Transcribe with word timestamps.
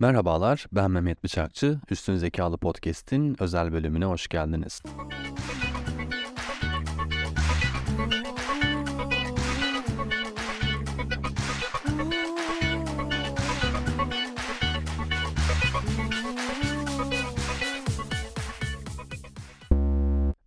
Merhabalar, 0.00 0.66
ben 0.72 0.90
Mehmet 0.90 1.24
Bıçakçı. 1.24 1.78
Üstün 1.90 2.16
Zekalı 2.16 2.58
Podcast'in 2.58 3.42
özel 3.42 3.72
bölümüne 3.72 4.04
hoş 4.04 4.28
geldiniz. 4.28 4.82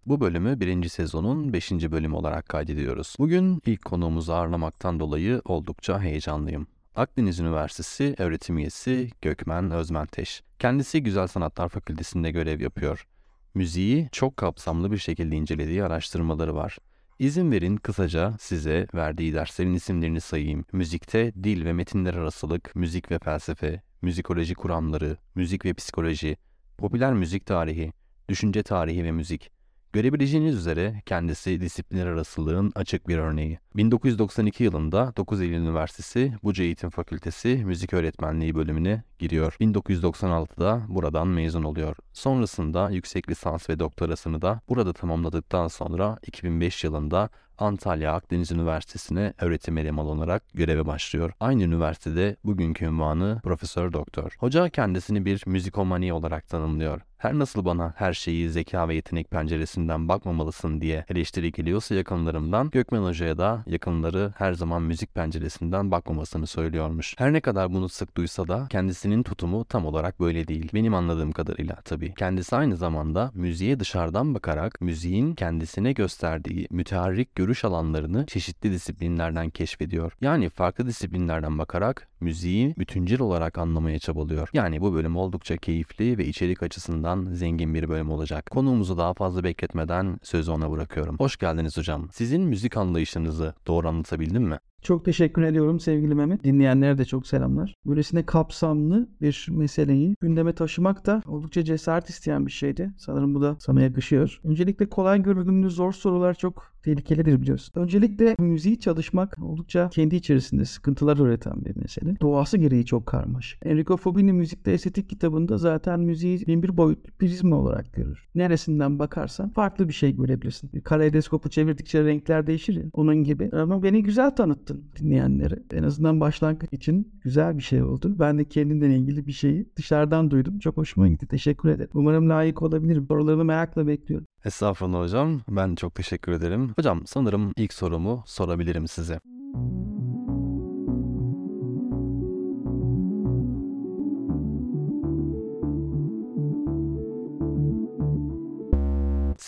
Bu 0.05 0.20
bölümü 0.20 0.59
birinci 0.59 0.89
sezonun 0.89 1.54
beşinci 1.54 1.91
bölümü 1.91 2.15
olarak 2.15 2.49
kaydediyoruz. 2.49 3.15
Bugün 3.20 3.61
ilk 3.65 3.85
konuğumuzu 3.85 4.33
ağırlamaktan 4.33 4.99
dolayı 4.99 5.41
oldukça 5.45 6.01
heyecanlıyım. 6.01 6.67
Akdeniz 6.96 7.39
Üniversitesi 7.39 8.16
öğretim 8.18 8.57
üyesi 8.57 9.09
Gökmen 9.21 9.71
Özmenteş. 9.71 10.44
Kendisi 10.59 11.04
Güzel 11.04 11.27
Sanatlar 11.27 11.70
Fakültesi'nde 11.70 12.31
görev 12.31 12.62
yapıyor. 12.62 13.08
Müziği 13.54 14.09
çok 14.12 14.38
kapsamlı 14.38 14.91
bir 14.91 14.98
şekilde 14.98 15.36
incelediği 15.36 15.84
araştırmaları 15.84 16.55
var. 16.55 16.77
İzin 17.20 17.52
verin 17.52 17.77
kısaca 17.77 18.34
size 18.40 18.88
verdiği 18.94 19.34
derslerin 19.34 19.73
isimlerini 19.73 20.22
sayayım. 20.22 20.66
Müzikte 20.72 21.34
dil 21.44 21.66
ve 21.66 21.73
metinler 21.73 22.14
arasılık, 22.14 22.76
müzik 22.76 23.12
ve 23.12 23.20
felsefe, 23.20 23.81
müzikoloji 24.02 24.55
kuramları, 24.55 25.17
müzik 25.36 25.66
ve 25.66 25.73
psikoloji, 25.73 26.38
popüler 26.78 27.14
müzik 27.14 27.45
tarihi, 27.45 27.94
düşünce 28.30 28.64
tarihi 28.64 29.03
ve 29.03 29.12
müzik, 29.12 29.52
Görebileceğiniz 29.93 30.55
üzere 30.55 31.02
kendisi 31.05 31.61
disiplinler 31.61 32.05
arasılığın 32.05 32.71
açık 32.75 33.07
bir 33.07 33.17
örneği. 33.17 33.59
1992 33.75 34.63
yılında 34.63 35.13
9 35.17 35.41
Eylül 35.41 35.55
Üniversitesi 35.55 36.33
Buca 36.43 36.63
Eğitim 36.63 36.89
Fakültesi 36.89 37.61
Müzik 37.66 37.93
Öğretmenliği 37.93 38.55
bölümüne 38.55 39.03
giriyor. 39.19 39.55
1996'da 39.61 40.81
buradan 40.88 41.27
mezun 41.27 41.63
oluyor. 41.63 41.95
Sonrasında 42.13 42.89
yüksek 42.89 43.30
lisans 43.30 43.69
ve 43.69 43.80
doktorasını 43.80 44.41
da 44.41 44.61
burada 44.69 44.94
tamamladıktan 44.94 45.67
sonra 45.67 46.17
2005 46.28 46.83
yılında 46.83 47.30
Antalya 47.57 48.13
Akdeniz 48.13 48.52
Üniversitesi'ne 48.52 49.33
öğretim 49.39 49.78
elemanı 49.78 50.09
olarak 50.09 50.44
göreve 50.53 50.85
başlıyor. 50.85 51.31
Aynı 51.39 51.63
üniversitede 51.63 52.35
bugünkü 52.44 52.85
ünvanı 52.85 53.39
Profesör 53.44 53.94
Doktor. 53.94 54.35
Hoca 54.39 54.69
kendisini 54.69 55.25
bir 55.25 55.44
müzikomani 55.45 56.13
olarak 56.13 56.47
tanımlıyor. 56.47 57.02
Her 57.23 57.39
nasıl 57.39 57.66
bana 57.66 57.93
her 57.97 58.13
şeyi 58.13 58.49
zeka 58.49 58.88
ve 58.88 58.95
yetenek 58.95 59.31
penceresinden 59.31 60.07
bakmamalısın 60.09 60.81
diye 60.81 61.05
eleştiri 61.09 61.52
geliyorsa 61.52 61.95
yakınlarımdan 61.95 62.69
Gökmen 62.69 63.03
Hoca'ya 63.03 63.38
da 63.38 63.63
yakınları 63.67 64.33
her 64.38 64.53
zaman 64.53 64.81
müzik 64.81 65.16
penceresinden 65.16 65.91
bakmamasını 65.91 66.47
söylüyormuş. 66.47 67.16
Her 67.17 67.33
ne 67.33 67.41
kadar 67.41 67.73
bunu 67.73 67.89
sık 67.89 68.17
duysa 68.17 68.47
da 68.47 68.67
kendisinin 68.69 69.23
tutumu 69.23 69.66
tam 69.66 69.85
olarak 69.85 70.19
böyle 70.19 70.47
değil. 70.47 70.69
Benim 70.73 70.94
anladığım 70.94 71.31
kadarıyla 71.31 71.75
tabii. 71.75 72.13
Kendisi 72.13 72.55
aynı 72.55 72.77
zamanda 72.77 73.31
müziğe 73.33 73.79
dışarıdan 73.79 74.35
bakarak 74.35 74.81
müziğin 74.81 75.35
kendisine 75.35 75.94
gösterdiği 75.94 76.67
müteharrik 76.71 77.35
görüş 77.35 77.66
alanlarını 77.66 78.25
çeşitli 78.25 78.71
disiplinlerden 78.71 79.49
keşfediyor. 79.49 80.13
Yani 80.21 80.49
farklı 80.49 80.88
disiplinlerden 80.88 81.57
bakarak 81.57 82.07
müziği 82.23 82.75
bütüncül 82.77 83.19
olarak 83.19 83.57
anlamaya 83.57 83.99
çabalıyor. 83.99 84.49
Yani 84.53 84.81
bu 84.81 84.93
bölüm 84.93 85.17
oldukça 85.17 85.57
keyifli 85.57 86.17
ve 86.17 86.25
içerik 86.25 86.63
açısından 86.63 87.27
zengin 87.31 87.73
bir 87.73 87.89
bölüm 87.89 88.11
olacak. 88.11 88.49
Konuğumuzu 88.52 88.97
daha 88.97 89.13
fazla 89.13 89.43
bekletmeden 89.43 90.19
sözü 90.23 90.51
ona 90.51 90.71
bırakıyorum. 90.71 91.16
Hoş 91.19 91.38
geldiniz 91.38 91.77
hocam. 91.77 92.07
Sizin 92.11 92.41
müzik 92.41 92.77
anlayışınızı 92.77 93.53
doğru 93.67 93.88
anlatabildim 93.88 94.44
mi? 94.44 94.57
Çok 94.83 95.05
teşekkür 95.05 95.41
ediyorum 95.41 95.79
sevgili 95.79 96.16
Mehmet. 96.16 96.44
Dinleyenlere 96.44 96.97
de 96.97 97.05
çok 97.05 97.27
selamlar. 97.27 97.75
Böylesine 97.85 98.25
kapsamlı 98.25 99.09
bir 99.21 99.47
meseleyi 99.51 100.16
gündeme 100.21 100.55
taşımak 100.55 101.05
da 101.05 101.21
oldukça 101.25 101.63
cesaret 101.63 102.09
isteyen 102.09 102.45
bir 102.45 102.51
şeydi. 102.51 102.91
Sanırım 102.97 103.35
bu 103.35 103.41
da 103.41 103.55
sana 103.59 103.81
yakışıyor. 103.81 104.39
Öncelikle 104.44 104.89
kolay 104.89 105.23
görünümlü 105.23 105.69
zor 105.69 105.94
sorular 105.94 106.33
çok 106.33 106.72
tehlikelidir 106.84 107.41
biliyorsun. 107.41 107.81
Öncelikle 107.81 108.35
müziği 108.40 108.80
çalışmak 108.80 109.38
oldukça 109.41 109.90
kendi 109.90 110.16
içerisinde 110.16 110.66
sıkıntılar 110.66 111.18
üreten 111.18 111.66
bir 111.66 111.75
mesele. 111.75 112.19
Doğası 112.22 112.57
gereği 112.57 112.85
çok 112.85 113.06
karmaşık. 113.06 113.66
Enrico 113.66 113.97
Fobini 113.97 114.34
Müzikte 114.34 114.72
Estetik 114.72 115.09
kitabında 115.09 115.57
zaten 115.57 116.00
müziği 116.00 116.47
bin 116.47 116.63
bir 116.63 116.78
boyutlu 116.78 117.12
prizma 117.12 117.56
olarak 117.56 117.94
görür. 117.94 118.28
Neresinden 118.35 119.00
bakarsan 119.00 119.50
farklı 119.50 119.88
bir 119.88 119.94
şey 119.94 120.16
görebilirsin. 120.16 120.69
Kaleidoskopu 120.84 121.50
çevirdikçe 121.50 122.03
renkler 122.06 122.47
değişir 122.47 122.75
ya. 122.75 122.84
Onun 122.94 123.24
gibi. 123.24 123.50
Ama 123.53 123.84
beni 123.84 124.03
güzel 124.03 124.36
tanıttın 124.36 124.84
dinleyenlere. 125.00 125.56
En 125.74 125.84
azından 125.84 126.19
başlangıç 126.19 126.69
için 126.72 127.13
güzel 127.24 127.57
bir 127.57 127.63
şey 127.63 127.84
oldu. 127.84 128.16
Ben 128.19 128.38
de 128.38 128.46
kendimden 128.46 128.90
ilgili 128.90 129.28
bir 129.28 129.31
şeyi 129.31 129.69
dışarıdan 129.75 130.31
duydum. 130.31 130.59
Çok 130.59 130.78
hoşuma 130.78 131.07
gitti. 131.07 131.28
Teşekkür 131.28 131.69
ederim. 131.69 131.90
Umarım 131.94 132.30
layık 132.30 132.62
olabilirim. 132.62 133.06
Sorularını 133.07 133.46
merakla 133.46 133.88
bekliyorum. 133.88 134.28
Estağfurullah 134.46 135.00
hocam. 135.00 135.42
Ben 135.50 135.76
çok 135.76 135.96
teşekkür 135.96 136.31
ederim. 136.31 136.74
Hocam 136.76 137.02
sanırım 137.06 137.54
ilk 137.58 137.74
sorumu 137.74 138.24
sorabilirim 138.26 138.88
size. 138.88 139.20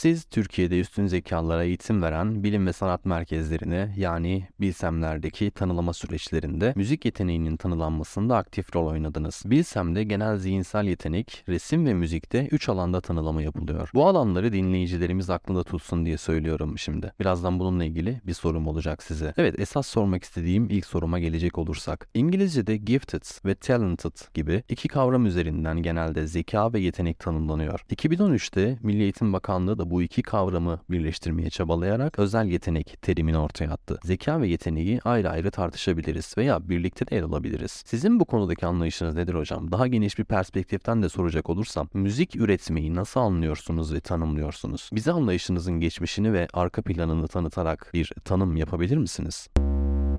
Siz 0.06 0.26
Türkiye'de 0.26 0.80
üstün 0.80 1.08
zekalara 1.08 1.64
eğitim 1.64 2.02
veren 2.02 2.44
bilim 2.44 2.68
ve 2.68 2.74
sanat 2.74 3.06
merkezlerine 3.06 3.94
yani 3.98 4.48
bilsemlerdeki 4.62 5.52
tanılama 5.52 5.94
süreçlerinde 5.94 6.74
müzik 6.76 7.06
yeteneğinin 7.06 7.58
tanılanmasında 7.58 8.38
aktif 8.38 8.76
rol 8.76 8.88
oynadınız. 8.88 9.44
Bilsem'de 9.46 10.04
genel 10.04 10.38
zihinsel 10.38 10.86
yetenek, 10.86 11.44
resim 11.50 11.86
ve 11.86 11.94
müzikte 11.94 12.48
3 12.52 12.70
alanda 12.70 13.02
tanılama 13.02 13.42
yapılıyor. 13.42 13.90
Bu 13.94 14.08
alanları 14.08 14.54
dinleyicilerimiz 14.54 15.30
aklında 15.30 15.64
tutsun 15.64 16.06
diye 16.06 16.18
söylüyorum 16.18 16.78
şimdi. 16.78 17.14
Birazdan 17.20 17.60
bununla 17.60 17.84
ilgili 17.84 18.22
bir 18.28 18.34
sorum 18.34 18.68
olacak 18.68 19.04
size. 19.04 19.34
Evet 19.38 19.60
esas 19.60 19.88
sormak 19.88 20.24
istediğim 20.24 20.70
ilk 20.70 20.86
soruma 20.86 21.20
gelecek 21.20 21.58
olursak. 21.58 22.10
İngilizce'de 22.14 22.78
gifted 22.78 23.24
ve 23.46 23.56
talented 23.56 24.34
gibi 24.34 24.64
iki 24.70 24.88
kavram 24.88 25.26
üzerinden 25.26 25.82
genelde 25.82 26.28
zeka 26.28 26.74
ve 26.74 26.80
yetenek 26.80 27.20
tanımlanıyor. 27.20 27.80
2013'te 27.80 28.78
Milli 28.82 29.04
Eğitim 29.04 29.34
Bakanlığı 29.34 29.78
da 29.80 29.90
bu 29.95 29.95
bu 29.96 30.02
iki 30.02 30.22
kavramı 30.22 30.80
birleştirmeye 30.90 31.50
çabalayarak 31.50 32.20
özel 32.20 32.46
yetenek 32.46 33.02
terimini 33.02 33.38
ortaya 33.38 33.72
attı. 33.72 34.00
Zeka 34.04 34.42
ve 34.42 34.48
yeteneği 34.48 35.00
ayrı 35.06 35.30
ayrı 35.30 35.52
tartışabiliriz 35.52 36.38
veya 36.38 36.70
birlikte 36.70 37.08
de 37.08 37.18
ele 37.18 37.26
alabiliriz. 37.26 37.84
Sizin 37.86 38.20
bu 38.20 38.26
konudaki 38.26 38.66
anlayışınız 38.66 39.16
nedir 39.16 39.34
hocam? 39.34 39.72
Daha 39.72 39.88
geniş 39.88 40.20
bir 40.20 40.24
perspektiften 40.24 41.04
de 41.04 41.10
soracak 41.10 41.50
olursam 41.50 41.90
müzik 41.94 42.36
üretmeyi 42.36 42.96
nasıl 42.96 43.20
anlıyorsunuz 43.20 43.94
ve 43.94 44.00
tanımlıyorsunuz? 44.00 44.90
Bize 44.94 45.12
anlayışınızın 45.12 45.80
geçmişini 45.80 46.34
ve 46.34 46.48
arka 46.54 46.82
planını 46.82 47.28
tanıtarak 47.28 47.92
bir 47.94 48.12
tanım 48.26 48.58
yapabilir 48.58 48.98
misiniz? 48.98 49.48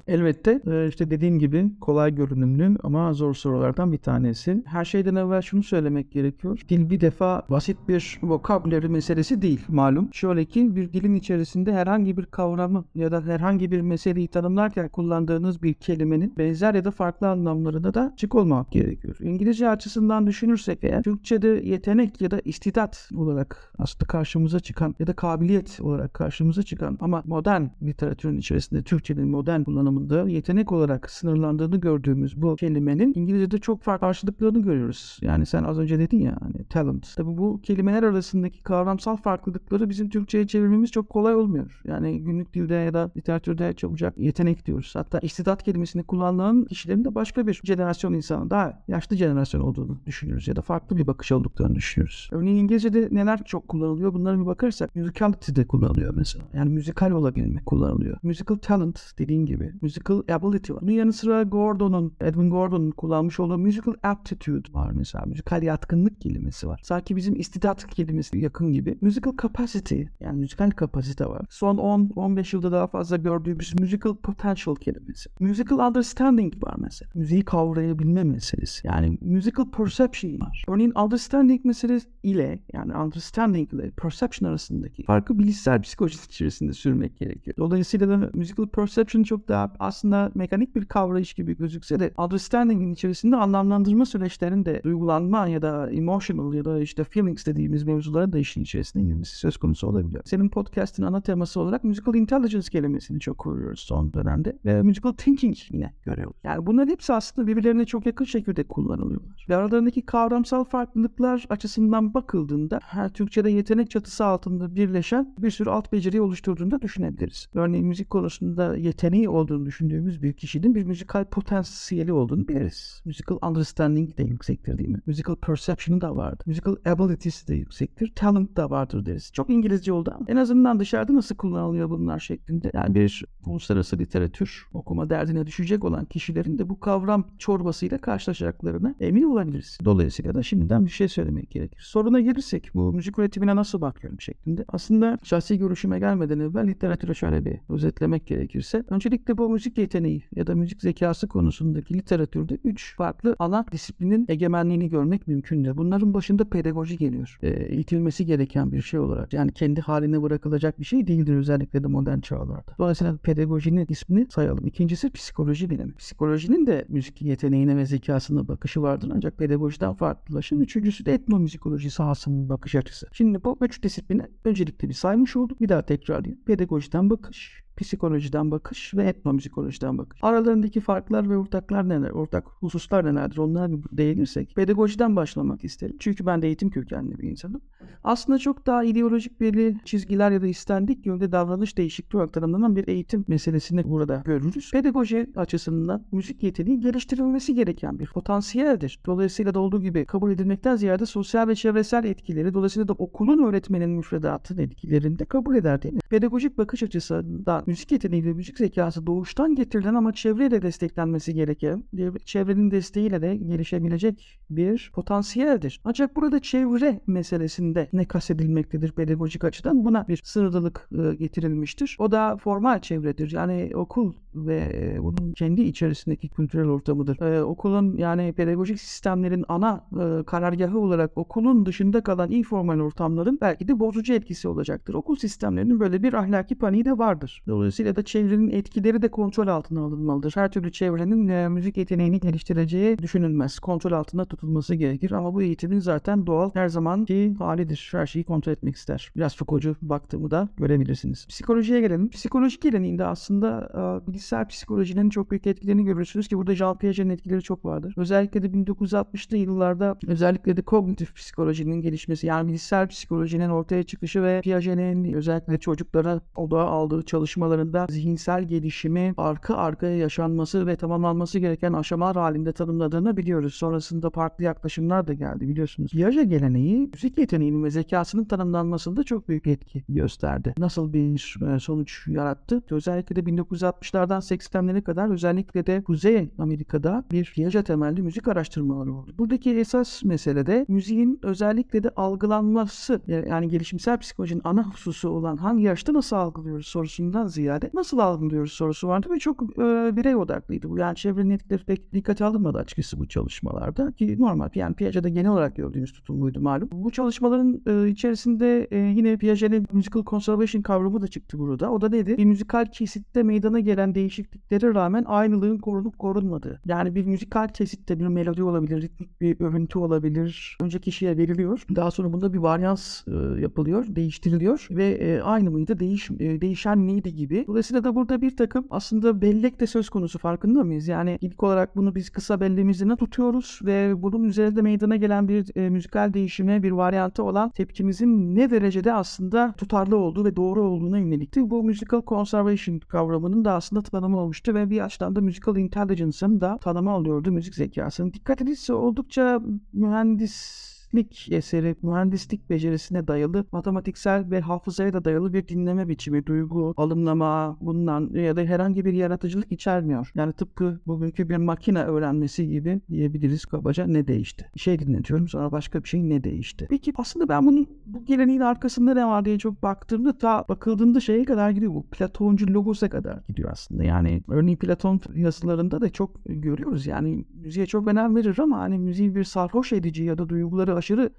Elbette 0.09 0.61
e, 0.67 0.89
işte 0.89 1.11
dediğim 1.11 1.39
gibi 1.39 1.71
kolay 1.81 2.15
görünümlü 2.15 2.77
ama 2.83 3.13
zor 3.13 3.35
sorulardan 3.35 3.93
bir 3.93 3.99
tanesi. 3.99 4.63
Her 4.67 4.85
şeyden 4.85 5.15
evvel 5.15 5.43
şunu 5.43 5.63
söylemek 5.63 6.13
gerekiyor. 6.13 6.61
Dil 6.69 6.91
bir 6.91 7.01
defa 7.01 7.43
basit 7.51 7.77
bir 7.89 8.19
vokabüleri 8.23 8.89
meselesi 8.89 9.43
değil 9.43 9.61
malum. 9.69 10.09
Şöyle 10.13 10.45
ki 10.45 10.77
bir 10.77 10.93
dilin 10.93 11.15
içerisinde 11.15 11.73
herhangi 11.73 12.17
bir 12.17 12.27
kavramı 12.27 12.85
ya 12.95 13.13
da 13.13 13.23
herhangi 13.23 13.71
bir 13.71 13.81
meseleyi 13.81 14.29
tanımlarken 14.29 14.89
kullandığınız 14.89 15.63
bir 15.63 15.75
kelimenin 15.75 16.35
benzer 16.39 16.75
ya 16.75 16.85
da 16.85 16.91
farklı 16.91 17.29
anlamlarına 17.29 17.95
da 17.95 18.11
açık 18.15 18.35
olmak 18.35 18.71
gerekiyor. 18.71 19.17
İngilizce 19.21 19.69
açısından 19.69 20.27
düşünürsek 20.27 20.79
eğer 20.85 21.03
Türkçe'de 21.03 21.49
yetenek 21.49 22.21
ya 22.21 22.31
da 22.31 22.41
istidat 22.45 23.11
olarak 23.17 23.73
aslında 23.79 24.05
karşımıza 24.05 24.61
çıkan 24.61 24.95
ya 24.99 25.07
da 25.07 25.13
kabiliyet 25.13 25.79
olarak 25.81 26.15
karşımıza 26.15 26.63
çıkan 26.63 26.99
ama 27.01 27.23
modern 27.27 27.63
literatürün 27.83 28.39
içerisinde 28.39 28.83
Türkçenin 28.83 29.29
modern 29.29 29.63
kullanımı 29.63 29.96
anlamında 29.97 30.31
yetenek 30.31 30.73
olarak 30.73 31.11
sınırlandığını 31.11 31.77
gördüğümüz 31.77 32.43
bu 32.43 32.57
kelimenin 32.57 33.13
İngilizce'de 33.17 33.59
çok 33.59 33.83
farklı 33.83 34.07
karşılıklarını 34.07 34.63
görüyoruz. 34.63 35.19
Yani 35.23 35.47
sen 35.47 35.65
az 35.65 35.79
önce 35.79 35.99
dedin 35.99 36.19
ya 36.19 36.37
hani 36.41 36.65
talent. 36.65 37.17
Tabi 37.17 37.39
bu 37.39 37.61
kelimeler 37.63 38.03
arasındaki 38.03 38.63
kavramsal 38.63 39.17
farklılıkları 39.17 39.89
bizim 39.89 40.11
Türkçe'ye 40.11 40.47
çevirmemiz 40.47 40.91
çok 40.91 41.09
kolay 41.09 41.35
olmuyor. 41.35 41.81
Yani 41.85 42.23
günlük 42.23 42.55
dilde 42.55 42.75
ya 42.75 42.95
da 42.95 43.11
literatürde 43.17 43.73
çabucak 43.73 44.19
yetenek 44.19 44.67
diyoruz. 44.67 44.93
Hatta 44.95 45.19
istidat 45.19 45.63
kelimesini 45.63 46.03
kullanılan 46.03 46.65
kişilerin 46.65 47.05
de 47.05 47.15
başka 47.15 47.47
bir 47.47 47.61
jenerasyon 47.65 48.13
insanı, 48.13 48.51
daha 48.51 48.83
yaşlı 48.89 49.17
jenerasyon 49.17 49.61
olduğunu 49.61 49.99
düşünüyoruz 50.07 50.49
ya 50.49 50.57
da 50.57 50.61
farklı 50.61 50.97
bir 50.97 51.07
bakış 51.07 51.33
olduklarını 51.33 51.75
düşünüyoruz. 51.75 52.29
Örneğin 52.33 52.57
İngilizce'de 52.57 53.09
neler 53.11 53.45
çok 53.45 53.69
kullanılıyor 53.69 54.15
bunlara 54.15 54.41
bir 54.41 54.47
bakarsak 54.47 54.97
musicality 54.97 55.55
de 55.55 55.67
kullanılıyor 55.67 56.15
mesela. 56.17 56.45
Yani 56.55 56.71
müzikal 56.71 57.11
olabilmek 57.11 57.67
kullanılıyor. 57.67 58.19
Musical 58.23 58.57
talent 58.57 59.19
dediğin 59.19 59.47
gibi 59.47 59.73
Musical 59.87 60.23
ability 60.29 60.73
var. 60.73 60.81
Bunun 60.83 60.91
yanı 60.91 61.13
sıra 61.13 61.43
Gordon'un, 61.43 62.13
Edwin 62.21 62.51
Gordon'un 62.51 62.91
kullanmış 62.91 63.41
olduğu 63.41 63.59
musical 63.59 63.95
aptitude 64.03 64.73
var 64.73 64.91
mesela. 64.91 65.25
Müzikal 65.27 65.63
yatkınlık 65.63 66.21
kelimesi 66.21 66.69
var. 66.69 66.81
Sanki 66.85 67.17
bizim 67.17 67.37
istidat 67.37 67.87
kelimesi 67.87 68.39
yakın 68.39 68.73
gibi. 68.73 68.99
Musical 69.01 69.33
capacity 69.43 70.03
yani 70.21 70.41
müzikal 70.41 70.71
kapasite 70.71 71.27
var. 71.27 71.47
Son 71.51 71.77
10-15 71.77 72.57
yılda 72.57 72.73
daha 72.73 72.87
fazla 72.87 73.17
gördüğümüz 73.17 73.75
musical 73.81 74.17
potential 74.17 74.75
kelimesi. 74.75 75.31
Musical 75.41 75.89
understanding 75.89 76.63
var 76.63 76.75
mesela. 76.79 77.11
Müziği 77.15 77.45
kavrayabilme 77.45 78.25
meselesi. 78.25 78.87
Yani 78.87 79.19
musical 79.21 79.71
perception 79.71 80.41
var. 80.41 80.65
Örneğin 80.69 80.93
understanding 81.05 81.65
meselesi 81.65 82.09
ile 82.23 82.59
yani 82.73 82.97
understanding 82.97 83.73
ile 83.75 83.91
perception 83.91 84.51
arasındaki 84.51 85.05
farkı 85.05 85.39
bilişsel 85.39 85.83
psikoloji 85.83 86.19
içerisinde 86.29 86.73
sürmek 86.73 87.19
gerekiyor. 87.19 87.57
Dolayısıyla 87.57 88.09
da 88.09 88.31
musical 88.35 88.67
perception 88.67 89.23
çok 89.23 89.49
daha 89.49 89.73
aslında 89.79 90.31
mekanik 90.35 90.77
bir 90.77 90.85
kavrayış 90.85 91.35
gibi 91.35 91.57
gözükse 91.57 92.01
de 92.01 92.13
understanding'in 92.19 92.93
içerisinde 92.93 93.37
anlamlandırma 93.37 94.07
süreçlerinin 94.07 94.65
de 94.65 94.81
duygulanma 94.85 95.47
ya 95.49 95.63
da 95.63 95.91
emotional 95.91 96.55
ya 96.55 96.65
da 96.65 96.81
işte 96.81 97.05
feelings 97.05 97.47
dediğimiz 97.47 97.85
mevzulara 97.85 98.33
da 98.33 98.39
işin 98.39 98.63
içerisinde 98.63 99.05
girmesi 99.05 99.39
söz 99.39 99.57
konusu 99.57 99.87
olabiliyor. 99.87 100.23
Senin 100.25 100.49
podcast'in 100.49 101.03
ana 101.03 101.21
teması 101.21 101.61
olarak 101.61 101.85
musical 101.85 102.15
intelligence 102.15 102.71
kelimesini 102.71 103.21
çok 103.21 103.39
kuruyoruz 103.39 103.81
son 103.81 104.13
dönemde 104.13 104.59
ve 104.65 104.83
musical 104.83 105.13
thinking 105.13 105.57
yine 105.71 105.93
görüyoruz. 106.05 106.37
Yani 106.45 106.67
bunların 106.67 106.91
hepsi 106.91 107.13
aslında 107.13 107.47
birbirlerine 107.47 107.85
çok 107.85 108.07
yakın 108.07 108.25
şekilde 108.25 108.65
kullanılıyorlar. 108.65 109.47
Ve 109.49 109.57
aralarındaki 109.57 110.03
kavramsal 110.07 110.65
farklılıklar 110.65 111.47
açısından 111.51 112.15
bakıldığında 112.15 112.81
her 112.83 113.09
Türkçe'de 113.09 113.51
yetenek 113.51 113.91
çatısı 113.91 114.25
altında 114.25 114.75
birleşen 114.75 115.35
bir 115.39 115.51
sürü 115.51 115.71
alt 115.71 115.93
beceri 115.93 116.21
oluşturduğunu 116.21 116.71
da 116.71 116.83
düşünebiliriz. 116.83 117.49
Örneğin 117.55 117.87
müzik 117.87 118.11
konusunda 118.11 118.77
yeteneği 118.77 119.29
olduğunu 119.29 119.66
düşündüğümüz 119.67 120.23
bir 120.23 120.33
kişinin 120.33 120.75
bir 120.75 120.85
müzikal 120.85 121.25
potansiyeli 121.25 122.13
olduğunu 122.13 122.49
biliriz. 122.49 123.03
Musical 123.05 123.49
understanding 123.49 124.19
de 124.19 124.23
yüksektir 124.23 124.79
değil 124.79 124.89
mi? 124.89 125.01
Musical 125.07 125.37
perception 125.37 126.01
da 126.01 126.17
vardır. 126.17 126.47
Musical 126.47 126.77
abilities 126.87 127.49
de 127.49 127.55
yüksektir. 127.55 128.13
Talent 128.15 128.57
da 128.57 128.71
vardır 128.71 129.07
deriz. 129.07 129.31
Çok 129.33 129.51
İngilizce 129.51 129.93
oldu 129.93 130.13
ama 130.17 130.27
en 130.29 130.37
azından 130.37 130.81
dışarıda 130.81 131.15
nasıl 131.15 131.37
kullanılıyor 131.37 131.91
bunlar 131.91 132.19
şeklinde. 132.19 132.71
Yani 132.75 132.95
bir 132.95 133.25
uluslararası 133.47 133.99
literatür 133.99 134.67
okuma 134.73 135.11
derdine 135.11 135.47
düşecek 135.47 135.85
olan 135.85 136.05
kişilerin 136.05 136.59
de 136.59 136.69
bu 136.69 136.81
kavram 136.81 137.27
çorbasıyla 137.39 137.99
karşılaşacaklarına 137.99 138.95
emin 139.01 139.23
olabiliriz. 139.23 139.79
Dolayısıyla 139.85 140.35
da 140.35 140.43
şimdiden 140.43 140.85
bir 140.85 140.91
şey 140.91 141.09
söylemek 141.09 141.51
gerekir. 141.51 141.81
Soruna 141.83 142.21
gelirsek 142.21 142.71
bu 142.75 142.93
müzik 142.93 143.19
üretimine 143.19 143.57
nasıl 143.57 143.81
bakıyorum 143.81 144.21
şeklinde. 144.21 144.65
Aslında 144.69 145.19
şahsi 145.23 145.59
görüşüme 145.59 145.99
gelmeden 145.99 146.39
evvel 146.39 146.69
literatüre 146.69 147.15
şöyle 147.15 147.45
bir 147.45 147.59
özetlemek 147.69 148.27
gerekirse. 148.27 148.85
Öncelikle 148.89 149.39
bu 149.39 149.49
müzik 149.57 149.79
yeteneği 149.79 150.23
ya 150.37 150.47
da 150.47 150.55
müzik 150.55 150.83
zekası 150.83 151.29
konusundaki 151.29 151.95
literatürde 151.95 152.59
üç 152.65 152.97
farklı 152.97 153.37
ana 153.39 153.65
disiplinin 153.73 154.27
egemenliğini 154.29 154.89
görmek 154.89 155.29
mümkündür. 155.29 155.77
Bunların 155.77 156.15
başında 156.15 156.49
pedagoji 156.49 156.99
geliyor. 156.99 157.39
E, 157.43 157.49
eğitilmesi 157.49 158.27
gereken 158.27 158.73
bir 158.73 158.83
şey 158.83 159.01
olarak. 159.01 159.33
Yani 159.33 159.53
kendi 159.53 159.81
haline 159.81 160.23
bırakılacak 160.23 160.81
bir 160.81 160.85
şey 160.85 161.07
değildir 161.07 161.37
özellikle 161.37 161.83
de 161.83 161.87
modern 161.87 162.21
çağlarda. 162.21 162.75
Dolayısıyla 162.79 163.17
pedagojinin 163.17 163.87
ismini 163.89 164.27
sayalım. 164.31 164.67
İkincisi 164.67 165.11
psikoloji 165.11 165.71
bilimi. 165.71 165.95
Psikolojinin 165.95 166.67
de 166.67 166.85
müzik 166.89 167.23
yeteneğine 167.23 167.77
ve 167.77 167.87
zekasına 167.87 168.49
bakışı 168.49 168.83
vardır 168.83 169.11
ancak 169.15 169.39
pedagojiden 169.39 169.95
farklılaşın. 169.95 170.61
Üçüncüsü 170.61 171.07
de 171.07 171.15
etnomüzikoloji 171.15 171.91
sahasının 171.91 172.49
bakış 172.49 172.75
açısı. 172.75 173.07
Şimdi 173.13 173.45
bu 173.45 173.59
üç 173.61 173.83
disiplini 173.83 174.23
öncelikle 174.45 174.89
bir 174.89 174.95
saymış 174.95 175.37
olduk. 175.37 175.61
Bir 175.61 175.69
daha 175.69 175.83
tekrarlayayım. 175.83 176.45
Pedagojiden 176.45 177.11
bakış, 177.11 177.66
psikolojiden 177.77 178.51
bakış 178.51 178.95
ve 178.95 179.05
etnomüzikolojiden 179.05 179.99
bakış. 179.99 180.21
Aralarındaki 180.23 180.81
farklar 180.81 181.31
ve 181.31 181.37
ortaklar 181.37 181.89
neler, 181.89 182.11
ortak 182.11 182.47
hususlar 182.47 183.05
nelerdir 183.05 183.39
onlara 183.39 183.73
bir 183.73 183.79
değinirsek 183.93 184.57
pedagojiden 184.57 185.17
başlamak 185.17 185.65
isterim. 185.65 185.97
Çünkü 185.99 186.27
ben 186.27 186.43
de 186.43 186.47
eğitim 186.47 186.71
kökenli 186.71 187.19
bir 187.19 187.29
insanım. 187.29 187.61
Aslında 188.05 188.39
çok 188.39 188.67
daha 188.67 188.85
ideolojik 188.85 189.41
belli 189.41 189.77
çizgiler 189.85 190.31
ya 190.31 190.43
da 190.43 190.47
istendik 190.47 191.07
yönde 191.07 191.33
davranış 191.33 191.79
değişikliği 191.79 192.17
olarak 192.17 192.33
tanımlanan 192.33 192.77
bir 192.77 192.89
eğitim 192.89 193.25
meselesini 193.29 193.85
burada 193.85 194.23
görürüz. 194.25 194.71
Pedagoji 194.71 195.31
açısından 195.37 196.07
müzik 196.13 196.43
yeteneği 196.43 196.81
geliştirilmesi 196.81 197.55
gereken 197.55 197.99
bir 197.99 198.07
potansiyeldir. 198.07 199.01
Dolayısıyla 199.07 199.55
da 199.55 199.61
olduğu 199.61 199.83
gibi 199.83 200.05
kabul 200.05 200.31
edilmekten 200.31 200.77
ziyade 200.77 201.07
sosyal 201.07 201.49
ve 201.49 201.55
çevresel 201.55 202.05
etkileri 202.05 202.55
dolayısıyla 202.55 202.89
da 202.89 202.93
okulun 202.93 203.45
öğretmenin 203.45 203.91
müfredatın 203.91 204.59
etkilerini 204.59 205.19
de 205.19 205.25
kabul 205.25 205.57
eder 205.57 205.83
değil 205.83 205.95
mi? 205.95 206.01
Pedagojik 206.11 206.59
bakış 206.59 206.83
açısından 206.83 207.65
müzik 207.67 207.93
yeteneği 207.93 208.25
ve 208.25 208.33
müzik 208.33 208.59
zekası 208.59 209.07
doğuştan 209.07 209.55
getirilen 209.55 209.95
ama 209.95 210.13
çevreyle 210.13 210.63
desteklenmesi 210.63 211.35
gereken, 211.35 211.85
çevrenin 212.25 212.71
desteğiyle 212.71 213.23
de 213.23 213.37
gelişebilecek 213.37 214.39
bir 214.51 214.91
potansiyeldir. 214.95 215.81
Ancak 215.85 216.17
burada 216.17 216.41
çevre 216.41 217.01
meselesinde 217.07 217.89
ne 217.93 218.05
kastedilmektedir 218.05 218.93
pedagojik 218.93 219.45
açıdan? 219.45 219.85
Buna 219.85 220.09
bir 220.09 220.21
sınırlılık 220.25 220.89
e, 220.93 221.15
getirilmiştir. 221.15 221.97
O 221.99 222.13
da 222.13 222.37
formal 222.37 222.81
çevredir. 222.81 223.33
Yani 223.33 223.71
okul 223.75 224.13
ve 224.35 224.57
e, 224.75 225.03
bunun 225.03 225.33
kendi 225.33 225.63
içerisindeki 225.63 226.29
kültürel 226.29 226.69
ortamıdır. 226.69 227.21
Ee, 227.21 227.43
okulun 227.43 227.97
yani 227.97 228.33
pedagojik 228.33 228.81
sistemlerin 228.81 229.45
ana 229.49 229.87
e, 229.93 230.25
karargahı 230.25 230.79
olarak 230.79 231.19
okulun 231.19 231.67
dışında 231.67 232.03
kalan 232.03 232.31
informal 232.31 232.81
ortamların 232.81 233.39
belki 233.41 233.69
de 233.69 233.81
bozucu 233.81 234.15
etkisi 234.15 234.49
olacaktır. 234.49 234.95
Okul 234.95 235.17
sistemlerinin 235.17 235.81
böyle 235.81 236.03
bir 236.03 236.15
ahlaki 236.15 236.55
paniği 236.55 236.85
de 236.85 236.99
vardır. 236.99 237.43
Dolayısıyla 237.57 237.97
da 237.97 238.03
çevrenin 238.03 238.51
etkileri 238.51 239.03
de 239.03 239.09
kontrol 239.09 239.49
altına 239.49 239.81
alınmalıdır. 239.81 240.33
Her 240.35 240.51
türlü 240.51 240.73
çevrenin 240.73 241.29
e, 241.29 241.49
müzik 241.49 241.77
yeteneğini 241.77 242.21
geliştireceği 242.21 242.99
düşünülmez. 242.99 243.59
Kontrol 243.59 243.93
altında 243.93 244.25
tutulması 244.25 244.75
gerekir 244.75 245.13
ama 245.13 245.35
bu 245.35 245.43
eğitimin 245.43 245.79
zaten 245.79 246.27
doğal 246.27 246.51
her 246.55 246.69
zamanki 246.69 247.35
halidir. 247.39 247.89
Her 247.93 248.07
şeyi 248.07 248.25
kontrol 248.25 248.53
etmek 248.53 248.77
ister. 248.77 249.13
Biraz 249.17 249.37
Foucault'cu 249.37 249.77
baktığımı 249.83 250.31
da 250.31 250.49
görebilirsiniz. 250.57 251.27
Psikolojiye 251.27 251.81
gelelim. 251.81 252.11
Psikolojik 252.11 252.63
geleneğinde 252.63 253.05
aslında 253.05 253.69
e, 253.75 254.07
bilişsel 254.09 254.49
psikolojinin 254.49 255.11
çok 255.11 255.31
büyük 255.31 255.47
etkilerini 255.47 255.85
görürsünüz 255.85 256.29
ki 256.29 256.39
burada 256.39 256.55
Jean 256.55 256.79
Piaget'in 256.79 257.11
etkileri 257.11 257.43
çok 257.43 257.65
vardır. 257.65 257.95
Özellikle 257.97 258.43
de 258.43 258.47
1960'lı 258.47 259.37
yıllarda 259.37 259.99
özellikle 260.07 260.57
de 260.57 260.63
kognitif 260.63 261.15
psikolojinin 261.15 261.81
gelişmesi 261.81 262.27
yani 262.27 262.49
bilişsel 262.49 262.89
psikolojinin 262.89 263.49
ortaya 263.49 263.83
çıkışı 263.83 264.23
ve 264.23 264.41
Piaget'in 264.41 265.13
özellikle 265.13 265.59
çocuklara 265.59 266.21
odağa 266.37 266.65
aldığı 266.65 267.03
çalışmalarında 267.47 267.87
zihinsel 267.91 268.45
gelişimi 268.45 269.15
arka 269.17 269.55
arkaya 269.57 269.97
yaşanması 269.97 270.67
ve 270.67 270.77
tamamlanması 270.77 271.39
gereken 271.39 271.73
aşamalar 271.73 272.17
halinde 272.17 272.53
tanımladığını 272.53 273.17
biliyoruz. 273.17 273.55
Sonrasında 273.55 274.11
farklı 274.11 274.45
yaklaşımlar 274.45 275.07
da 275.07 275.13
geldi 275.13 275.49
biliyorsunuz. 275.49 275.93
Piaget 275.93 276.31
geleneği 276.31 276.91
müzik 276.93 277.19
yeteneğinin 277.19 277.65
ve 277.65 277.71
zekasının 277.71 278.25
tanımlanmasında 278.25 279.03
çok 279.05 279.29
büyük 279.29 279.47
etki 279.47 279.85
gösterdi. 279.89 280.55
Nasıl 280.59 280.93
bir 280.93 281.37
e, 281.55 281.59
sonuç 281.59 282.07
yarattı? 282.09 282.63
Özellikle 282.71 283.17
de 283.17 283.21
1960'lardan 283.21 284.21
80'lere 284.21 284.83
kadar 284.83 285.11
özellikle 285.11 285.67
de 285.67 285.83
Kuzey 285.83 286.31
Amerika'da 286.39 287.05
bir 287.11 287.33
Piaget 287.35 287.67
temelli 287.67 288.03
müzik 288.03 288.29
araştırmaları 288.29 288.93
oldu. 288.93 289.15
Buradaki 289.19 289.51
esas 289.51 290.05
mesele 290.05 290.47
de 290.47 290.67
müziğin 290.69 291.21
özellikle 291.23 291.83
de 291.83 291.91
algılanması 291.97 293.01
yani 293.07 293.49
gelişimsel 293.49 293.99
psikolojinin 293.99 294.43
ana 294.45 294.63
hususu 294.63 295.09
olan 295.09 295.37
hangi 295.37 295.63
yaşta 295.63 295.95
nasıl 295.95 296.17
algılıyoruz 296.17 296.67
sorusundan 296.67 297.27
ziyade 297.37 297.71
nasıl 297.75 297.99
algılıyoruz 297.99 298.53
sorusu 298.53 298.89
vardı 298.89 299.09
ve 299.11 299.19
çok 299.19 299.43
e, 299.43 299.97
birey 299.97 300.17
odaklıydı 300.17 300.69
bu. 300.71 300.79
Yani 300.79 300.97
çevrenin 300.97 301.31
etkileri 301.31 301.65
pek 301.65 301.93
dikkate 301.93 302.25
alınmadı 302.25 302.59
açıkçası 302.59 302.99
bu 302.99 303.09
çalışmalarda 303.09 303.93
ki 303.93 304.17
normal 304.19 304.49
yani 304.55 304.75
Piaget'de 304.75 305.11
genel 305.11 305.31
olarak 305.31 305.57
gördüğümüz 305.57 305.93
tutum 305.93 306.21
buydu 306.21 306.41
malum. 306.41 306.69
Bu 306.73 306.91
çalışmaların 306.91 307.63
e, 307.67 307.89
içerisinde 307.89 308.69
e, 308.71 308.79
yine 308.79 309.17
Piaget'in 309.17 309.67
musical 309.73 310.05
conservation 310.05 310.63
kavramı 310.63 311.03
da 311.03 311.09
çıktı 311.09 311.39
burada. 311.39 311.73
O 311.73 311.81
da 311.81 311.89
neydi? 311.89 312.19
Bir 312.19 312.25
müzikal 312.25 312.67
kesitte 312.67 313.23
meydana 313.23 313.61
gelen 313.61 313.95
değişikliklere 313.95 314.75
rağmen 314.75 315.05
aynılığın 315.07 315.59
korunup 315.59 315.99
korunmadığı. 315.99 316.61
Yani 316.67 316.95
bir 316.95 317.07
müzikal 317.07 317.49
kesitte 317.49 318.01
bir 318.01 318.07
melodi 318.07 318.43
olabilir, 318.43 318.83
ritmik 318.83 319.21
bir 319.21 319.41
övüntü 319.41 319.79
olabilir. 319.79 320.59
Önce 320.63 320.79
kişiye 320.79 321.17
veriliyor. 321.17 321.67
Daha 321.77 321.91
sonra 321.91 322.13
bunda 322.13 322.33
bir 322.33 322.39
varyans 322.39 323.09
e, 323.09 323.41
yapılıyor, 323.41 323.85
değiştiriliyor 323.89 324.69
ve 324.71 324.85
e, 324.85 325.21
aynı 325.21 325.51
mıydı, 325.51 325.79
değiş, 325.79 326.11
e, 326.11 326.41
değişen 326.41 326.87
neydi 326.87 327.15
gibi. 327.15 327.26
Dolayısıyla 327.47 327.85
da 327.85 327.95
burada 327.95 328.21
bir 328.21 328.37
takım 328.37 328.67
aslında 328.71 329.23
bellek 329.23 329.61
de 329.61 329.67
söz 329.67 329.89
konusu 329.89 330.19
farkında 330.19 330.65
mıyız? 330.65 330.89
Yani 330.89 331.19
ilk 331.21 331.43
olarak 331.43 331.77
bunu 331.77 331.95
biz 331.95 332.11
kısa 332.11 332.41
belleğimizde 332.41 332.97
tutuyoruz 332.97 333.61
ve 333.65 334.03
bunun 334.03 334.25
üzerinde 334.25 334.63
meydana 334.63 334.97
gelen 334.97 335.29
bir 335.29 335.57
e, 335.57 335.71
müzikal 335.71 336.15
değişime, 336.15 336.63
bir 336.63 336.71
varyantı 336.71 337.23
olan 337.23 337.51
tepkimizin 337.51 338.37
ne 338.37 338.51
derecede 338.51 338.93
aslında 338.93 339.55
tutarlı 339.57 339.97
olduğu 339.97 340.25
ve 340.25 340.37
doğru 340.37 340.63
olduğuna 340.63 340.99
yönelikti. 340.99 341.51
Bu 341.51 341.63
musical 341.63 342.03
conservation 342.07 342.79
kavramının 342.79 343.45
da 343.45 343.53
aslında 343.53 343.83
tanımı 343.83 344.19
olmuştu 344.19 344.55
ve 344.55 344.71
bir 344.71 344.85
açıdan 344.85 345.17
da 345.17 345.21
musical 345.21 345.57
intelligence'ın 345.57 346.41
da 346.41 346.59
tanımı 346.59 346.91
alıyordu 346.91 347.33
müzik 347.33 347.55
zekasının. 347.55 348.13
Dikkat 348.13 348.43
edilse 348.43 348.73
oldukça 348.73 349.41
mühendis 349.73 350.76
teknik 350.97 351.33
eseri, 351.33 351.77
mühendislik 351.83 352.51
becerisine 352.51 353.07
dayalı, 353.07 353.45
matematiksel 353.53 354.31
ve 354.31 354.41
hafızaya 354.41 354.93
da 354.93 355.05
dayalı 355.05 355.33
bir 355.33 355.49
dinleme 355.49 355.89
biçimi, 355.89 356.27
duygu, 356.27 356.75
alımlama, 356.77 357.59
bundan 357.61 358.11
ya 358.15 358.37
da 358.37 358.41
herhangi 358.41 358.85
bir 358.85 358.93
yaratıcılık 358.93 359.53
içermiyor. 359.53 360.11
Yani 360.15 360.33
tıpkı 360.33 360.81
bugünkü 360.87 361.29
bir 361.29 361.37
makine 361.37 361.83
öğrenmesi 361.83 362.49
gibi 362.49 362.81
diyebiliriz 362.89 363.47
kabaca 363.47 363.87
ne 363.87 364.09
değişti? 364.09 364.51
Şey 364.57 364.79
dinletiyorum 364.79 365.29
sonra 365.29 365.53
başka 365.53 365.83
bir 365.83 365.89
şey 365.89 366.09
ne 366.09 366.25
değişti? 366.25 366.67
Peki 366.71 366.93
aslında 366.97 367.29
ben 367.29 367.47
bunun 367.47 367.67
bu 367.87 368.05
geleneğin 368.05 368.41
arkasında 368.41 368.95
ne 368.95 369.07
var 369.07 369.25
diye 369.25 369.39
çok 369.39 369.63
baktığımda 369.63 370.19
ta 370.19 370.45
bakıldığında 370.49 371.01
şeye 371.01 371.25
kadar 371.25 371.51
gidiyor 371.51 371.75
bu. 371.75 371.87
Platoncu 371.87 372.47
logosa 372.47 372.89
kadar 372.89 373.21
gidiyor 373.29 373.51
aslında. 373.53 373.85
Yani 373.85 374.23
örneğin 374.29 374.57
Platon 374.57 375.01
yazılarında 375.15 375.81
da 375.81 375.89
çok 375.89 376.11
görüyoruz. 376.25 376.87
Yani 376.87 377.25
müziğe 377.35 377.67
çok 377.67 377.89
önem 377.89 378.17
verir 378.17 378.39
ama 378.39 378.59
hani 378.59 378.79
müziği 378.79 379.15
bir 379.15 379.25
sarhoş 379.25 379.73
edici 379.73 380.05
ya 380.05 380.19
da 380.19 380.29
duyguları 380.29 380.75
aşırı 380.87 381.11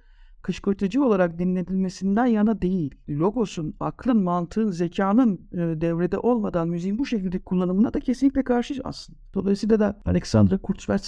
kışkırtıcı 0.41 1.03
olarak 1.03 1.39
dinletilmesinden 1.39 2.25
yana 2.25 2.62
değil. 2.62 2.95
Logosun, 3.09 3.75
aklın, 3.79 4.24
mantığın, 4.24 4.71
zekanın 4.71 5.41
e, 5.51 5.57
devrede 5.57 6.17
olmadan 6.17 6.69
müziğin 6.69 6.97
bu 6.97 7.05
şekilde 7.05 7.39
kullanımına 7.39 7.93
da 7.93 8.00
kesinlikle 8.00 8.43
karşı 8.43 8.74
aslında. 8.83 9.19
Dolayısıyla 9.33 9.79
da 9.79 10.01
Alexandra 10.05 10.57
Kurzweil 10.57 11.00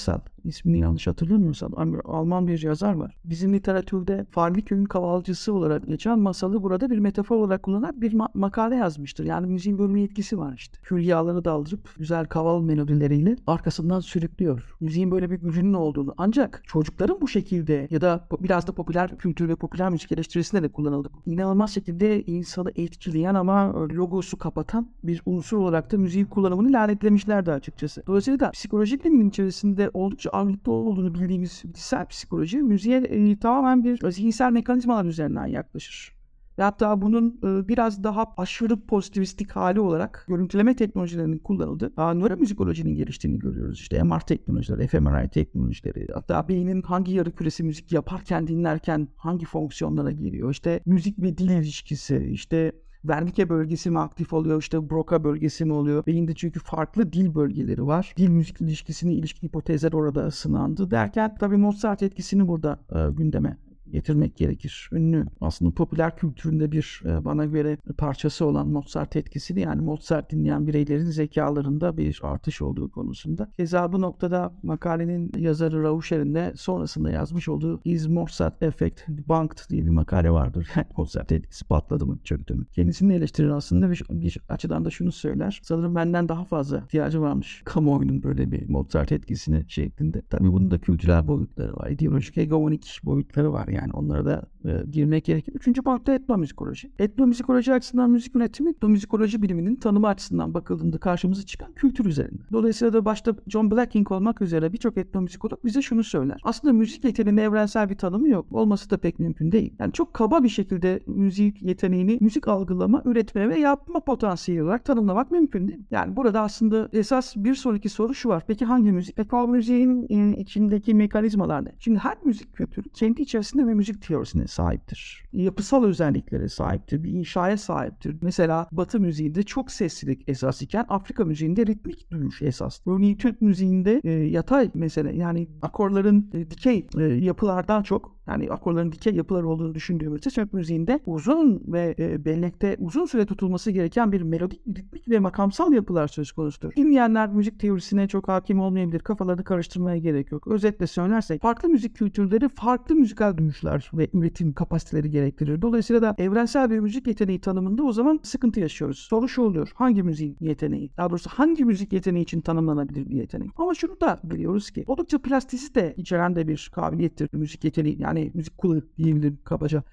ismini 0.43 0.79
yanlış 0.79 1.07
hatırlamıyorsam 1.07 1.73
Alman 2.05 2.47
bir 2.47 2.61
yazar 2.61 2.93
var. 2.93 3.17
Bizim 3.25 3.53
literatürde 3.53 4.25
Farli 4.31 4.61
Köy'ün 4.65 4.85
kavalcısı 4.85 5.53
olarak 5.53 5.87
geçen 5.87 6.19
masalı 6.19 6.63
burada 6.63 6.89
bir 6.89 6.97
metafor 6.99 7.35
olarak 7.35 7.63
kullanan 7.63 8.01
bir 8.01 8.13
ma- 8.13 8.29
makale 8.33 8.75
yazmıştır. 8.75 9.25
Yani 9.25 9.47
müziğin 9.47 9.77
böyle 9.77 10.03
etkisi 10.03 10.37
var 10.37 10.53
işte. 10.57 10.77
Hülyaları 10.91 11.45
daldırıp 11.45 11.89
güzel 11.97 12.25
kaval 12.25 12.61
melodileriyle 12.61 13.35
arkasından 13.47 13.99
sürüklüyor. 13.99 14.75
Müziğin 14.79 15.11
böyle 15.11 15.31
bir 15.31 15.35
gücünün 15.35 15.73
olduğunu. 15.73 16.13
Ancak 16.17 16.61
çocukların 16.65 17.21
bu 17.21 17.27
şekilde 17.27 17.87
ya 17.91 18.01
da 18.01 18.27
biraz 18.39 18.67
da 18.67 18.71
popüler 18.71 19.17
kültür 19.17 19.49
ve 19.49 19.55
popüler 19.55 19.89
müzik 19.89 20.11
eleştirisinde 20.11 20.63
de 20.63 20.67
kullanıldı. 20.67 21.09
İnanılmaz 21.25 21.73
şekilde 21.73 22.23
insanı 22.23 22.71
etkileyen 22.75 23.35
ama 23.35 23.73
logosu 23.89 24.37
kapatan 24.37 24.89
bir 25.03 25.21
unsur 25.25 25.57
olarak 25.57 25.91
da 25.91 25.97
müziğin 25.97 26.25
kullanımını 26.25 26.73
lanetlemişlerdi 26.73 27.51
açıkçası. 27.51 28.03
Dolayısıyla 28.07 28.39
da 28.39 28.51
psikolojik 28.51 29.05
bilimin 29.05 29.29
içerisinde 29.29 29.89
oldukça 29.93 30.29
ağırlıklı 30.39 30.71
olduğunu 30.71 31.13
bildiğimiz 31.13 31.61
bilgisayar 31.65 32.07
psikoloji 32.07 32.57
müziğe 32.57 32.97
e, 32.97 33.39
tamamen 33.39 33.83
bir 33.83 34.11
zihinsel 34.11 34.51
mekanizmalar 34.51 35.05
üzerinden 35.05 35.45
yaklaşır. 35.45 36.19
Ve 36.59 36.63
hatta 36.63 37.01
bunun 37.01 37.39
e, 37.43 37.67
biraz 37.67 38.03
daha 38.03 38.33
aşırı 38.37 38.85
pozitivistik 38.85 39.51
hali 39.51 39.79
olarak 39.79 40.25
görüntüleme 40.27 40.75
teknolojilerinin 40.75 41.37
kullanıldığı 41.37 41.93
nöromüzikolojinin 41.97 42.95
geliştiğini 42.95 43.39
görüyoruz. 43.39 43.79
İşte 43.79 44.03
MR 44.03 44.19
teknolojileri, 44.19 44.87
fMRI 44.87 45.29
teknolojileri, 45.29 46.07
hatta 46.13 46.47
beynin 46.47 46.81
hangi 46.81 47.13
yarı 47.13 47.31
küresi 47.31 47.63
müzik 47.63 47.91
yaparken, 47.91 48.47
dinlerken 48.47 49.07
hangi 49.15 49.45
fonksiyonlara 49.45 50.11
geliyor. 50.11 50.51
İşte 50.51 50.79
müzik 50.85 51.19
ve 51.19 51.37
dil 51.37 51.49
ilişkisi, 51.49 52.29
işte 52.31 52.71
Wernicke 53.01 53.49
bölgesi 53.49 53.91
mi 53.91 53.99
aktif 53.99 54.33
oluyor 54.33 54.61
işte 54.61 54.89
Broca 54.89 55.23
bölgesi 55.23 55.65
mi 55.65 55.73
oluyor? 55.73 56.05
Beyinde 56.05 56.35
çünkü 56.35 56.59
farklı 56.59 57.13
dil 57.13 57.35
bölgeleri 57.35 57.87
var. 57.87 58.13
Dil 58.17 58.29
müzik 58.29 58.61
ilişkisini 58.61 59.13
ilişkin 59.13 59.47
hipotezler 59.47 59.93
orada 59.93 60.31
sınandı 60.31 60.91
derken 60.91 61.35
tabii 61.39 61.57
Mozart 61.57 62.03
etkisini 62.03 62.47
burada 62.47 62.79
e, 62.95 63.11
gündeme 63.11 63.57
getirmek 63.91 64.37
gerekir. 64.37 64.89
Ünlü 64.91 65.25
aslında 65.41 65.71
popüler 65.71 66.17
kültüründe 66.17 66.71
bir 66.71 67.01
e, 67.05 67.25
bana 67.25 67.45
göre 67.45 67.77
parçası 67.97 68.45
olan 68.45 68.67
Mozart 68.67 69.15
etkisini 69.15 69.61
yani 69.61 69.81
Mozart 69.81 70.31
dinleyen 70.31 70.67
bireylerin 70.67 71.05
zekalarında 71.05 71.97
bir 71.97 72.19
artış 72.23 72.61
olduğu 72.61 72.91
konusunda. 72.91 73.51
Keza 73.57 73.93
bu 73.93 74.01
noktada 74.01 74.53
makalenin 74.63 75.31
yazarı 75.37 75.83
Rauscher'in 75.83 76.35
de 76.35 76.53
sonrasında 76.55 77.11
yazmış 77.11 77.49
olduğu 77.49 77.81
Is 77.85 78.07
Mozart 78.07 78.63
Effect 78.63 78.99
Debunked 79.07 79.69
diye 79.69 79.85
bir 79.85 79.89
makale 79.89 80.31
vardır. 80.31 80.69
Mozart 80.97 81.31
etkisi 81.31 81.65
patladı 81.65 82.05
mı 82.05 82.19
çöktü 82.23 82.53
mü? 82.53 82.65
Kendisini 82.71 83.13
eleştirir 83.13 83.49
aslında 83.49 83.91
bir, 83.91 84.03
bir 84.09 84.37
açıdan 84.49 84.85
da 84.85 84.89
şunu 84.89 85.11
söyler. 85.11 85.59
Sanırım 85.63 85.95
benden 85.95 86.29
daha 86.29 86.45
fazla 86.45 86.77
ihtiyacı 86.77 87.21
varmış 87.21 87.61
kamuoyunun 87.65 88.23
böyle 88.23 88.51
bir 88.51 88.69
Mozart 88.69 89.11
etkisini 89.11 89.65
şeklinde. 89.67 90.21
Tabii 90.29 90.51
bunun 90.51 90.71
da 90.71 90.77
kültürel 90.77 91.27
boyutları 91.27 91.73
var. 91.73 91.89
İdeolojik 91.89 92.37
hegemonik 92.37 92.99
boyutları 93.03 93.53
var 93.53 93.67
yani 93.67 93.78
yani 93.81 93.91
onlara 93.93 94.25
da 94.25 94.41
e, 94.65 94.83
girmek 94.91 95.25
gerekir. 95.25 95.53
Üçüncü 95.55 95.85
boyutta 95.85 96.13
etnomüzikoloji. 96.13 96.91
Etnomüzikoloji 96.99 97.73
açısından 97.73 98.09
müzik 98.09 98.35
üretimi 98.35 98.69
etnomüzikoloji 98.69 99.41
biliminin 99.41 99.75
tanımı 99.75 100.07
açısından 100.07 100.53
bakıldığında 100.53 100.97
karşımıza 100.97 101.41
çıkan 101.45 101.73
kültür 101.73 102.05
üzerinde. 102.05 102.41
Dolayısıyla 102.51 102.93
da 102.93 103.05
başta 103.05 103.35
John 103.47 103.71
Blacking 103.71 104.11
olmak 104.11 104.41
üzere 104.41 104.73
birçok 104.73 104.97
etnomüzikolog 104.97 105.59
bize 105.65 105.81
şunu 105.81 106.03
söyler. 106.03 106.37
Aslında 106.43 106.73
müzik 106.73 107.03
yeteneğinin 107.03 107.41
evrensel 107.41 107.89
bir 107.89 107.95
tanımı 107.95 108.29
yok. 108.29 108.45
Olması 108.51 108.89
da 108.89 108.97
pek 108.97 109.19
mümkün 109.19 109.51
değil. 109.51 109.73
Yani 109.79 109.93
çok 109.93 110.13
kaba 110.13 110.43
bir 110.43 110.49
şekilde 110.49 110.99
müzik 111.07 111.61
yeteneğini 111.61 112.17
müzik 112.21 112.47
algılama, 112.47 113.01
üretme 113.05 113.49
ve 113.49 113.59
yapma 113.59 113.99
potansiyeli 113.99 114.63
olarak 114.63 114.85
tanımlamak 114.85 115.31
mümkün 115.31 115.67
değil. 115.67 115.83
Yani 115.91 116.15
burada 116.15 116.41
aslında 116.41 116.89
esas 116.93 117.35
bir 117.35 117.55
sonraki 117.55 117.89
soru 117.89 118.13
şu 118.13 118.29
var. 118.29 118.43
Peki 118.47 118.65
hangi 118.65 118.91
müzik? 118.91 119.15
Peki 119.15 119.35
o 119.35 119.47
müziğin 119.47 120.07
e, 120.09 120.37
içindeki 120.37 120.93
mekanizmalar 120.93 121.65
ne? 121.65 121.71
Şimdi 121.79 121.99
her 121.99 122.17
müzik 122.25 122.53
kültürü 122.53 122.89
kendi 122.89 123.21
içerisinde 123.21 123.63
ve 123.69 123.73
müzik 123.73 124.01
teorisine 124.01 124.47
sahiptir. 124.47 125.23
Yapısal 125.33 125.83
özelliklere 125.83 126.49
sahiptir. 126.49 127.03
Bir 127.03 127.11
inşaya 127.11 127.57
sahiptir. 127.57 128.15
Mesela 128.21 128.67
Batı 128.71 128.99
müziğinde 128.99 129.43
çok 129.43 129.71
seslilik 129.71 130.29
esas 130.29 130.61
iken 130.61 130.85
Afrika 130.89 131.25
müziğinde 131.25 131.65
ritmik 131.65 132.11
duyuş 132.11 132.41
esas. 132.41 132.81
Örneğin 132.87 133.17
Türk 133.17 133.41
müziğinde 133.41 134.01
e, 134.03 134.11
yatay 134.11 134.71
mesela 134.73 135.11
yani 135.11 135.47
akorların 135.61 136.29
e, 136.33 136.51
dikey 136.51 136.87
e, 136.97 137.03
yapılardan 137.03 137.83
çok 137.83 138.18
yani 138.29 138.49
akorların 138.49 138.91
dikey 138.91 139.13
yapılar 139.13 139.43
olduğunu 139.43 139.75
düşündüğümüzde 139.75 140.29
Türk 140.29 140.53
müziğinde 140.53 140.99
uzun 141.05 141.63
ve 141.67 141.95
e, 141.99 142.25
bellekte 142.25 142.75
uzun 142.79 143.05
süre 143.05 143.25
tutulması 143.25 143.71
gereken 143.71 144.11
bir 144.11 144.21
melodik, 144.21 144.61
ritmik 144.67 145.09
ve 145.09 145.19
makamsal 145.19 145.73
yapılar 145.73 146.07
söz 146.07 146.31
konusudur. 146.31 146.71
Dinleyenler 146.75 147.29
müzik 147.29 147.59
teorisine 147.59 148.07
çok 148.07 148.27
hakim 148.27 148.59
olmayabilir. 148.59 148.99
Kafalarını 148.99 149.43
karıştırmaya 149.43 149.97
gerek 149.97 150.31
yok. 150.31 150.47
Özetle 150.47 150.87
söylersek 150.87 151.41
farklı 151.41 151.69
müzik 151.69 151.95
kültürleri 151.95 152.49
farklı 152.49 152.95
müzikal 152.95 153.37
duyuşlar 153.37 153.91
ve 153.93 154.09
üretim 154.13 154.53
kapasiteleri 154.53 155.11
gerektirir. 155.11 155.61
Dolayısıyla 155.61 156.01
da 156.01 156.15
evrensel 156.17 156.69
bir 156.69 156.79
müzik 156.79 157.07
yeteneği 157.07 157.41
tanımında 157.41 157.83
o 157.83 157.91
zaman 157.91 158.19
sıkıntı 158.23 158.59
yaşıyoruz. 158.59 158.97
Soru 158.97 159.27
şu 159.27 159.41
oluyor. 159.41 159.71
Hangi 159.75 160.03
müzik 160.03 160.41
yeteneği? 160.41 160.91
Daha 160.97 161.09
doğrusu 161.09 161.29
hangi 161.29 161.65
müzik 161.65 161.93
yeteneği 161.93 162.23
için 162.23 162.41
tanımlanabilir 162.41 163.09
bir 163.09 163.15
yetenek? 163.15 163.49
Ama 163.57 163.73
şunu 163.73 164.01
da 164.01 164.19
biliyoruz 164.23 164.71
ki 164.71 164.83
oldukça 164.87 165.17
plastisite 165.21 165.93
içeren 165.97 166.35
de 166.35 166.47
bir 166.47 166.71
kabiliyettir 166.75 167.29
müzik 167.33 167.63
yeteneği. 167.63 168.01
Yani 168.01 168.18
yani 168.19 168.31
müzik 168.33 168.57
kulu 168.57 168.81
diyebilirim 168.97 169.39
kabaca. 169.43 169.83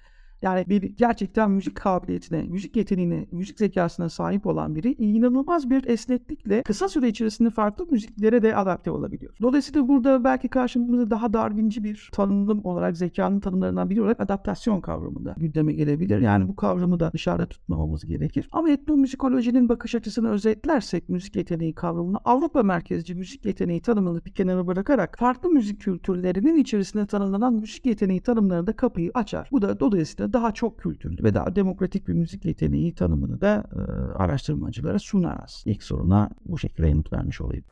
Yani 0.41 0.65
bir 0.67 0.81
gerçekten 0.81 1.51
müzik 1.51 1.75
kabiliyetine, 1.75 2.43
müzik 2.43 2.75
yeteneğine, 2.75 3.27
müzik 3.31 3.59
zekasına 3.59 4.09
sahip 4.09 4.47
olan 4.47 4.75
biri 4.75 4.93
inanılmaz 4.93 5.69
bir 5.69 5.87
esneklikle 5.87 6.63
kısa 6.63 6.87
süre 6.87 7.07
içerisinde 7.07 7.49
farklı 7.49 7.85
müziklere 7.85 8.41
de 8.41 8.55
adapte 8.55 8.91
olabiliyor. 8.91 9.33
Dolayısıyla 9.41 9.87
burada 9.87 10.23
belki 10.23 10.47
karşımıza 10.47 11.09
daha 11.09 11.33
darwinci 11.33 11.83
bir 11.83 12.09
tanım 12.13 12.65
olarak 12.65 12.97
zekanın 12.97 13.39
tanımlarından 13.39 13.89
biri 13.89 14.01
olarak 14.01 14.19
adaptasyon 14.19 14.81
kavramında 14.81 15.35
gündeme 15.37 15.73
gelebilir. 15.73 16.21
Yani 16.21 16.47
bu 16.47 16.55
kavramı 16.55 16.99
da 16.99 17.11
dışarıda 17.13 17.45
tutmamamız 17.45 18.05
gerekir. 18.05 18.49
Ama 18.51 18.69
etnomüzikolojinin 18.69 19.69
bakış 19.69 19.95
açısını 19.95 20.29
özetlersek 20.29 21.09
müzik 21.09 21.35
yeteneği 21.35 21.73
kavramını 21.73 22.17
Avrupa 22.25 22.63
merkezci 22.63 23.15
müzik 23.15 23.45
yeteneği 23.45 23.81
tanımını 23.81 24.25
bir 24.25 24.31
kenara 24.31 24.67
bırakarak 24.67 25.17
farklı 25.19 25.49
müzik 25.49 25.81
kültürlerinin 25.81 26.55
içerisinde 26.55 27.05
tanımlanan 27.05 27.53
müzik 27.53 27.85
yeteneği 27.85 28.21
tanımlarında 28.21 28.73
kapıyı 28.73 29.11
açar. 29.13 29.49
Bu 29.51 29.61
da 29.61 29.79
dolayısıyla 29.79 30.26
daha 30.33 30.51
çok 30.51 30.79
kültürlü 30.79 31.23
ve 31.23 31.33
daha 31.33 31.55
demokratik 31.55 32.07
bir 32.07 32.13
müzik 32.13 32.45
yeteneği 32.45 32.95
tanımını 32.95 33.41
da 33.41 33.63
e, 33.73 33.79
araştırmacılara 34.17 34.99
sunar. 34.99 35.61
İlk 35.65 35.83
soruna 35.83 36.29
bu 36.45 36.57
şekilde 36.57 36.87
yanıt 36.87 37.13
vermiş 37.13 37.41
olayım. 37.41 37.65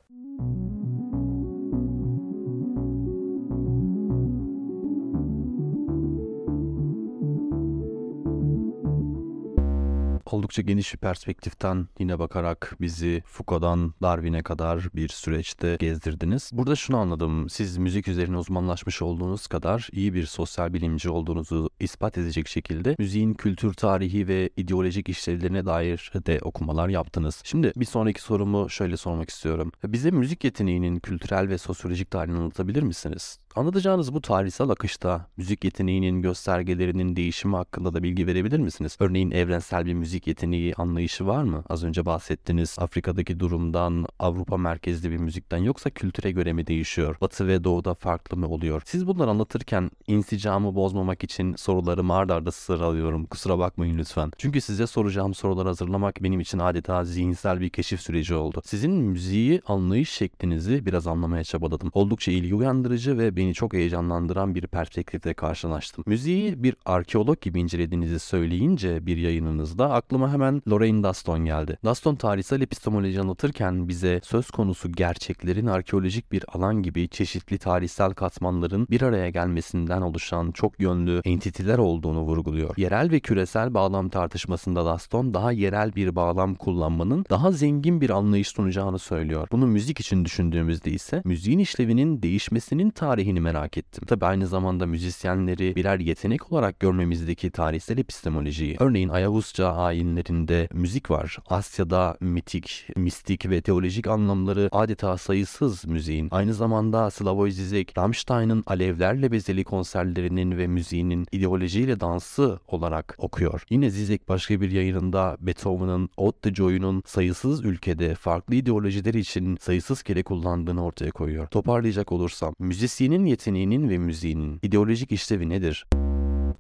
Oldukça 10.35 10.61
geniş 10.61 10.93
bir 10.93 10.99
perspektiften 10.99 11.87
yine 11.99 12.19
bakarak 12.19 12.75
bizi 12.81 13.23
Foucault'dan 13.25 13.93
Darwin'e 14.01 14.43
kadar 14.43 14.87
bir 14.95 15.09
süreçte 15.09 15.75
gezdirdiniz. 15.79 16.49
Burada 16.53 16.75
şunu 16.75 16.97
anladım. 16.97 17.49
Siz 17.49 17.77
müzik 17.77 18.07
üzerine 18.07 18.37
uzmanlaşmış 18.37 19.01
olduğunuz 19.01 19.47
kadar 19.47 19.89
iyi 19.91 20.13
bir 20.13 20.25
sosyal 20.25 20.73
bilimci 20.73 21.09
olduğunuzu 21.09 21.69
ispat 21.79 22.17
edecek 22.17 22.47
şekilde 22.47 22.95
müziğin 22.99 23.33
kültür 23.33 23.73
tarihi 23.73 24.27
ve 24.27 24.49
ideolojik 24.57 25.09
işlevlerine 25.09 25.65
dair 25.65 26.11
de 26.25 26.39
okumalar 26.41 26.89
yaptınız. 26.89 27.41
Şimdi 27.43 27.73
bir 27.75 27.85
sonraki 27.85 28.21
sorumu 28.21 28.69
şöyle 28.69 28.97
sormak 28.97 29.29
istiyorum. 29.29 29.71
Bize 29.83 30.11
müzik 30.11 30.43
yeteneğinin 30.43 30.99
kültürel 30.99 31.49
ve 31.49 31.57
sosyolojik 31.57 32.11
tarihini 32.11 32.37
anlatabilir 32.37 32.83
misiniz? 32.83 33.39
Anlatacağınız 33.55 34.13
bu 34.13 34.21
tarihsel 34.21 34.69
akışta 34.69 35.27
müzik 35.37 35.63
yeteneğinin 35.63 36.21
göstergelerinin 36.21 37.15
değişimi 37.15 37.55
hakkında 37.55 37.93
da 37.93 38.03
bilgi 38.03 38.27
verebilir 38.27 38.59
misiniz? 38.59 38.97
Örneğin 38.99 39.31
evrensel 39.31 39.85
bir 39.85 39.93
müzik 39.93 40.27
yeteneği 40.27 40.73
anlayışı 40.75 41.27
var 41.27 41.43
mı? 41.43 41.63
Az 41.69 41.83
önce 41.83 42.05
bahsettiniz 42.05 42.75
Afrika'daki 42.79 43.39
durumdan, 43.39 44.05
Avrupa 44.19 44.57
merkezli 44.57 45.11
bir 45.11 45.17
müzikten 45.17 45.57
yoksa 45.57 45.89
kültüre 45.89 46.31
göre 46.31 46.53
mi 46.53 46.67
değişiyor? 46.67 47.17
Batı 47.21 47.47
ve 47.47 47.63
doğuda 47.63 47.93
farklı 47.93 48.37
mı 48.37 48.47
oluyor? 48.47 48.81
Siz 48.85 49.07
bunları 49.07 49.29
anlatırken 49.29 49.91
insicamı 50.07 50.75
bozmamak 50.75 51.23
için 51.23 51.55
sorularımı 51.55 52.13
ard 52.13 52.29
arda 52.29 52.51
sıralıyorum. 52.51 53.25
Kusura 53.25 53.59
bakmayın 53.59 53.97
lütfen. 53.97 54.31
Çünkü 54.37 54.61
size 54.61 54.87
soracağım 54.87 55.33
soruları 55.33 55.67
hazırlamak 55.67 56.23
benim 56.23 56.39
için 56.39 56.59
adeta 56.59 57.05
zihinsel 57.05 57.59
bir 57.59 57.69
keşif 57.69 58.01
süreci 58.01 58.35
oldu. 58.35 58.61
Sizin 58.65 58.91
müziği 58.91 59.61
anlayış 59.65 60.09
şeklinizi 60.09 60.85
biraz 60.85 61.07
anlamaya 61.07 61.43
çabaladım. 61.43 61.91
Oldukça 61.93 62.31
ilgi 62.31 62.55
uyandırıcı 62.55 63.17
ve 63.17 63.35
beni 63.35 63.44
çok 63.53 63.73
heyecanlandıran 63.73 64.55
bir 64.55 64.67
perspektifle 64.67 65.33
karşılaştım. 65.33 66.03
Müziği 66.07 66.63
bir 66.63 66.75
arkeolog 66.85 67.41
gibi 67.41 67.59
incelediğinizi 67.59 68.19
söyleyince 68.19 69.05
bir 69.05 69.17
yayınınızda 69.17 69.91
aklıma 69.91 70.33
hemen 70.33 70.61
Lorraine 70.69 71.03
Daston 71.03 71.45
geldi. 71.45 71.77
Daston 71.85 72.15
tarihsel 72.15 72.61
epistemoloji 72.61 73.21
anlatırken 73.21 73.87
bize 73.87 74.19
söz 74.23 74.51
konusu 74.51 74.91
gerçeklerin 74.91 75.65
arkeolojik 75.65 76.31
bir 76.31 76.45
alan 76.47 76.83
gibi 76.83 77.09
çeşitli 77.09 77.57
tarihsel 77.57 78.11
katmanların 78.11 78.87
bir 78.89 79.01
araya 79.01 79.29
gelmesinden 79.29 80.01
oluşan 80.01 80.51
çok 80.51 80.79
yönlü 80.79 81.21
entiteler 81.25 81.77
olduğunu 81.77 82.21
vurguluyor. 82.21 82.77
Yerel 82.77 83.11
ve 83.11 83.19
küresel 83.19 83.73
bağlam 83.73 84.09
tartışmasında 84.09 84.85
Daston 84.85 85.33
daha 85.33 85.51
yerel 85.51 85.95
bir 85.95 86.15
bağlam 86.15 86.55
kullanmanın 86.55 87.25
daha 87.29 87.51
zengin 87.51 88.01
bir 88.01 88.09
anlayış 88.09 88.47
sunacağını 88.47 88.99
söylüyor. 88.99 89.47
Bunu 89.51 89.67
müzik 89.67 89.99
için 89.99 90.25
düşündüğümüzde 90.25 90.91
ise 90.91 91.21
müziğin 91.25 91.59
işlevinin 91.59 92.21
değişmesinin 92.21 92.89
tarihini 93.35 93.39
merak 93.39 93.77
ettim. 93.77 94.03
Tabi 94.07 94.25
aynı 94.25 94.47
zamanda 94.47 94.85
müzisyenleri 94.85 95.75
birer 95.75 95.99
yetenek 95.99 96.51
olarak 96.51 96.79
görmemizdeki 96.79 97.51
tarihsel 97.51 97.97
epistemolojiyi. 97.97 98.77
Örneğin 98.79 99.09
Ayavuzca 99.09 99.67
ayinlerinde 99.67 100.67
müzik 100.73 101.11
var. 101.11 101.37
Asya'da 101.49 102.17
mitik, 102.21 102.87
mistik 102.95 103.49
ve 103.49 103.61
teolojik 103.61 104.07
anlamları 104.07 104.69
adeta 104.71 105.17
sayısız 105.17 105.85
müziğin. 105.85 106.27
Aynı 106.31 106.53
zamanda 106.53 107.11
Slavoj 107.11 107.53
Zizek, 107.53 107.97
Rammstein'ın 107.97 108.63
alevlerle 108.67 109.31
bezeli 109.31 109.63
konserlerinin 109.63 110.57
ve 110.57 110.67
müziğinin 110.67 111.25
ideolojiyle 111.31 111.99
dansı 111.99 112.59
olarak 112.67 113.15
okuyor. 113.17 113.63
Yine 113.69 113.89
Zizek 113.89 114.29
başka 114.29 114.61
bir 114.61 114.71
yayınında 114.71 115.37
Beethoven'ın 115.39 116.09
Ode 116.17 116.43
de 116.43 116.55
Joy'unun 116.55 117.03
sayısız 117.05 117.65
ülkede 117.65 118.15
farklı 118.15 118.55
ideolojiler 118.55 119.13
için 119.13 119.57
sayısız 119.61 120.03
kere 120.03 120.23
kullandığını 120.23 120.85
ortaya 120.85 121.11
koyuyor. 121.11 121.47
Toparlayacak 121.47 122.11
olursam, 122.11 122.55
müzisyenin 122.59 123.24
yeteneğinin 123.25 123.89
ve 123.89 123.97
müziğinin 123.97 124.59
ideolojik 124.61 125.11
işlevi 125.11 125.49
nedir? 125.49 125.85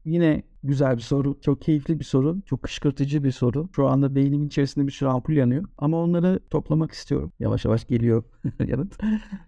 Yine 0.05 0.43
güzel 0.63 0.97
bir 0.97 1.01
soru. 1.01 1.37
Çok 1.41 1.61
keyifli 1.61 1.99
bir 1.99 2.05
soru. 2.05 2.37
Çok 2.45 2.63
kışkırtıcı 2.63 3.23
bir 3.23 3.31
soru. 3.31 3.69
Şu 3.75 3.87
anda 3.87 4.15
beynimin 4.15 4.47
içerisinde 4.47 4.87
bir 4.87 4.91
sürü 4.91 5.09
ampul 5.09 5.33
yanıyor. 5.33 5.65
Ama 5.77 6.03
onları 6.03 6.39
toplamak 6.49 6.91
istiyorum. 6.91 7.31
Yavaş 7.39 7.65
yavaş 7.65 7.87
geliyor 7.87 8.23
yanıt. 8.67 8.97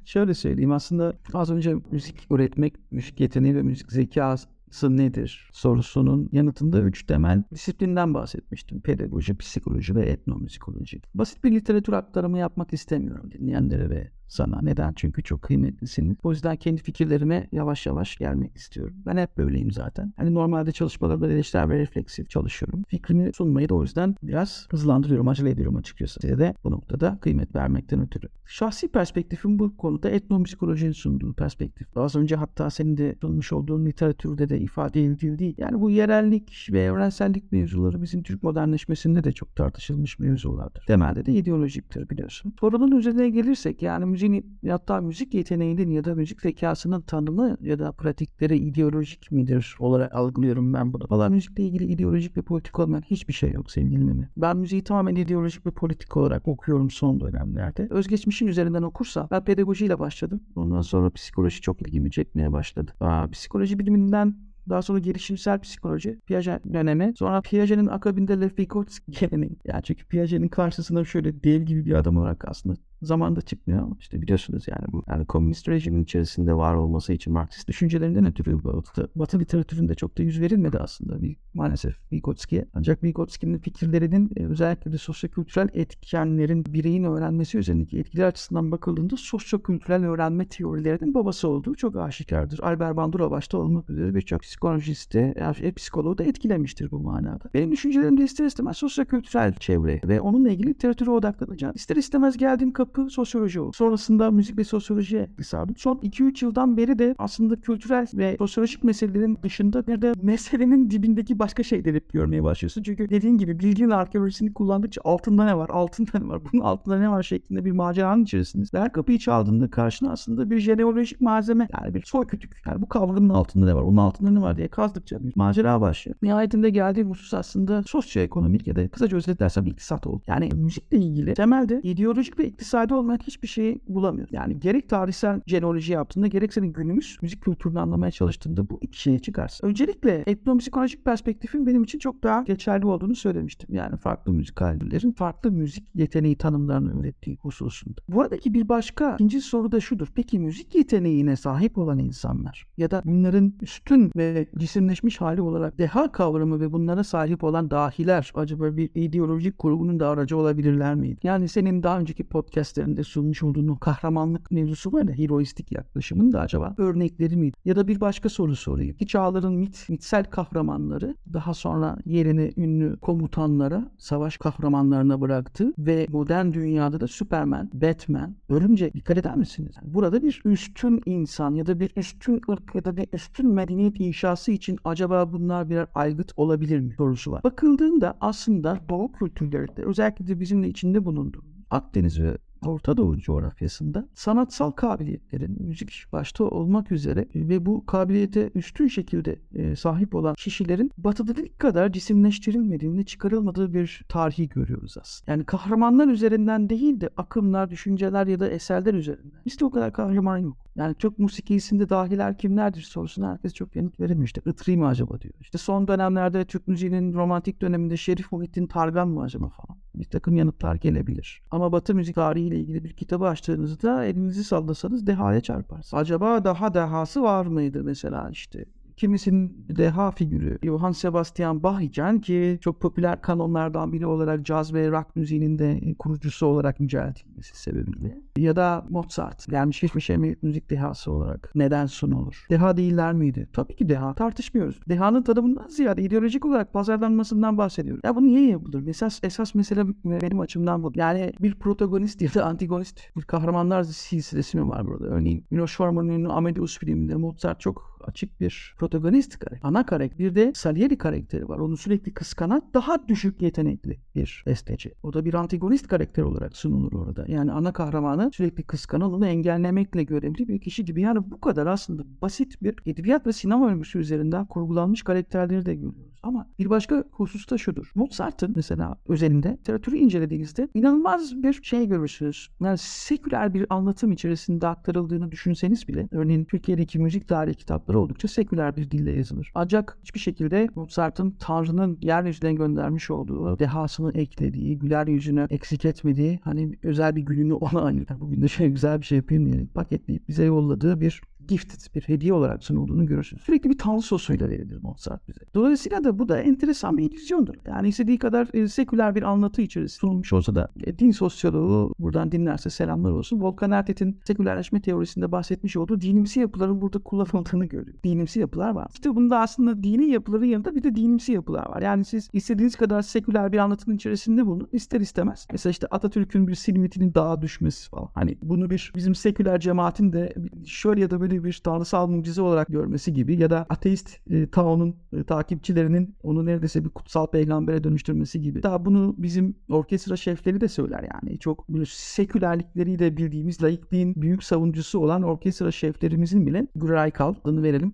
Şöyle 0.05 0.33
söyleyeyim 0.33 0.71
aslında 0.71 1.13
az 1.33 1.51
önce 1.51 1.75
müzik 1.91 2.27
üretmek, 2.31 2.73
müzik 2.91 3.19
yeteneği 3.19 3.55
ve 3.55 3.61
müzik 3.61 3.91
zekası 3.91 4.47
nedir 4.83 5.49
sorusunun 5.53 6.29
yanıtında 6.31 6.81
üç 6.81 7.05
temel 7.05 7.43
disiplinden 7.51 8.13
bahsetmiştim. 8.13 8.81
Pedagoji, 8.81 9.37
psikoloji 9.37 9.95
ve 9.95 10.05
etnomüzikoloji. 10.05 11.01
Basit 11.13 11.43
bir 11.43 11.51
literatür 11.51 11.93
aktarımı 11.93 12.39
yapmak 12.39 12.73
istemiyorum 12.73 13.31
dinleyenlere 13.31 13.89
ve 13.89 14.11
sana. 14.27 14.59
Neden? 14.61 14.93
Çünkü 14.95 15.23
çok 15.23 15.41
kıymetlisiniz. 15.41 16.17
O 16.23 16.31
yüzden 16.31 16.55
kendi 16.55 16.81
fikirlerime 16.81 17.47
yavaş 17.51 17.85
yavaş 17.85 18.17
gelmek 18.17 18.55
istiyorum. 18.55 18.95
Ben 19.05 19.17
hep 19.17 19.37
böyleyim 19.37 19.71
zaten. 19.71 20.13
Hani 20.17 20.33
normalde 20.33 20.71
çalışmalarda 20.71 21.31
eleştirel 21.31 21.69
ve 21.69 21.79
refleksif 21.79 22.29
çalışıyorum. 22.29 22.83
Fikrimi 22.87 23.33
sunmayı 23.33 23.69
da 23.69 23.75
o 23.75 23.81
yüzden 23.81 24.15
biraz 24.23 24.67
hızlandırıyorum, 24.71 25.27
acele 25.27 25.49
ediyorum 25.49 25.75
açıkçası. 25.75 26.19
Size 26.21 26.37
de 26.39 26.53
bu 26.63 26.71
noktada 26.71 27.17
kıymet 27.21 27.55
vermekten 27.55 28.01
ötürü. 28.01 28.27
Şahsi 28.45 28.87
perspektifim 28.87 29.59
bu 29.59 29.77
konuda 29.77 30.09
etnomüzikolojinin 30.09 30.91
sunduğu 30.91 31.33
perspektif. 31.33 31.97
Az 31.97 32.15
önce 32.15 32.35
hatta 32.35 32.69
senin 32.69 32.97
de 32.97 33.15
sunmuş 33.21 33.53
olduğun 33.53 33.85
literatürde 33.85 34.49
de 34.49 34.59
ifade 34.59 35.05
edildiği 35.05 35.55
yani 35.57 35.81
bu 35.81 35.89
yerellik 35.89 36.67
ve 36.71 36.83
evrensellik 36.83 37.51
mevzuları 37.51 38.01
bizim 38.01 38.23
Türk 38.23 38.43
modernleşmesinde 38.43 39.23
de 39.23 39.31
çok 39.31 39.55
tartışılmış 39.55 40.19
mevzulardır. 40.19 40.85
Temelde 40.85 41.25
de 41.25 41.33
ideolojiktir 41.33 42.09
biliyorsun. 42.09 42.53
Sorunun 42.59 42.97
üzerine 42.97 43.29
gelirsek 43.29 43.81
yani 43.81 44.05
müziğin 44.17 44.59
hatta 44.69 45.01
müzik 45.01 45.33
yeteneğinin 45.33 45.89
ya 45.89 46.03
da 46.03 46.15
müzik 46.15 46.41
zekasının 46.41 47.01
tanımı 47.01 47.57
ya 47.61 47.79
da 47.79 47.91
pratikleri 47.91 48.57
ideolojik 48.57 49.31
midir 49.31 49.75
olarak 49.79 50.15
algılıyorum 50.15 50.73
ben 50.73 50.93
bunu. 50.93 51.07
Valla 51.09 51.29
müzikle 51.29 51.63
ilgili 51.63 51.85
ideolojik 51.85 52.37
ve 52.37 52.41
politik 52.41 52.79
olmayan 52.79 53.01
hiçbir 53.01 53.33
şey 53.33 53.51
yok 53.51 53.71
sevgili 53.71 53.97
Mimi. 53.97 54.29
Ben 54.37 54.57
müziği 54.57 54.83
tamamen 54.83 55.15
ideolojik 55.15 55.65
ve 55.65 55.71
politik 55.71 56.17
olarak 56.17 56.47
okuyorum 56.47 56.89
son 56.89 57.19
dönemlerde. 57.19 57.87
Özgeçmişin 57.89 58.47
üzerinden 58.47 58.81
okursa 58.81 59.27
ben 59.31 59.43
pedagojiyle 59.43 59.99
başladım. 59.99 60.41
Ondan 60.55 60.81
sonra 60.81 61.09
psikoloji 61.09 61.61
çok 61.61 61.81
ilgimi 61.81 62.11
çekmeye 62.11 62.51
başladı. 62.51 62.93
Aa, 62.99 63.27
psikoloji 63.29 63.79
biliminden 63.79 64.35
daha 64.69 64.81
sonra 64.81 64.99
gelişimsel 64.99 65.59
psikoloji, 65.59 66.19
Piaget 66.27 66.73
dönemi. 66.73 67.13
Sonra 67.17 67.41
Piaget'in 67.41 67.87
akabinde 67.87 68.41
Lev 68.41 68.49
Vygotsky 68.59 69.19
geleneği. 69.19 69.57
Yani 69.65 69.83
çünkü 69.83 70.05
Piaget'in 70.05 70.47
karşısında 70.47 71.05
şöyle 71.05 71.43
dev 71.43 71.61
gibi 71.61 71.85
bir 71.85 71.93
adam 71.93 72.17
olarak 72.17 72.47
aslında 72.47 72.75
zamanda 73.01 73.41
çıkmıyor 73.41 73.87
işte 73.99 74.21
biliyorsunuz 74.21 74.65
yani 74.67 74.91
bu 74.91 75.03
yani 75.07 75.25
komünist 75.25 75.69
rejimin 75.69 76.03
içerisinde 76.03 76.53
var 76.53 76.75
olması 76.75 77.13
için 77.13 77.33
Marksist 77.33 77.67
düşüncelerinden 77.67 78.25
ötürü 78.25 78.63
Batı, 78.63 79.09
Batı 79.15 79.39
literatüründe 79.39 79.95
çok 79.95 80.17
da 80.17 80.23
yüz 80.23 80.41
verilmedi 80.41 80.77
aslında 80.77 81.21
bir, 81.21 81.37
maalesef 81.53 81.95
Vygotsky'ye. 82.11 82.65
Ancak 82.73 83.03
Vygotsky'nin 83.03 83.57
fikirlerinin 83.57 84.31
e, 84.35 84.45
özellikle 84.45 84.91
de 84.91 84.97
sosyokültürel 84.97 85.69
etkenlerin 85.73 86.65
bireyin 86.65 87.03
öğrenmesi 87.03 87.57
üzerindeki 87.57 87.99
etkiler 87.99 88.27
açısından 88.27 88.71
bakıldığında 88.71 89.17
sosyokültürel 89.17 90.05
öğrenme 90.05 90.47
teorilerinin 90.47 91.13
babası 91.13 91.47
olduğu 91.47 91.75
çok 91.75 91.95
aşikardır. 91.95 92.59
Albert 92.63 92.97
Bandura 92.97 93.31
başta 93.31 93.57
olmak 93.57 93.89
üzere 93.89 94.15
birçok 94.15 94.41
psikolojisti, 94.41 95.33
e, 95.61 95.71
psikoloğu 95.71 96.17
da 96.17 96.23
etkilemiştir 96.23 96.91
bu 96.91 96.99
manada. 96.99 97.49
Benim 97.53 97.71
düşüncelerim 97.71 98.17
de 98.17 98.23
ister 98.23 98.45
istemez 98.45 98.77
sosyokültürel 98.77 99.53
çevre 99.53 100.01
ve 100.03 100.21
onunla 100.21 100.49
ilgili 100.49 100.67
literatüre 100.67 101.11
odaklanacağım. 101.11 101.75
İster 101.75 101.95
istemez 101.95 102.37
geldiğim 102.37 102.73
kapı 102.73 102.86
kapı 102.87 103.09
sosyoloji 103.09 103.59
oldu. 103.59 103.73
Sonrasında 103.73 104.31
müzik 104.31 104.57
ve 104.57 104.63
sosyolojiye 104.63 105.29
sardım. 105.43 105.75
Son 105.77 105.95
2-3 105.95 106.45
yıldan 106.45 106.77
beri 106.77 106.99
de 106.99 107.15
aslında 107.17 107.55
kültürel 107.55 108.07
ve 108.13 108.35
sosyolojik 108.39 108.83
meselelerin 108.83 109.37
dışında 109.43 109.87
bir 109.87 110.01
de 110.01 110.13
meselenin 110.21 110.89
dibindeki 110.89 111.39
başka 111.39 111.63
şeyleri 111.63 112.01
görmeye 112.13 112.43
başlıyorsun. 112.43 112.83
Çünkü 112.83 113.09
dediğin 113.09 113.37
gibi 113.37 113.59
bilginin 113.59 113.89
arkeolojisini 113.89 114.53
kullandıkça 114.53 115.01
altında 115.03 115.45
ne 115.45 115.57
var, 115.57 115.69
altında 115.69 116.19
ne 116.19 116.27
var, 116.27 116.41
bunun 116.53 116.63
altında 116.63 116.99
ne 116.99 117.09
var 117.09 117.23
şeklinde 117.23 117.65
bir 117.65 117.71
maceranın 117.71 118.23
içerisindeyiz. 118.23 118.73
Ve 118.73 118.79
her 118.79 118.91
kapıyı 118.91 119.19
çaldığında 119.19 119.69
karşına 119.69 120.11
aslında 120.11 120.49
bir 120.49 120.59
jeneolojik 120.59 121.21
malzeme 121.21 121.67
yani 121.81 121.93
bir 121.93 122.03
soy 122.05 122.27
kütük. 122.27 122.61
Yani 122.65 122.81
bu 122.81 122.89
kavramın 122.89 123.29
altında 123.29 123.65
ne 123.65 123.75
var, 123.75 123.81
onun 123.81 123.97
altında 123.97 124.31
ne 124.31 124.41
var 124.41 124.57
diye 124.57 124.67
kazdıkça 124.67 125.23
bir 125.23 125.33
macera 125.35 125.81
başlıyor. 125.81 126.17
Nihayetinde 126.21 126.69
geldiğim 126.69 127.09
husus 127.09 127.33
aslında 127.33 127.83
sosyoekonomik 127.83 128.67
ya 128.67 128.75
da 128.75 128.87
kısaca 128.87 129.17
özetlersem 129.17 129.65
iktisat 129.65 130.07
oldu. 130.07 130.21
Yani 130.27 130.49
müzikle 130.55 130.97
ilgili 130.97 131.33
temelde 131.33 131.81
ideolojik 131.83 132.39
ve 132.39 132.47
iktisat 132.47 132.76
ifade 132.77 132.95
olmayan 132.95 133.19
hiçbir 133.27 133.47
şeyi 133.47 133.81
bulamıyor. 133.87 134.27
Yani 134.31 134.59
gerek 134.59 134.89
tarihsel 134.89 135.41
jenoloji 135.47 135.93
yaptığında 135.93 136.27
gerek 136.27 136.53
senin 136.53 136.73
günümüz 136.73 137.17
müzik 137.21 137.41
kültürünü 137.41 137.79
anlamaya 137.79 138.11
çalıştığında 138.11 138.69
bu 138.69 138.79
iki 138.81 139.01
şeye 139.01 139.19
çıkarsın. 139.19 139.67
Öncelikle 139.67 140.23
etnomüzikolojik 140.27 141.05
perspektifin 141.05 141.67
benim 141.67 141.83
için 141.83 141.99
çok 141.99 142.23
daha 142.23 142.41
geçerli 142.41 142.85
olduğunu 142.85 143.15
söylemiştim. 143.15 143.75
Yani 143.75 143.97
farklı 143.97 144.33
müzik 144.33 144.61
hallerin 144.61 145.11
farklı 145.11 145.51
müzik 145.51 145.83
yeteneği 145.95 146.35
tanımlarını 146.35 147.01
ürettiği 147.01 147.37
hususunda. 147.37 148.01
Buradaki 148.09 148.53
bir 148.53 148.69
başka 148.69 149.13
ikinci 149.13 149.41
soru 149.41 149.71
da 149.71 149.79
şudur. 149.79 150.07
Peki 150.15 150.39
müzik 150.39 150.75
yeteneğine 150.75 151.35
sahip 151.35 151.77
olan 151.77 151.99
insanlar 151.99 152.67
ya 152.77 152.91
da 152.91 153.01
bunların 153.05 153.53
üstün 153.61 154.11
ve 154.15 154.47
cisimleşmiş 154.57 155.21
hali 155.21 155.41
olarak 155.41 155.77
deha 155.77 156.11
kavramı 156.11 156.59
ve 156.59 156.71
bunlara 156.71 157.03
sahip 157.03 157.43
olan 157.43 157.71
dahiler 157.71 158.31
acaba 158.35 158.77
bir 158.77 158.89
ideolojik 158.95 159.57
kurgunun 159.57 159.99
da 159.99 160.09
aracı 160.09 160.37
olabilirler 160.37 160.95
miydi? 160.95 161.19
Yani 161.23 161.47
senin 161.47 161.83
daha 161.83 161.99
önceki 161.99 162.23
podcast 162.23 162.66
podcastlerinde 162.67 163.03
sunmuş 163.03 163.43
olduğun 163.43 163.75
kahramanlık 163.75 164.51
mevzusu 164.51 164.93
var 164.93 165.03
ya 165.03 165.15
heroistik 165.17 165.71
yaklaşımın 165.71 166.31
da 166.31 166.39
acaba 166.39 166.75
örnekleri 166.77 167.35
miydi? 167.35 167.55
Ya 167.65 167.75
da 167.75 167.87
bir 167.87 168.01
başka 168.01 168.29
soru 168.29 168.55
sorayım. 168.55 168.97
Ki 168.97 169.07
çağların 169.07 169.53
mit, 169.53 169.85
mitsel 169.89 170.23
kahramanları 170.23 171.15
daha 171.33 171.53
sonra 171.53 171.97
yerini 172.05 172.53
ünlü 172.57 172.97
komutanlara, 172.99 173.91
savaş 173.97 174.37
kahramanlarına 174.37 175.21
bıraktı 175.21 175.73
ve 175.77 176.07
modern 176.09 176.53
dünyada 176.53 176.99
da 176.99 177.07
Superman, 177.07 177.69
Batman, 177.73 178.35
Örümcek 178.49 178.93
dikkat 178.95 179.17
eder 179.17 179.35
misiniz? 179.35 179.75
burada 179.83 180.23
bir 180.23 180.41
üstün 180.45 181.01
insan 181.05 181.55
ya 181.55 181.65
da 181.65 181.79
bir 181.79 181.91
üstün 181.95 182.41
ırk 182.51 182.75
ya 182.75 182.85
da 182.85 182.97
bir 182.97 183.07
üstün 183.13 183.49
medeniyet 183.49 183.99
inşası 183.99 184.51
için 184.51 184.77
acaba 184.83 185.33
bunlar 185.33 185.69
birer 185.69 185.87
aygıt 185.95 186.31
olabilir 186.37 186.79
mi 186.79 186.93
sorusu 186.97 187.31
var. 187.31 187.43
Bakıldığında 187.43 188.17
aslında 188.21 188.79
Doğu 188.89 189.11
kültürlerinde 189.11 189.83
özellikle 189.83 190.27
de 190.27 190.39
bizim 190.39 190.63
de 190.63 190.67
içinde 190.67 191.05
bulunduğumuz 191.05 191.57
Akdeniz 191.69 192.21
ve 192.21 192.37
Orta 192.65 192.97
Doğu 192.97 193.17
coğrafyasında 193.17 194.09
sanatsal 194.13 194.71
kabiliyetlerin 194.71 195.57
müzik 195.59 196.05
başta 196.11 196.43
olmak 196.43 196.91
üzere 196.91 197.27
ve 197.35 197.65
bu 197.65 197.85
kabiliyete 197.85 198.51
üstün 198.55 198.87
şekilde 198.87 199.39
e, 199.53 199.75
sahip 199.75 200.15
olan 200.15 200.35
kişilerin 200.35 200.91
batıda 200.97 201.33
kadar 201.57 201.91
cisimleştirilmediğini, 201.91 203.05
çıkarılmadığı 203.05 203.73
bir 203.73 204.01
tarihi 204.09 204.49
görüyoruz 204.49 204.95
aslında. 205.01 205.31
Yani 205.31 205.45
kahramanlar 205.45 206.07
üzerinden 206.07 206.69
değil 206.69 207.01
de 207.01 207.09
akımlar, 207.17 207.69
düşünceler 207.69 208.27
ya 208.27 208.39
da 208.39 208.49
eserler 208.49 208.93
üzerinden. 208.93 209.41
Bizde 209.45 209.65
o 209.65 209.71
kadar 209.71 209.93
kahraman 209.93 210.37
yok. 210.37 210.66
Yani 210.77 210.95
çok 210.99 211.19
musikisinde 211.19 211.89
dahiler 211.89 212.37
kimlerdir 212.37 212.81
sorusuna 212.81 213.31
herkes 213.31 213.53
çok 213.53 213.75
yanıt 213.75 213.99
veremiyor. 213.99 214.25
İşte 214.25 214.41
Itri 214.45 214.77
mi 214.77 214.85
acaba 214.85 215.21
diyor. 215.21 215.33
İşte 215.41 215.57
son 215.57 215.87
dönemlerde 215.87 216.45
Türk 216.45 216.67
müziğinin 216.67 217.13
romantik 217.13 217.61
döneminde 217.61 217.97
Şerif 217.97 218.31
Muhittin 218.31 218.67
Targan 218.67 219.07
mı 219.07 219.21
acaba 219.21 219.49
falan. 219.49 219.79
Bir 219.95 220.05
takım 220.05 220.35
yanıtlar 220.35 220.75
gelebilir. 220.75 221.41
Ama 221.51 221.71
Batı 221.71 221.95
müzik 221.95 222.15
tarihiyle 222.15 222.59
ilgili 222.59 222.83
bir 222.83 222.93
kitabı 222.93 223.25
açtığınızda 223.25 224.05
elinizi 224.05 224.43
sallasanız 224.43 225.07
dehaya 225.07 225.41
çarparsınız. 225.41 226.01
Acaba 226.01 226.43
daha 226.43 226.73
dehası 226.73 227.23
var 227.23 227.45
mıydı 227.45 227.83
mesela 227.83 228.29
işte 228.29 228.65
Kimisinin 228.97 229.65
deha 229.69 230.11
figürü 230.11 230.57
Johann 230.63 230.91
Sebastian 230.91 231.63
Bach 231.63 231.81
iken 231.81 232.21
ki 232.21 232.57
çok 232.61 232.81
popüler 232.81 233.21
kanonlardan 233.21 233.93
biri 233.93 234.05
olarak 234.05 234.45
caz 234.45 234.73
ve 234.73 234.91
rock 234.91 235.15
müziğinin 235.15 235.59
de 235.59 235.93
kurucusu 235.99 236.45
olarak 236.45 236.79
yüceltilmesi 236.79 237.61
sebebiyle. 237.61 238.21
Ya 238.37 238.55
da 238.55 238.85
Mozart 238.89 239.47
gelmiş 239.49 239.81
geçmiş 239.81 240.09
en 240.09 240.35
müzik 240.41 240.69
dehası 240.69 241.11
olarak 241.11 241.51
neden 241.55 241.85
sunulur? 241.85 242.45
Deha 242.49 242.77
değiller 242.77 243.13
miydi? 243.13 243.49
Tabii 243.53 243.75
ki 243.75 243.89
deha. 243.89 244.13
Tartışmıyoruz. 244.13 244.79
Dehanın 244.89 245.21
tanımından 245.23 245.67
ziyade 245.67 246.01
ideolojik 246.01 246.45
olarak 246.45 246.73
pazarlanmasından 246.73 247.57
bahsediyoruz. 247.57 248.01
Ya 248.03 248.15
bu 248.15 248.23
niye 248.23 248.47
yapılır? 248.49 248.87
Esas, 248.87 249.19
esas 249.23 249.55
mesele 249.55 249.87
benim 250.05 250.39
açımdan 250.39 250.83
bu. 250.83 250.91
Yani 250.95 251.33
bir 251.41 251.55
protagonist 251.55 252.21
ya 252.21 252.33
da 252.33 252.45
antagonist 252.45 252.99
bir 253.17 253.21
kahramanlar 253.21 253.83
silsilesi 253.83 254.57
mi 254.57 254.69
var 254.69 254.87
burada? 254.87 255.05
Örneğin 255.05 255.45
Miloš 255.51 255.77
Forman'ın 255.77 256.25
Amadeus 256.25 256.79
filminde 256.79 257.15
Mozart 257.15 257.59
çok 257.59 257.97
açık 258.07 258.41
bir 258.41 258.75
protagonist 258.77 259.39
karakter. 259.39 259.69
Ana 259.69 259.85
karakter. 259.85 260.19
Bir 260.19 260.35
de 260.35 260.51
Salieri 260.55 260.97
karakteri 260.97 261.49
var. 261.49 261.59
Onu 261.59 261.77
sürekli 261.77 262.13
kıskanan 262.13 262.61
daha 262.73 263.07
düşük 263.07 263.41
yetenekli 263.41 263.99
bir 264.15 264.43
besteci. 264.45 264.93
O 265.03 265.13
da 265.13 265.25
bir 265.25 265.33
antagonist 265.33 265.87
karakter 265.87 266.23
olarak 266.23 266.57
sunulur 266.57 266.93
orada. 266.93 267.25
Yani 267.27 267.51
ana 267.51 267.73
kahramanı 267.73 268.26
sürekli 268.29 268.63
kıskanan 268.63 269.21
engellemekle 269.21 270.03
görevli 270.03 270.47
bir 270.47 270.61
kişi 270.61 270.85
gibi. 270.85 271.01
Yani 271.01 271.31
bu 271.31 271.41
kadar 271.41 271.67
aslında 271.67 272.03
basit 272.21 272.63
bir 272.63 272.75
edebiyat 272.85 273.27
ve 273.27 273.33
sinema 273.33 273.69
öyküsü 273.69 273.99
üzerinden 273.99 274.45
kurgulanmış 274.45 275.03
karakterleri 275.03 275.65
de 275.65 275.75
görüyoruz. 275.75 276.16
Ama 276.23 276.47
bir 276.59 276.69
başka 276.69 277.03
husus 277.11 277.49
da 277.49 277.57
şudur. 277.57 277.91
Mozart'ın 277.95 278.53
mesela 278.55 278.97
özelinde 279.07 279.49
literatürü 279.49 279.97
incelediğinizde 279.97 280.67
inanılmaz 280.73 281.43
bir 281.43 281.53
şey 281.63 281.87
görürsünüz. 281.87 282.49
Yani 282.61 282.77
seküler 282.77 283.53
bir 283.53 283.65
anlatım 283.69 284.11
içerisinde 284.11 284.67
aktarıldığını 284.67 285.31
düşünseniz 285.31 285.87
bile 285.87 286.07
örneğin 286.11 286.45
Türkiye'deki 286.45 286.99
müzik 286.99 287.27
tarihi 287.27 287.55
kitapları 287.55 287.99
oldukça 287.99 288.27
seküler 288.27 288.75
bir 288.75 288.91
dille 288.91 289.11
yazılır. 289.11 289.51
Ancak 289.55 289.97
hiçbir 290.01 290.19
şekilde 290.19 290.69
Mozart'ın 290.75 291.31
Tanrı'nın 291.39 291.97
yeryüzünden 292.01 292.55
göndermiş 292.55 293.11
olduğu 293.11 293.59
dehasını 293.59 294.11
eklediği, 294.11 294.79
güler 294.79 295.07
yüzünü 295.07 295.47
eksik 295.49 295.85
etmediği 295.85 296.39
hani 296.43 296.77
özel 296.83 297.15
bir 297.15 297.21
gününü 297.21 297.53
ona 297.73 297.81
ayırır. 297.81 298.19
Bugün 298.19 298.41
de 298.41 298.47
şöyle 298.47 298.71
güzel 298.71 298.99
bir 298.99 299.05
şey 299.05 299.15
yapayım 299.15 299.53
diye 299.53 299.65
paketleyip 299.73 300.27
bize 300.27 300.43
yolladığı 300.43 301.01
bir 301.01 301.21
gifted 301.47 301.95
bir 301.95 302.01
hediye 302.01 302.33
olarak 302.33 302.63
sunulduğunu 302.63 303.05
görürsünüz. 303.05 303.43
Sürekli 303.43 303.69
bir 303.69 303.77
tanrı 303.77 304.01
sosuyla 304.01 304.49
verilir 304.49 304.79
Mozart 304.81 305.27
bize. 305.27 305.39
Dolayısıyla 305.53 306.03
da 306.03 306.19
bu 306.19 306.29
da 306.29 306.39
enteresan 306.39 306.97
bir 306.97 307.11
illüzyondur. 307.11 307.55
Yani 307.67 307.87
istediği 307.87 308.17
kadar 308.17 308.49
e, 308.53 308.67
seküler 308.67 309.15
bir 309.15 309.23
anlatı 309.23 309.61
içerisinde 309.61 309.99
sunulmuş 309.99 310.33
olsa 310.33 310.55
da 310.55 310.69
e, 310.83 310.99
din 310.99 311.11
sosyoloğu 311.11 311.93
buradan 311.99 312.31
dinlerse 312.31 312.69
selamlar 312.69 313.11
olsun. 313.11 313.41
Volkan 313.41 313.71
Ertet'in 313.71 314.19
sekülerleşme 314.27 314.81
teorisinde 314.81 315.31
bahsetmiş 315.31 315.77
olduğu 315.77 316.01
dinimsi 316.01 316.39
yapıların 316.39 316.81
burada 316.81 316.99
kullanıldığını 316.99 317.65
görüyor. 317.65 317.97
Dinimsi 318.03 318.39
yapılar 318.39 318.69
var. 318.69 318.87
İşte 318.93 319.15
bunda 319.15 319.39
aslında 319.39 319.83
dini 319.83 320.05
yapıların 320.09 320.45
yanında 320.45 320.75
bir 320.75 320.83
de 320.83 320.95
dinimsi 320.95 321.31
yapılar 321.31 321.69
var. 321.69 321.81
Yani 321.81 322.05
siz 322.05 322.29
istediğiniz 322.33 322.75
kadar 322.75 323.01
seküler 323.01 323.51
bir 323.51 323.57
anlatının 323.57 323.95
içerisinde 323.95 324.45
bulun 324.45 324.67
ister 324.71 325.01
istemez. 325.01 325.47
Mesela 325.51 325.71
işte 325.71 325.87
Atatürk'ün 325.87 326.47
bir 326.47 326.55
silüetinin 326.55 327.13
dağa 327.13 327.41
düşmesi 327.41 327.89
falan. 327.89 328.09
Hani 328.13 328.37
bunu 328.41 328.69
bir 328.69 328.91
bizim 328.95 329.15
seküler 329.15 329.59
cemaatin 329.59 330.13
de 330.13 330.33
şöyle 330.65 331.01
ya 331.01 331.09
da 331.09 331.21
böyle 331.21 331.36
bir 331.43 331.61
tanrısal 331.63 332.07
mucize 332.07 332.41
olarak 332.41 332.67
görmesi 332.67 333.13
gibi 333.13 333.35
ya 333.35 333.49
da 333.49 333.65
ateist 333.69 334.29
e, 334.29 334.49
Tao'nun 334.49 334.95
e, 335.13 335.23
takipçilerinin 335.23 336.15
onu 336.23 336.45
neredeyse 336.45 336.85
bir 336.85 336.89
kutsal 336.89 337.27
peygambere 337.27 337.83
dönüştürmesi 337.83 338.41
gibi. 338.41 338.63
Daha 338.63 338.85
bunu 338.85 339.15
bizim 339.17 339.55
orkestra 339.69 340.15
şefleri 340.15 340.61
de 340.61 340.67
söyler 340.67 341.09
yani. 341.13 341.39
Çok 341.39 341.69
böyle 341.69 341.85
sekülerlikleriyle 341.87 343.17
bildiğimiz 343.17 343.63
laikliğin 343.63 344.15
büyük 344.15 344.43
savunucusu 344.43 344.99
olan 344.99 345.23
orkestra 345.23 345.71
şeflerimizin 345.71 346.47
bile 346.47 346.67
Graykal 346.75 347.35
adını 347.43 347.63
verelim 347.63 347.93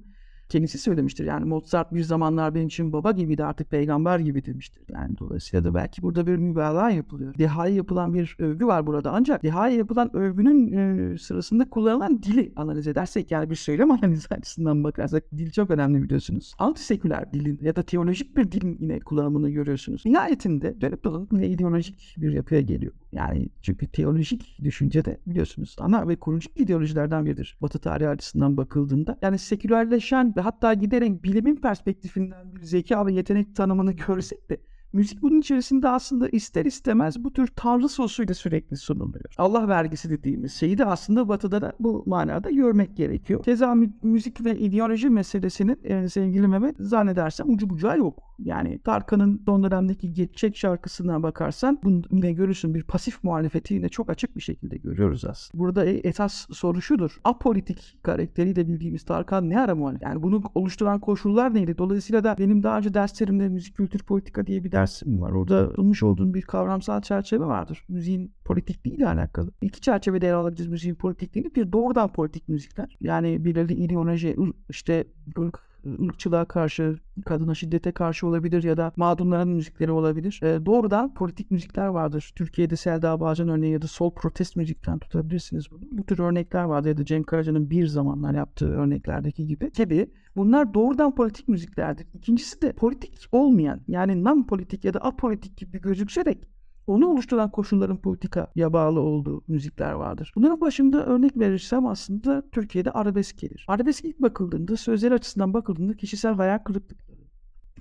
kendisi 0.54 0.78
söylemiştir. 0.78 1.26
Yani 1.26 1.46
Mozart 1.46 1.94
bir 1.94 2.04
zamanlar 2.04 2.56
benim 2.56 2.68
için 2.68 2.94
baba 2.94 3.12
gibiydi 3.12 3.44
artık 3.44 3.70
peygamber 3.70 4.20
gibi 4.20 4.46
demiştir. 4.46 4.84
Yani 4.94 5.18
dolayısıyla 5.20 5.64
da 5.64 5.74
belki 5.74 6.02
burada 6.02 6.28
bir 6.28 6.36
mübalağa 6.36 6.90
yapılıyor. 6.90 7.38
Deha'ya 7.38 7.76
yapılan 7.76 8.14
bir 8.14 8.36
övgü 8.40 8.66
var 8.66 8.88
burada. 8.88 9.12
Ancak 9.12 9.44
Deha'ya 9.44 9.78
yapılan 9.78 10.16
övgünün 10.16 10.72
e, 10.72 11.18
sırasında 11.18 11.70
kullanılan 11.70 12.24
dili 12.24 12.54
analiz 12.56 12.88
edersek 12.88 13.32
yani 13.32 13.50
bir 13.50 13.56
söylem 13.56 13.92
analizi 14.04 14.28
açısından 14.36 14.84
bakarsak 14.84 15.24
dil 15.32 15.52
çok 15.52 15.72
önemli 15.72 16.04
biliyorsunuz. 16.04 16.54
Antiseküler 16.60 17.34
dilin 17.34 17.60
ya 17.62 17.76
da 17.76 17.84
teolojik 17.84 18.38
bir 18.38 18.52
dilin 18.52 18.78
yine 18.80 19.00
kullanımını 19.00 19.50
görüyorsunuz. 19.50 20.06
Nihayetinde 20.06 20.82
dönüp 20.82 21.04
dolanıp 21.04 21.34
ideolojik 21.34 22.16
bir 22.18 22.32
yapıya 22.32 22.62
geliyor. 22.62 22.94
Yani 23.14 23.50
çünkü 23.62 23.88
teolojik 23.88 24.58
düşünce 24.64 25.06
de 25.06 25.20
biliyorsunuz 25.28 25.76
ana 25.80 26.08
ve 26.08 26.16
kurucu 26.16 26.50
ideolojilerden 26.56 27.26
biridir. 27.26 27.58
Batı 27.62 27.80
tarihi 27.80 28.10
açısından 28.10 28.58
bakıldığında. 28.58 29.18
Yani 29.22 29.38
sekülerleşen 29.38 30.34
ve 30.38 30.42
hatta 30.42 30.74
giderek 30.74 31.24
bilimin 31.24 31.56
perspektifinden 31.56 32.56
bir 32.56 32.62
zeka 32.62 33.06
ve 33.06 33.14
yetenek 33.14 33.56
tanımını 33.56 33.92
görsek 34.08 34.50
de 34.50 34.58
Müzik 34.94 35.22
bunun 35.22 35.40
içerisinde 35.40 35.90
aslında 35.90 36.30
ister 36.30 36.66
istemez 36.66 37.24
bu 37.24 37.34
tür 37.34 37.48
tanrı 37.48 37.90
sosuyla 37.90 38.34
sürekli 38.34 38.78
sunuluyor. 38.78 39.34
Allah 39.38 39.68
vergisi 39.68 40.10
dediğimiz 40.10 40.54
şeyi 40.54 40.78
de 40.78 40.86
aslında 40.86 41.28
batıda 41.28 41.62
da 41.62 41.74
bu 41.80 42.04
manada 42.06 42.52
görmek 42.52 42.98
gerekiyor. 42.98 43.44
Keza 43.44 43.76
müzik 44.04 44.46
ve 44.46 44.58
ideoloji 44.58 45.10
meselesinin 45.10 45.80
e, 45.84 46.10
sevgili 46.10 46.48
Mehmet 46.48 46.76
zannedersem 46.80 47.50
ucu 47.50 47.70
bucağı 47.70 47.98
yok. 47.98 48.24
Yani 48.40 48.80
Tarkan'ın 48.80 49.42
son 49.46 49.64
dönemdeki 49.64 50.14
Geçecek 50.14 50.58
şarkısına 50.58 51.24
bakarsan 51.24 51.80
bunu 51.84 52.02
yine 52.12 52.34
görürsün 52.34 52.74
bir 52.74 52.84
pasif 52.84 53.24
muhalefeti 53.24 53.74
yine 53.74 53.90
çok 53.90 54.10
açık 54.10 54.36
bir 54.36 54.42
şekilde 54.42 54.78
görüyoruz 54.78 55.26
aslında. 55.26 55.64
Burada 55.64 55.86
e, 55.86 55.92
esas 55.92 56.48
soru 56.52 56.82
şudur. 56.82 57.20
Apolitik 57.24 57.98
karakteriyle 58.04 58.68
bildiğimiz 58.68 59.04
Tarkan 59.04 59.50
ne 59.50 59.60
ara 59.60 59.76
muhalefet? 59.76 60.04
Yani 60.04 60.24
bunu 60.24 60.44
oluşturan 60.56 61.00
koşullar 61.00 61.54
neydi? 61.54 61.78
Dolayısıyla 61.78 62.24
da 62.24 62.36
benim 62.40 62.64
daha 62.64 62.78
önce 62.78 62.94
derslerimde 62.94 63.50
müzik 63.50 63.78
kültür 63.78 64.04
politika 64.04 64.48
diye 64.48 64.64
bir 64.64 64.72
dersim 64.84 65.22
var. 65.22 65.32
Orada 65.32 65.72
sunmuş 65.76 66.04
olduğum 66.04 66.34
bir 66.34 66.42
kavramsal 66.42 67.02
çerçeve 67.02 67.46
vardır. 67.46 67.86
Müziğin 67.90 68.34
politikliği 68.46 68.96
ile 68.96 69.08
alakalı. 69.08 69.52
İki 69.62 69.82
çerçevede 69.82 70.28
ele 70.28 70.34
alabiliriz 70.34 70.68
müziğin 70.68 70.96
politikliğini. 70.96 71.56
Bir 71.56 71.72
doğrudan 71.72 72.14
politik 72.14 72.50
müzikler. 72.50 72.98
Yani 73.02 73.46
birileri 73.46 73.74
ideoloji, 73.74 74.36
işte 74.70 75.04
ırk, 75.40 75.60
ırkçılığa 76.02 76.46
karşı, 76.46 77.00
kadına 77.26 77.56
şiddete 77.56 77.92
karşı 77.92 78.28
olabilir 78.28 78.64
ya 78.64 78.78
da 78.78 78.92
mağdurların 78.96 79.50
müzikleri 79.50 79.92
olabilir. 79.92 80.40
E, 80.44 80.66
doğrudan 80.66 81.14
politik 81.14 81.52
müzikler 81.52 81.88
vardır. 81.88 82.34
Türkiye'de 82.36 82.76
Selda 82.76 83.20
Bağcan 83.20 83.50
örneği 83.50 83.74
ya 83.74 83.82
da 83.82 83.88
sol 83.88 84.12
protest 84.12 84.56
müzikten 84.56 85.00
tutabilirsiniz 85.00 85.72
bunu. 85.72 85.82
Bu 85.92 86.04
tür 86.04 86.20
örnekler 86.20 86.64
vardı 86.64 86.88
ya 86.88 86.98
da 86.98 87.06
Cem 87.06 87.24
Karaca'nın 87.24 87.70
bir 87.70 87.88
zamanlar 87.88 88.34
yaptığı 88.34 88.70
örneklerdeki 88.70 89.48
gibi. 89.48 89.72
Tabi 89.72 90.10
bunlar 90.36 90.74
doğrudan 90.74 91.16
politik 91.16 91.48
müziklerdir. 91.48 92.08
İkincisi 92.14 92.62
de 92.62 92.74
politik 92.74 93.20
olmayan 93.32 93.82
yani 93.88 94.24
non 94.24 94.44
politik 94.44 94.86
ya 94.86 94.94
da 94.94 95.00
apolitik 95.00 95.58
gibi 95.58 95.82
gözükserek 95.82 96.54
onu 96.88 97.08
oluşturan 97.08 97.52
koşulların 97.52 97.98
politikaya 97.98 98.74
bağlı 98.74 99.00
olduğu 99.00 99.44
müzikler 99.48 99.92
vardır. 99.92 100.32
Bunların 100.36 100.62
başında 100.62 101.06
örnek 101.06 101.38
verirsem 101.38 101.86
aslında 101.86 102.44
Türkiye'de 102.52 102.92
arabesk 102.92 103.38
gelir. 103.38 103.66
Arabesk 103.68 104.06
ilk 104.06 104.22
bakıldığında 104.22 104.78
sözel 104.78 105.14
açısından 105.14 105.54
bakıldığında 105.54 105.94
kişisel 105.94 106.34
hayal 106.34 106.58
kırıklıkları 106.58 107.13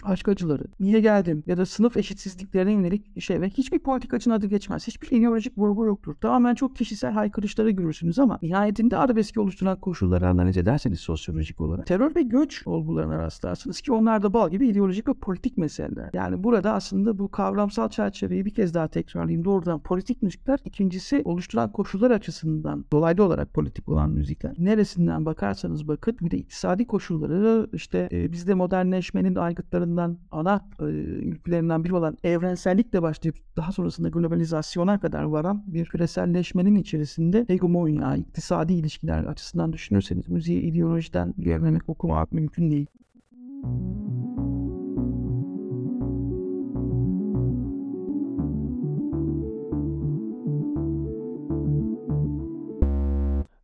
aşk 0.03 0.29
acıları, 0.29 0.65
niye 0.81 1.01
geldim 1.01 1.43
ya 1.47 1.57
da 1.57 1.67
sınıf 1.67 1.97
eşitsizliklerine 1.97 2.73
yönelik 2.73 3.21
şey 3.21 3.41
ve 3.41 3.49
hiçbir 3.49 3.79
politikacının 3.79 4.35
adı 4.35 4.47
geçmez. 4.47 4.87
Hiçbir 4.87 5.17
ideolojik 5.17 5.59
vurgu 5.59 5.87
yoktur. 5.87 6.15
Tamamen 6.15 6.55
çok 6.55 6.77
kişisel 6.77 7.13
haykırışları 7.13 7.71
görürsünüz 7.71 8.19
ama 8.19 8.39
nihayetinde 8.43 8.97
arabeski 8.97 9.41
oluşturan 9.41 9.81
koşulları 9.81 10.29
analiz 10.29 10.57
ederseniz 10.57 11.01
sosyolojik 11.01 11.61
olarak 11.61 11.87
terör 11.87 12.15
ve 12.15 12.23
göç 12.23 12.67
olgularına 12.67 13.19
rastlarsınız 13.19 13.81
ki 13.81 13.93
onlar 13.93 14.23
da 14.23 14.33
bal 14.33 14.51
gibi 14.51 14.69
ideolojik 14.69 15.09
ve 15.09 15.15
politik 15.15 15.59
meseleler. 15.59 16.11
Yani 16.13 16.45
burada 16.45 16.73
aslında 16.73 17.19
bu 17.19 17.31
kavramsal 17.31 17.89
çerçeveyi 17.89 18.45
bir 18.45 18.55
kez 18.55 18.75
daha 18.75 18.89
tekrarlayayım. 18.89 19.45
Doğrudan 19.45 19.81
politik 19.81 20.23
müzikler, 20.23 20.59
ikincisi 20.65 21.23
oluşturan 21.25 21.73
koşullar 21.73 22.11
açısından 22.11 22.85
dolaylı 22.93 23.25
olarak 23.25 23.55
politik 23.55 23.89
olan 23.89 24.11
müzikler. 24.11 24.55
Neresinden 24.59 25.27
bakarsanız 25.27 25.89
bakın 25.89 26.17
bir 26.21 26.31
de 26.31 26.39
iktisadi 26.39 26.87
koşulları 26.87 27.69
işte 27.73 28.09
e, 28.13 28.33
bizde 28.33 28.55
modernleşmenin 28.55 29.35
aygıtlarından 29.35 29.92
ardından 29.93 30.19
ana 30.31 30.61
e, 30.81 30.85
ülkelerinden 30.85 31.85
biri 31.85 31.95
olan 31.95 32.17
evrensellikle 32.25 33.03
başlayıp 33.03 33.37
daha 33.57 33.73
sonrasında 33.73 34.09
globalizasyona 34.09 35.01
kadar 35.01 35.23
varan 35.23 35.65
bir 35.67 35.87
küreselleşmenin 35.87 36.75
içerisinde 36.75 37.45
hegemonya, 37.49 38.17
iktisadi 38.17 38.73
ilişkiler 38.73 39.25
açısından 39.25 39.73
düşünürseniz 39.73 40.29
müziği 40.29 40.61
ideolojiden 40.61 41.35
görmemek, 41.39 41.89
okumak 41.89 42.33
mümkün 42.33 42.71
değil. 42.71 42.87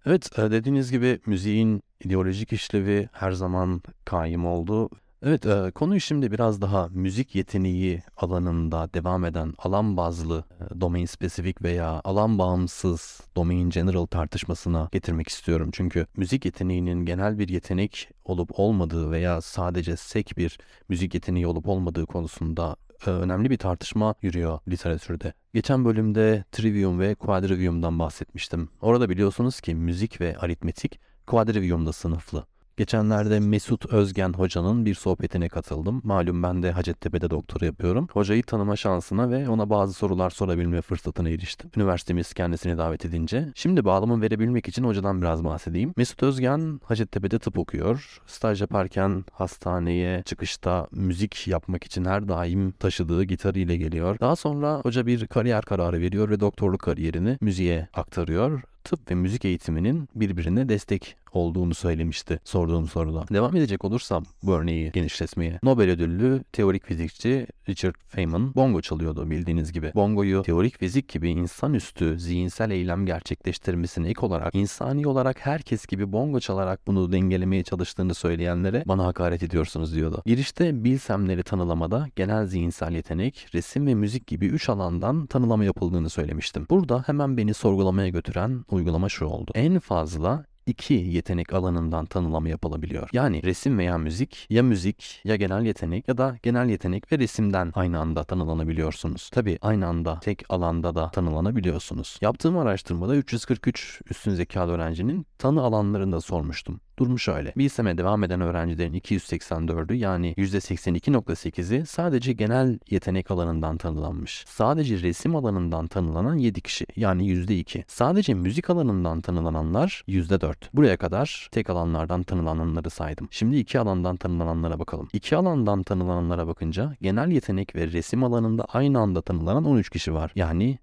Evet, 0.06 0.38
e, 0.38 0.50
dediğiniz 0.50 0.90
gibi 0.90 1.20
müziğin 1.26 1.82
ideolojik 2.04 2.52
işlevi 2.52 3.08
her 3.12 3.32
zaman 3.32 3.82
kaim 4.04 4.46
oldu. 4.46 4.90
Evet, 5.22 5.46
e, 5.46 5.70
konuyu 5.70 6.00
şimdi 6.00 6.32
biraz 6.32 6.60
daha 6.62 6.88
müzik 6.88 7.34
yeteneği 7.34 8.02
alanında 8.16 8.90
devam 8.94 9.24
eden 9.24 9.54
alan 9.58 9.96
bazlı, 9.96 10.44
e, 10.60 10.80
domain 10.80 11.06
spesifik 11.06 11.62
veya 11.62 12.00
alan 12.04 12.38
bağımsız 12.38 13.20
domain 13.36 13.70
general 13.70 14.06
tartışmasına 14.06 14.88
getirmek 14.92 15.28
istiyorum. 15.28 15.70
Çünkü 15.72 16.06
müzik 16.16 16.44
yeteneğinin 16.44 17.04
genel 17.04 17.38
bir 17.38 17.48
yetenek 17.48 18.08
olup 18.24 18.50
olmadığı 18.58 19.10
veya 19.10 19.40
sadece 19.40 19.96
sek 19.96 20.32
bir 20.36 20.58
müzik 20.88 21.14
yeteneği 21.14 21.46
olup 21.46 21.68
olmadığı 21.68 22.06
konusunda 22.06 22.76
e, 23.06 23.10
önemli 23.10 23.50
bir 23.50 23.58
tartışma 23.58 24.14
yürüyor 24.22 24.58
literatürde. 24.68 25.32
Geçen 25.54 25.84
bölümde 25.84 26.44
trivium 26.52 27.00
ve 27.00 27.14
quadrivium'dan 27.14 27.98
bahsetmiştim. 27.98 28.68
Orada 28.80 29.08
biliyorsunuz 29.08 29.60
ki 29.60 29.74
müzik 29.74 30.20
ve 30.20 30.36
aritmetik 30.38 31.00
quadrivium'da 31.26 31.92
sınıflı. 31.92 32.46
Geçenlerde 32.78 33.40
Mesut 33.40 33.86
Özgen 33.86 34.32
hocanın 34.32 34.86
bir 34.86 34.94
sohbetine 34.94 35.48
katıldım. 35.48 36.00
Malum 36.04 36.42
ben 36.42 36.62
de 36.62 36.72
Hacettepe'de 36.72 37.30
doktora 37.30 37.66
yapıyorum. 37.66 38.08
Hocayı 38.12 38.42
tanıma 38.42 38.76
şansına 38.76 39.30
ve 39.30 39.48
ona 39.48 39.70
bazı 39.70 39.92
sorular 39.92 40.30
sorabilme 40.30 40.80
fırsatına 40.80 41.28
eriştim. 41.30 41.70
Üniversitemiz 41.76 42.32
kendisini 42.34 42.78
davet 42.78 43.04
edince. 43.04 43.48
Şimdi 43.54 43.84
bağlamı 43.84 44.22
verebilmek 44.22 44.68
için 44.68 44.84
hocadan 44.84 45.22
biraz 45.22 45.44
bahsedeyim. 45.44 45.92
Mesut 45.96 46.22
Özgen 46.22 46.80
Hacettepe'de 46.84 47.38
tıp 47.38 47.58
okuyor. 47.58 48.20
Staj 48.26 48.60
yaparken 48.60 49.24
hastaneye 49.32 50.22
çıkışta 50.22 50.86
müzik 50.92 51.48
yapmak 51.48 51.84
için 51.84 52.04
her 52.04 52.28
daim 52.28 52.70
taşıdığı 52.70 53.24
gitarı 53.24 53.58
ile 53.58 53.76
geliyor. 53.76 54.20
Daha 54.20 54.36
sonra 54.36 54.80
hoca 54.82 55.06
bir 55.06 55.26
kariyer 55.26 55.64
kararı 55.64 56.00
veriyor 56.00 56.30
ve 56.30 56.40
doktorluk 56.40 56.80
kariyerini 56.80 57.38
müziğe 57.40 57.88
aktarıyor 57.94 58.62
tıp 58.88 59.10
ve 59.10 59.14
müzik 59.14 59.44
eğitiminin 59.44 60.08
birbirine 60.14 60.68
destek 60.68 61.16
olduğunu 61.36 61.74
söylemişti 61.74 62.40
sorduğum 62.44 62.86
soruda. 62.86 63.24
Devam 63.32 63.56
edecek 63.56 63.84
olursam 63.84 64.24
bu 64.42 64.52
örneği 64.54 64.92
genişletmeye. 64.92 65.58
Nobel 65.62 65.90
ödüllü 65.90 66.42
teorik 66.52 66.86
fizikçi 66.86 67.46
Richard 67.68 67.94
Feynman 68.08 68.54
bongo 68.54 68.80
çalıyordu 68.80 69.30
bildiğiniz 69.30 69.72
gibi. 69.72 69.92
Bongoyu 69.94 70.42
teorik 70.42 70.78
fizik 70.78 71.08
gibi 71.08 71.30
insanüstü 71.30 72.18
zihinsel 72.18 72.70
eylem 72.70 73.06
gerçekleştirmesine 73.06 74.08
ek 74.08 74.26
olarak 74.26 74.54
insani 74.54 75.06
olarak 75.06 75.46
herkes 75.46 75.86
gibi 75.86 76.12
bongo 76.12 76.40
çalarak 76.40 76.86
bunu 76.86 77.12
dengelemeye 77.12 77.62
çalıştığını 77.62 78.14
söyleyenlere 78.14 78.82
bana 78.86 79.06
hakaret 79.06 79.42
ediyorsunuz 79.42 79.94
diyordu. 79.94 80.22
Girişte 80.26 80.84
bilsemleri 80.84 81.42
tanılamada 81.42 82.08
genel 82.16 82.46
zihinsel 82.46 82.92
yetenek, 82.92 83.46
resim 83.54 83.86
ve 83.86 83.94
müzik 83.94 84.26
gibi 84.26 84.46
üç 84.46 84.68
alandan 84.68 85.26
tanılama 85.26 85.64
yapıldığını 85.64 86.10
söylemiştim. 86.10 86.66
Burada 86.70 87.02
hemen 87.06 87.36
beni 87.36 87.54
sorgulamaya 87.54 88.08
götüren 88.08 88.64
uygulama 88.70 89.08
şu 89.08 89.24
oldu. 89.24 89.50
En 89.54 89.78
fazla 89.78 90.44
iki 90.68 90.94
yetenek 90.94 91.52
alanından 91.52 92.06
tanılama 92.06 92.48
yapılabiliyor. 92.48 93.08
Yani 93.12 93.42
resim 93.42 93.78
veya 93.78 93.98
müzik, 93.98 94.46
ya 94.50 94.62
müzik 94.62 95.20
ya 95.24 95.36
genel 95.36 95.66
yetenek 95.66 96.08
ya 96.08 96.18
da 96.18 96.36
genel 96.42 96.68
yetenek 96.68 97.12
ve 97.12 97.18
resimden 97.18 97.72
aynı 97.74 97.98
anda 97.98 98.24
tanılanabiliyorsunuz. 98.24 99.30
Tabi 99.30 99.58
aynı 99.62 99.86
anda 99.86 100.20
tek 100.20 100.42
alanda 100.48 100.94
da 100.94 101.10
tanılanabiliyorsunuz. 101.10 102.18
Yaptığım 102.20 102.58
araştırmada 102.58 103.16
343 103.16 104.00
üstün 104.10 104.34
zekalı 104.34 104.72
öğrencinin 104.72 105.26
tanı 105.38 105.62
alanlarını 105.62 106.12
da 106.12 106.20
sormuştum. 106.20 106.80
Durumu 106.98 107.18
şöyle. 107.18 107.52
Bilsem'e 107.56 107.98
devam 107.98 108.24
eden 108.24 108.40
öğrencilerin 108.40 108.94
284'ü 108.94 109.94
yani 109.94 110.34
%82.8'i 110.38 111.86
sadece 111.86 112.32
genel 112.32 112.78
yetenek 112.90 113.30
alanından 113.30 113.76
tanılanmış. 113.76 114.44
Sadece 114.48 115.02
resim 115.02 115.36
alanından 115.36 115.86
tanılanan 115.86 116.34
7 116.34 116.60
kişi 116.60 116.86
yani 116.96 117.26
%2. 117.26 117.84
Sadece 117.86 118.34
müzik 118.34 118.70
alanından 118.70 119.20
tanılananlar 119.20 120.04
%4. 120.08 120.54
Buraya 120.74 120.96
kadar 120.96 121.48
tek 121.52 121.70
alanlardan 121.70 122.22
tanılananları 122.22 122.90
saydım. 122.90 123.28
Şimdi 123.30 123.56
iki 123.56 123.78
alandan 123.78 124.16
tanılananlara 124.16 124.78
bakalım. 124.78 125.08
İki 125.12 125.36
alandan 125.36 125.82
tanılananlara 125.82 126.46
bakınca 126.46 126.96
genel 127.02 127.30
yetenek 127.30 127.76
ve 127.76 127.92
resim 127.92 128.24
alanında 128.24 128.64
aynı 128.64 128.98
anda 128.98 129.22
tanılanan 129.22 129.64
13 129.64 129.90
kişi 129.90 130.14
var. 130.14 130.32
Yani 130.34 130.78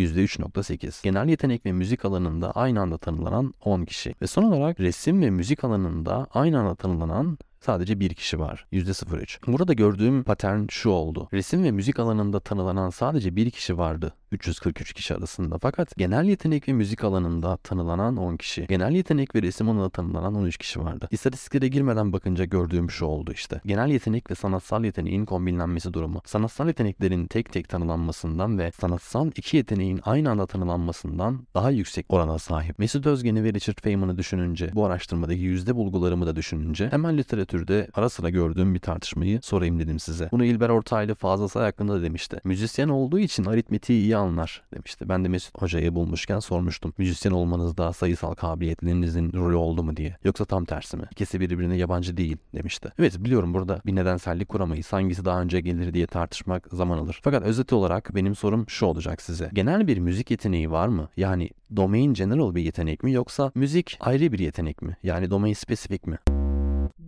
%3.8. 0.00 1.04
Genel 1.04 1.28
yetenek 1.28 1.66
ve 1.66 1.72
müzik 1.72 2.04
alanında 2.04 2.50
aynı 2.52 2.80
anda 2.80 2.98
tanılanan 2.98 3.54
10 3.64 3.84
kişi. 3.84 4.14
Ve 4.22 4.26
son 4.26 4.42
olarak 4.42 4.80
resim 4.80 5.22
ve 5.22 5.30
müzik 5.30 5.64
alanında 5.64 6.26
aynı 6.34 6.60
anda 6.60 6.74
tanılanan 6.74 7.38
sadece 7.60 8.00
bir 8.00 8.14
kişi 8.14 8.38
var. 8.38 8.66
%03. 8.72 9.38
Burada 9.46 9.72
gördüğüm 9.72 10.22
patern 10.22 10.66
şu 10.70 10.90
oldu. 10.90 11.28
Resim 11.32 11.64
ve 11.64 11.70
müzik 11.70 11.98
alanında 11.98 12.40
tanılanan 12.40 12.90
sadece 12.90 13.36
bir 13.36 13.50
kişi 13.50 13.78
vardı. 13.78 14.14
343 14.32 14.92
kişi 14.92 15.14
arasında. 15.14 15.58
Fakat 15.58 15.96
genel 15.96 16.24
yetenek 16.24 16.68
ve 16.68 16.72
müzik 16.72 17.04
alanında 17.04 17.56
tanılanan 17.56 18.16
10 18.16 18.36
kişi. 18.36 18.66
Genel 18.66 18.92
yetenek 18.92 19.34
ve 19.34 19.42
resim 19.42 19.68
alanında 19.68 19.90
tanılanan 19.90 20.34
13 20.34 20.58
kişi 20.58 20.80
vardı. 20.80 21.08
İstatistiklere 21.10 21.68
girmeden 21.68 22.12
bakınca 22.12 22.44
gördüğüm 22.44 22.90
şu 22.90 23.04
oldu 23.04 23.32
işte. 23.32 23.60
Genel 23.66 23.88
yetenek 23.88 24.30
ve 24.30 24.34
sanatsal 24.34 24.84
yeteneğin 24.84 25.24
kombinlenmesi 25.24 25.94
durumu. 25.94 26.22
Sanatsal 26.24 26.66
yeteneklerin 26.66 27.26
tek 27.26 27.52
tek 27.52 27.68
tanılanmasından 27.68 28.58
ve 28.58 28.72
sanatsal 28.80 29.30
iki 29.36 29.56
yeteneğin 29.56 30.00
aynı 30.04 30.30
anda 30.30 30.46
tanılanmasından 30.46 31.46
daha 31.54 31.70
yüksek 31.70 32.06
orana 32.08 32.38
sahip. 32.38 32.78
Mesut 32.78 33.06
Özgen'i 33.06 33.44
ve 33.44 33.54
Richard 33.54 33.80
Feynman'ı 33.82 34.18
düşününce, 34.18 34.70
bu 34.74 34.84
araştırmadaki 34.84 35.40
yüzde 35.40 35.76
bulgularımı 35.76 36.26
da 36.26 36.36
düşününce 36.36 36.90
hemen 36.90 37.18
literatürde 37.54 37.88
ara 37.94 38.08
sıra 38.08 38.30
gördüğüm 38.30 38.74
bir 38.74 38.78
tartışmayı 38.78 39.40
sorayım 39.42 39.78
dedim 39.78 39.98
size. 39.98 40.28
Bunu 40.32 40.44
İlber 40.44 40.68
Ortaylı 40.68 41.14
Fazıl 41.14 41.48
Say 41.48 41.64
hakkında 41.64 41.94
da 41.94 42.02
demişti. 42.02 42.40
Müzisyen 42.44 42.88
olduğu 42.88 43.18
için 43.18 43.44
aritmetiği 43.44 44.02
iyi 44.02 44.16
anlar 44.16 44.62
demişti. 44.74 45.08
Ben 45.08 45.24
de 45.24 45.28
Mesut 45.28 45.62
Hoca'yı 45.62 45.94
bulmuşken 45.94 46.38
sormuştum. 46.38 46.94
Müzisyen 46.98 47.32
olmanızda 47.32 47.92
sayısal 47.92 48.34
kabiliyetlerinizin 48.34 49.32
rolü 49.32 49.56
oldu 49.56 49.82
mu 49.82 49.96
diye. 49.96 50.16
Yoksa 50.24 50.44
tam 50.44 50.64
tersi 50.64 50.96
mi? 50.96 51.04
İkisi 51.10 51.40
birbirine 51.40 51.76
yabancı 51.76 52.16
değil 52.16 52.36
demişti. 52.54 52.92
Evet 52.98 53.18
biliyorum 53.18 53.54
burada 53.54 53.80
bir 53.86 53.94
nedensellik 53.96 54.48
kuramayız. 54.48 54.92
Hangisi 54.92 55.24
daha 55.24 55.40
önce 55.40 55.60
gelir 55.60 55.94
diye 55.94 56.06
tartışmak 56.06 56.68
zaman 56.72 56.98
alır. 56.98 57.20
Fakat 57.22 57.42
özet 57.42 57.72
olarak 57.72 58.14
benim 58.14 58.34
sorum 58.34 58.64
şu 58.68 58.86
olacak 58.86 59.22
size. 59.22 59.50
Genel 59.52 59.86
bir 59.86 59.98
müzik 59.98 60.30
yeteneği 60.30 60.70
var 60.70 60.88
mı? 60.88 61.08
Yani 61.16 61.50
domain 61.76 62.14
general 62.14 62.54
bir 62.54 62.62
yetenek 62.62 63.02
mi 63.02 63.12
yoksa 63.12 63.52
müzik 63.54 63.98
ayrı 64.00 64.32
bir 64.32 64.38
yetenek 64.38 64.82
mi? 64.82 64.96
Yani 65.02 65.30
domain 65.30 65.54
spesifik 65.54 66.06
mi? 66.06 66.18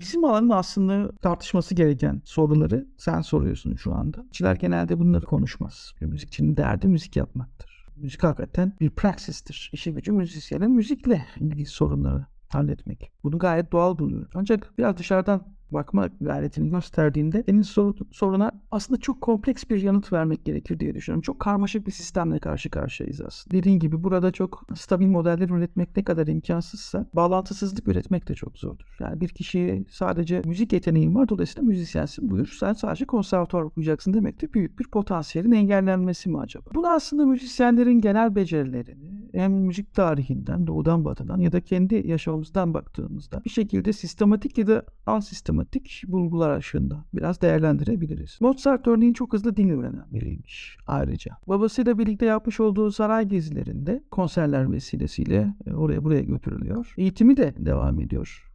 Bizim 0.03 0.25
alanın 0.25 0.51
aslında 0.51 1.13
tartışması 1.17 1.75
gereken 1.75 2.23
soruları 2.25 2.87
sen 2.97 3.21
soruyorsun 3.21 3.75
şu 3.77 3.95
anda. 3.95 4.19
Müzikçiler 4.19 4.57
genelde 4.57 4.99
bunları 4.99 5.27
konuşmaz. 5.27 5.93
Müzikçinin 6.01 6.57
derdi 6.57 6.89
müzik 6.89 7.17
yapmaktır. 7.17 7.87
Müzik 7.97 8.23
hakikaten 8.23 8.73
bir 8.81 8.91
praksistir. 8.91 9.71
İşi 9.73 9.95
gücü 9.95 10.13
müzisyenin 10.13 10.71
müzikle 10.71 11.27
ilgili 11.41 11.67
sorunları 11.67 12.27
halletmek. 12.49 13.13
Bunu 13.25 13.39
gayet 13.39 13.73
doğal 13.73 13.99
buluyorum. 13.99 14.29
Ancak 14.35 14.79
biraz 14.79 14.97
dışarıdan 14.97 15.55
bakma 15.73 16.09
gayretini 16.21 16.71
gösterdiğinde 16.71 17.43
senin 17.47 17.63
sor, 17.63 17.95
soruna 18.11 18.53
aslında 18.71 19.01
çok 19.01 19.21
kompleks 19.21 19.65
bir 19.71 19.83
yanıt 19.83 20.13
vermek 20.13 20.45
gerekir 20.45 20.81
diye 20.81 20.95
düşünüyorum. 20.95 21.23
Çok 21.23 21.41
karmaşık 21.41 21.87
bir 21.87 21.93
sistemle 21.93 22.39
karşı 22.39 22.71
karşıyayız 22.71 23.21
aslında. 23.21 23.57
Dediğin 23.57 23.79
gibi 23.79 24.05
burada 24.05 24.31
çok 24.31 24.67
stabil 24.75 25.07
modeller 25.07 25.49
üretmek 25.49 25.97
ne 25.97 26.05
kadar 26.05 26.27
imkansızsa 26.27 27.07
bağlantısızlık 27.15 27.89
üretmek 27.89 28.29
de 28.29 28.35
çok 28.35 28.59
zordur. 28.59 28.97
Yani 29.01 29.21
bir 29.21 29.29
kişiye 29.29 29.85
sadece 29.91 30.43
müzik 30.45 30.73
yeteneğin 30.73 31.15
var 31.15 31.29
dolayısıyla 31.29 31.69
müzisyensin 31.69 32.31
buyur. 32.31 32.57
Sen 32.61 32.73
sadece 32.73 33.05
konservatuar 33.05 33.63
okuyacaksın 33.63 34.15
demek 34.15 34.43
de 34.43 34.55
büyük 34.55 34.79
bir 34.79 34.85
potansiyelin 34.85 35.53
engellenmesi 35.53 36.29
mi 36.29 36.39
acaba? 36.39 36.65
Bunu 36.75 36.89
aslında 36.89 37.27
müzisyenlerin 37.27 38.01
genel 38.01 38.35
becerilerini 38.35 39.23
hem 39.33 39.53
müzik 39.53 39.95
tarihinden, 39.95 40.67
doğudan 40.67 41.05
batıdan 41.05 41.39
ya 41.39 41.53
da 41.53 41.61
kendi 41.61 42.09
yaşamımızdan 42.09 42.75
baktığımızda 42.75 43.45
bir 43.45 43.51
şekilde 43.51 43.93
sistematik 43.93 44.59
ya 44.59 44.67
da 44.67 44.85
ansistematik 45.07 45.62
bulgular 46.07 46.59
ışığında 46.59 47.05
biraz 47.15 47.41
değerlendirebiliriz. 47.41 48.39
Mozart 48.41 48.87
örneğin 48.89 49.13
çok 49.13 49.33
hızlı 49.33 49.57
dil 49.57 49.71
öğrenen 49.71 50.07
biriymiş 50.13 50.77
ayrıca. 50.87 51.37
Babasıyla 51.49 51.99
birlikte 51.99 52.27
yapmış 52.27 52.61
olduğu 52.61 52.91
saray 52.91 53.29
gezilerinde 53.29 54.03
konserler 54.11 54.73
vesilesiyle 54.73 55.55
e, 55.67 55.75
oraya 55.75 56.05
buraya 56.05 56.23
götürülüyor. 56.23 56.95
Eğitimi 56.97 57.37
de 57.37 57.55
devam 57.59 58.01
ediyor 58.01 58.53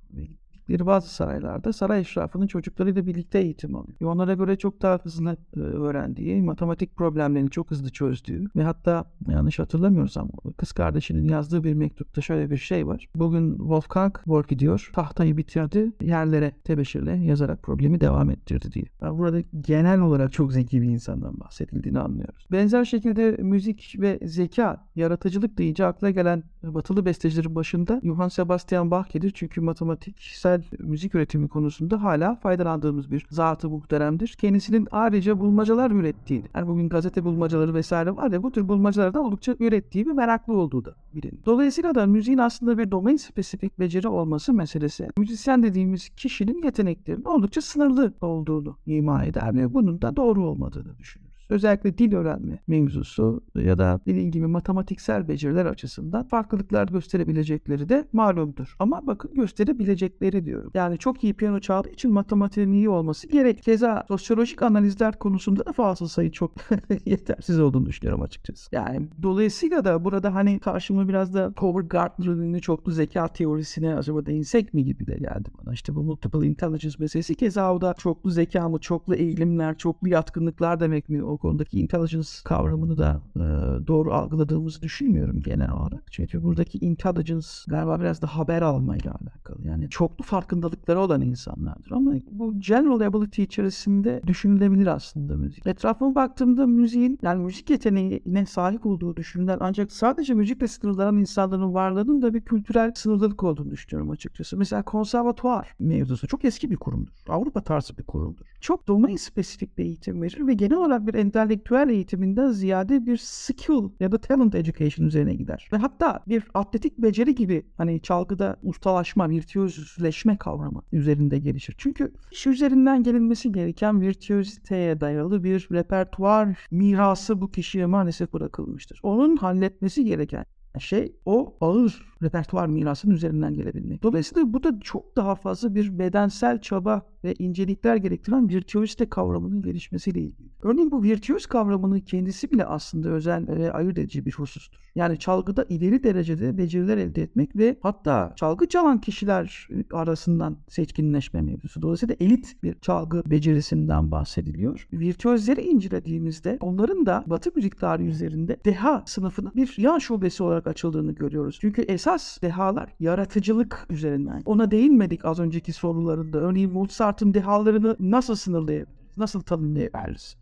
gittikleri 0.68 0.86
bazı 0.86 1.10
saraylarda 1.10 1.74
saray 1.74 2.02
eşrafının 2.02 2.48
çocuklarıyla 2.48 3.06
birlikte 3.06 3.40
eğitim 3.40 3.76
alıyor. 3.76 3.98
Onlara 4.02 4.34
göre 4.34 4.56
çok 4.56 4.82
daha 4.82 5.00
hızlı 5.04 5.38
e, 5.58 5.60
öğrendiği, 5.60 6.42
matematik 6.42 6.96
problemlerini 6.96 7.50
çok 7.50 7.72
hızlı 7.72 7.90
çözdüğü 7.90 8.46
ve 8.56 8.64
hatta 8.64 9.06
yanlış 9.28 9.60
hatırlamıyorsam 9.60 10.30
kız 10.58 10.72
kardeşinin 10.72 11.30
yazdığı 11.30 11.64
bir 11.64 11.74
mektupta 11.74 12.22
şöyle 12.22 12.50
bir 12.50 12.58
şey 12.58 12.88
var. 12.88 13.08
Bugün 13.16 13.58
Wolfgang 13.58 14.16
work 14.16 14.50
gidiyor, 14.50 14.90
tahtayı 14.94 15.38
bitirdi, 15.38 15.92
yerlere 16.02 16.52
tebeşirle 16.64 17.12
yazarak 17.12 17.64
problemi 17.64 18.02
devam 18.02 18.30
ettirdi 18.30 18.72
diye. 18.72 18.86
Yani 19.02 19.18
burada 19.18 19.42
genel 19.62 20.02
olarak 20.02 20.34
çok 20.34 20.54
zeki 20.54 20.82
bir 20.82 20.88
insandan 20.88 21.40
bahsedildiğini 21.40 22.00
anlıyoruz. 22.00 22.48
Benzer 22.52 22.86
şekilde 22.86 23.32
müzik 23.32 23.96
ve 24.00 24.20
zeka, 24.24 24.88
yaratıcılık 24.96 25.58
deyince 25.58 25.86
akla 25.86 26.10
gelen 26.10 26.44
batılı 26.64 27.06
bestecilerin 27.06 27.56
başında 27.56 28.02
Johann 28.04 28.28
Sebastian 28.28 28.92
Bach 28.92 29.10
gelir. 29.10 29.32
Çünkü 29.36 29.62
matematiksel 29.62 30.57
müzik 30.80 31.16
üretimi 31.16 31.48
konusunda 31.48 32.04
hala 32.04 32.36
faydalandığımız 32.36 33.12
bir 33.12 33.26
zatı 33.30 33.70
muhteremdir. 33.70 34.36
Kendisinin 34.40 34.88
ayrıca 34.92 35.40
bulmacalar 35.40 35.92
ürettiğini, 35.92 36.46
yani 36.56 36.68
bugün 36.68 36.90
gazete 36.90 37.24
bulmacaları 37.24 37.74
vesaire 37.74 38.16
var 38.16 38.32
ya 38.32 38.44
bu 38.44 38.52
tür 38.52 38.68
bulmacalardan 38.68 39.26
oldukça 39.26 39.56
ürettiği 39.60 40.08
ve 40.08 40.14
meraklı 40.14 40.54
olduğu 40.54 40.86
da 40.86 40.96
bilin. 41.14 41.42
Dolayısıyla 41.46 41.96
da 41.96 42.06
müziğin 42.06 42.38
aslında 42.38 42.78
bir 42.78 42.92
domain 42.92 43.18
spesifik 43.18 43.80
beceri 43.80 44.08
olması 44.08 44.54
meselesi 44.54 45.08
müzisyen 45.18 45.64
dediğimiz 45.64 46.10
kişinin 46.10 46.64
yeteneklerinin 46.64 47.24
oldukça 47.24 47.62
sınırlı 47.62 48.14
olduğunu 48.22 48.78
ima 48.86 49.24
eder 49.24 49.56
ve 49.56 49.74
bunun 49.74 50.02
da 50.02 50.16
doğru 50.16 50.48
olmadığını 50.48 50.98
düşünür. 50.98 51.27
Özellikle 51.50 51.98
dil 51.98 52.14
öğrenme 52.14 52.60
mevzusu 52.68 53.44
ya 53.56 53.78
da 53.78 54.00
dediğim 54.06 54.32
gibi 54.32 54.48
matematiksel 54.48 55.28
beceriler 55.28 55.66
açısından 55.66 56.28
farklılıklar 56.28 56.88
gösterebilecekleri 56.88 57.90
de 57.90 58.08
malumdur. 58.14 58.76
Ama 58.80 59.08
bakın 59.08 59.34
gösterebilecekleri 59.34 60.46
diyorum. 60.46 60.72
Yani 60.74 60.98
çok 60.98 61.24
iyi 61.24 61.34
piyano 61.34 61.60
çaldığı 61.60 61.90
için 61.90 62.12
matematiğin 62.12 62.72
iyi 62.72 62.90
olması 62.90 63.28
gerek. 63.28 63.64
Keza 63.64 64.04
sosyolojik 64.08 64.62
analizler 64.62 65.20
konusunda 65.20 65.66
da 65.66 65.74
fazla 65.74 66.08
sayı 66.08 66.32
çok 66.32 66.52
yetersiz 67.06 67.60
olduğunu 67.60 67.86
düşünüyorum 67.86 68.22
açıkçası. 68.22 68.76
Yani 68.76 69.08
dolayısıyla 69.24 69.86
da 69.86 70.06
burada 70.06 70.36
hani 70.36 70.60
karşıma 70.60 71.08
biraz 71.08 71.34
da 71.34 71.54
Howard 71.58 71.88
Gardner'ın 71.88 72.60
çoklu 72.60 72.92
zeka 72.92 73.28
teorisine 73.28 73.96
acaba 73.96 74.26
değinsek 74.26 74.74
mi 74.74 74.84
gibi 74.84 75.08
de 75.08 75.18
geldi 75.18 75.50
bana. 75.62 75.74
İşte 75.74 75.96
bu 75.96 76.04
multiple 76.04 76.48
intelligence 76.48 76.96
meselesi 77.00 77.36
keza 77.36 77.74
o 77.74 77.82
da 77.82 77.94
çoklu 77.98 78.32
zeka 78.32 78.70
mı, 78.70 78.80
çoklu 78.80 79.16
eğilimler, 79.16 79.78
çoklu 79.78 80.10
yatkınlıklar 80.10 80.80
demek 80.80 81.10
mi? 81.10 81.24
O 81.24 81.37
konudaki 81.38 81.80
intelligence 81.80 82.30
kavramını 82.44 82.98
da 82.98 83.22
e, 83.36 83.40
doğru 83.88 84.14
algıladığımızı 84.14 84.82
düşünmüyorum 84.82 85.40
genel 85.40 85.72
olarak. 85.72 86.04
Çünkü 86.12 86.44
buradaki 86.44 86.78
intelligence 86.78 87.48
galiba 87.68 88.00
biraz 88.00 88.22
da 88.22 88.28
haber 88.28 88.62
almayla 88.62 89.12
alakalı. 89.12 89.68
Yani 89.68 89.90
çoklu 89.90 90.24
farkındalıkları 90.24 91.00
olan 91.00 91.22
insanlardır. 91.22 91.92
Ama 91.92 92.14
bu 92.32 92.60
general 92.60 93.02
ability 93.02 93.44
içerisinde 93.44 94.22
düşünülebilir 94.28 94.88
aslında 94.88 95.38
müzik. 95.38 95.68
Etrafıma 95.68 96.16
baktığımda 96.16 96.68
müziğin 96.68 97.20
yani 97.22 97.44
müzik 97.44 97.70
yeteneğine 97.70 98.46
sahip 98.46 98.86
olduğu 98.86 99.16
düşünülen 99.16 99.58
ancak 99.62 99.92
sadece 99.92 100.34
müzikle 100.34 100.68
sınırlanan 100.68 101.18
insanların 101.18 101.74
varlığının 101.74 102.22
da 102.22 102.34
bir 102.34 102.42
kültürel 102.42 102.92
sınırlılık 102.96 103.44
olduğunu 103.44 103.72
düşünüyorum 103.72 104.12
açıkçası. 104.12 104.58
Mesela 104.58 104.84
konservatuar 104.84 105.76
mevzusu 105.80 106.28
çok 106.28 106.46
eski 106.46 106.72
bir 106.72 106.78
kurumdur. 106.78 107.14
Avrupa 107.28 107.62
tarzı 107.62 107.98
bir 107.98 108.04
kurumdur. 108.04 108.46
Çok 108.62 108.88
domain 108.88 109.16
spesifik 109.16 109.78
bir 109.78 109.84
eğitim 109.84 110.22
verir 110.22 110.48
ve 110.48 110.54
genel 110.54 110.78
olarak 110.78 111.08
bir 111.08 111.14
entelektüel 111.28 111.90
eğitiminden 111.90 112.52
ziyade 112.52 113.06
bir 113.06 113.18
skill 113.18 113.90
ya 114.00 114.12
da 114.12 114.18
talent 114.18 114.56
education 114.56 115.08
üzerine 115.08 115.36
gider. 115.36 115.70
Ve 115.74 115.78
hatta 115.78 116.24
bir 116.28 116.44
atletik 116.54 116.98
beceri 116.98 117.36
gibi 117.36 117.66
hani 117.78 118.02
çalgıda 118.02 118.58
ustalaşma, 118.64 119.30
virtüözleşme 119.30 120.38
kavramı 120.38 120.82
üzerinde 120.92 121.40
gelişir. 121.40 121.76
Çünkü 121.78 122.14
iş 122.32 122.48
üzerinden 122.48 123.04
gelinmesi 123.04 123.52
gereken 123.52 124.02
virtüöziteye 124.02 125.02
dayalı 125.02 125.44
bir 125.44 125.68
repertuar 125.72 126.58
mirası 126.72 127.42
bu 127.42 127.52
kişiye 127.52 127.86
maalesef 127.86 128.34
bırakılmıştır. 128.34 129.00
Onun 129.04 129.38
halletmesi 129.38 130.06
gereken 130.06 130.46
şey 130.78 131.16
o 131.26 131.58
ağır 131.62 132.08
repertuar 132.24 132.68
mirasının 132.68 133.14
üzerinden 133.14 133.54
gelebilmek. 133.54 134.04
Dolayısıyla 134.04 134.54
bu 134.54 134.64
da 134.64 134.80
çok 134.80 135.16
daha 135.16 135.36
fazla 135.36 135.76
bir 135.76 136.00
bedensel 136.00 136.62
çaba 136.62 137.02
ve 137.24 137.34
incelikler 137.34 137.96
gerektiren 137.96 138.50
virtüözite 138.50 139.10
kavramının 139.10 139.62
gelişmesiyle 139.62 140.22
ilgili. 140.22 140.50
Örneğin 140.62 140.92
bu 140.92 141.04
virtüöz 141.04 141.46
kavramının 141.46 142.00
kendisi 142.00 142.52
bile 142.52 142.66
aslında 142.66 143.10
özel 143.10 143.48
ve 143.48 143.72
ayırt 143.72 143.98
edici 143.98 144.26
bir 144.26 144.32
husustur. 144.32 144.87
Yani 144.98 145.20
çalgıda 145.20 145.66
ileri 145.70 146.04
derecede 146.04 146.58
beceriler 146.58 146.98
elde 146.98 147.22
etmek 147.22 147.56
ve 147.56 147.78
hatta 147.82 148.34
çalgı 148.36 148.68
çalan 148.68 149.02
kişiler 149.02 149.68
arasından 149.94 150.58
seçkinleşme 150.68 151.42
mevzusu. 151.42 151.82
Dolayısıyla 151.82 152.16
elit 152.20 152.64
bir 152.64 152.80
çalgı 152.80 153.24
becerisinden 153.26 154.12
bahsediliyor. 154.12 154.88
Virtüözleri 154.94 155.62
incelediğimizde 155.62 156.58
onların 156.62 157.06
da 157.06 157.24
batı 157.28 157.52
müzik 157.56 157.80
tarihi 157.80 158.08
üzerinde 158.08 158.58
deha 158.66 159.04
sınıfının 159.06 159.52
bir 159.56 159.76
yan 159.78 160.00
şubesi 160.00 160.44
olarak 160.44 160.68
açıldığını 160.68 161.12
görüyoruz. 161.12 161.58
Çünkü 161.62 161.82
esas 161.82 162.42
dehalar 162.42 162.94
yaratıcılık 163.00 163.86
üzerinden. 163.90 164.42
Ona 164.46 164.72
değinmedik 164.72 165.26
az 165.26 165.40
önceki 165.40 165.74
sorularında. 165.74 166.38
Örneğin 166.38 166.74
Mozart'ın 166.74 167.34
dehalarını 167.34 167.96
nasıl 168.00 168.36
sınırlayabiliriz? 168.36 168.98
Nasıl 169.18 169.42
tanımlayabiliriz? 169.42 170.38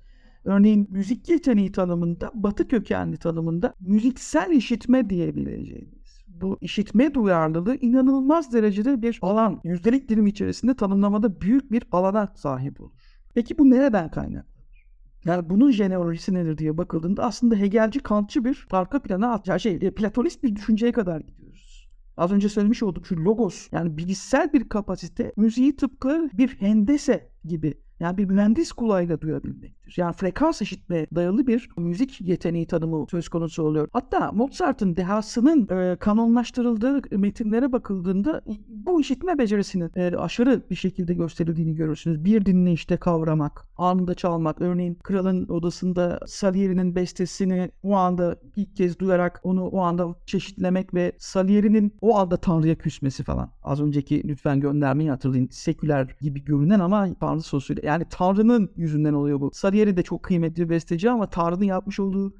Örneğin 0.45 0.87
müzik 0.91 1.29
yeteneği 1.29 1.71
tanımında, 1.71 2.31
batı 2.33 2.67
kökenli 2.67 3.17
tanımında 3.17 3.73
müziksel 3.79 4.51
işitme 4.51 5.09
diyebileceğimiz. 5.09 6.25
Bu 6.27 6.57
işitme 6.61 7.13
duyarlılığı 7.13 7.75
inanılmaz 7.75 8.53
derecede 8.53 9.01
bir 9.01 9.19
alan, 9.21 9.61
yüzdelik 9.63 10.09
dilim 10.09 10.27
içerisinde 10.27 10.75
tanımlamada 10.75 11.41
büyük 11.41 11.71
bir 11.71 11.83
alana 11.91 12.33
sahip 12.35 12.81
olur. 12.81 12.91
Peki 13.33 13.57
bu 13.57 13.69
nereden 13.69 14.11
kaynaklı? 14.11 14.55
Yani 15.25 15.49
bunun 15.49 15.71
jeneolojisi 15.71 16.33
nedir 16.33 16.57
diye 16.57 16.77
bakıldığında 16.77 17.23
aslında 17.23 17.55
Hegelci, 17.55 17.99
Kantçı 17.99 18.45
bir 18.45 18.67
arka 18.71 19.01
plana 19.01 19.33
atacağı 19.33 19.59
şey, 19.59 19.75
e, 19.81 19.91
Platonist 19.91 20.43
bir 20.43 20.55
düşünceye 20.55 20.91
kadar 20.91 21.19
gidiyoruz. 21.19 21.89
Az 22.17 22.31
önce 22.31 22.49
söylemiş 22.49 22.83
olduk 22.83 23.07
şu 23.07 23.15
logos 23.15 23.67
yani 23.71 23.97
bilişsel 23.97 24.53
bir 24.53 24.69
kapasite 24.69 25.33
müziği 25.37 25.75
tıpkı 25.75 26.29
bir 26.33 26.49
hendese 26.49 27.29
gibi 27.45 27.73
yani 27.99 28.17
bir 28.17 28.25
mühendis 28.25 28.71
kulağıyla 28.71 29.21
duyabilmektir. 29.21 29.93
Yani 29.97 30.13
frekans 30.13 30.61
eşitme 30.61 31.07
dayalı 31.15 31.47
bir 31.47 31.69
müzik 31.77 32.21
yeteneği 32.21 32.67
tanımı 32.67 33.05
söz 33.11 33.29
konusu 33.29 33.63
oluyor. 33.63 33.87
Hatta 33.93 34.31
Mozart'ın 34.31 34.95
dehasının 34.95 35.67
e, 35.77 35.95
kanonlaştırıldığı 35.95 37.01
metinlere 37.11 37.71
bakıldığında 37.71 38.41
bu 38.67 39.01
işitme 39.01 39.37
becerisinin 39.37 39.91
e, 39.95 40.15
aşırı 40.17 40.61
bir 40.69 40.75
şekilde 40.75 41.13
gösterildiğini 41.13 41.75
görürsünüz. 41.75 42.23
Bir 42.25 42.45
dinleyişte 42.45 42.97
kavramak, 42.97 43.65
anında 43.77 44.13
çalmak. 44.13 44.61
Örneğin 44.61 44.95
kralın 44.95 45.47
odasında 45.47 46.19
Salieri'nin 46.25 46.95
bestesini 46.95 47.71
o 47.83 47.95
anda 47.95 48.35
ilk 48.55 48.75
kez 48.75 48.99
duyarak 48.99 49.39
onu 49.43 49.67
o 49.67 49.79
anda 49.79 50.15
çeşitlemek 50.25 50.93
ve 50.93 51.11
Salieri'nin 51.17 51.93
o 52.01 52.17
anda 52.17 52.37
Tanrı'ya 52.37 52.75
küsmesi 52.75 53.23
falan. 53.23 53.51
Az 53.63 53.81
önceki 53.81 54.27
lütfen 54.27 54.59
göndermeyi 54.59 55.09
hatırlayın. 55.09 55.47
Seküler 55.51 56.15
gibi 56.21 56.43
görünen 56.43 56.79
ama 56.79 57.13
Tanrı 57.19 57.41
sosuyla 57.41 57.81
yani 57.85 58.05
Tanrı'nın 58.09 58.71
yüzünden 58.75 59.13
oluyor 59.13 59.41
bu. 59.41 59.51
Salieri 59.53 59.97
de 59.97 60.03
çok 60.03 60.23
kıymetli 60.23 60.63
bir 60.63 60.69
besteci 60.69 61.09
ama 61.09 61.29
Tanrı'nın 61.29 61.65
yapmış 61.65 61.99
olduğu 61.99 62.33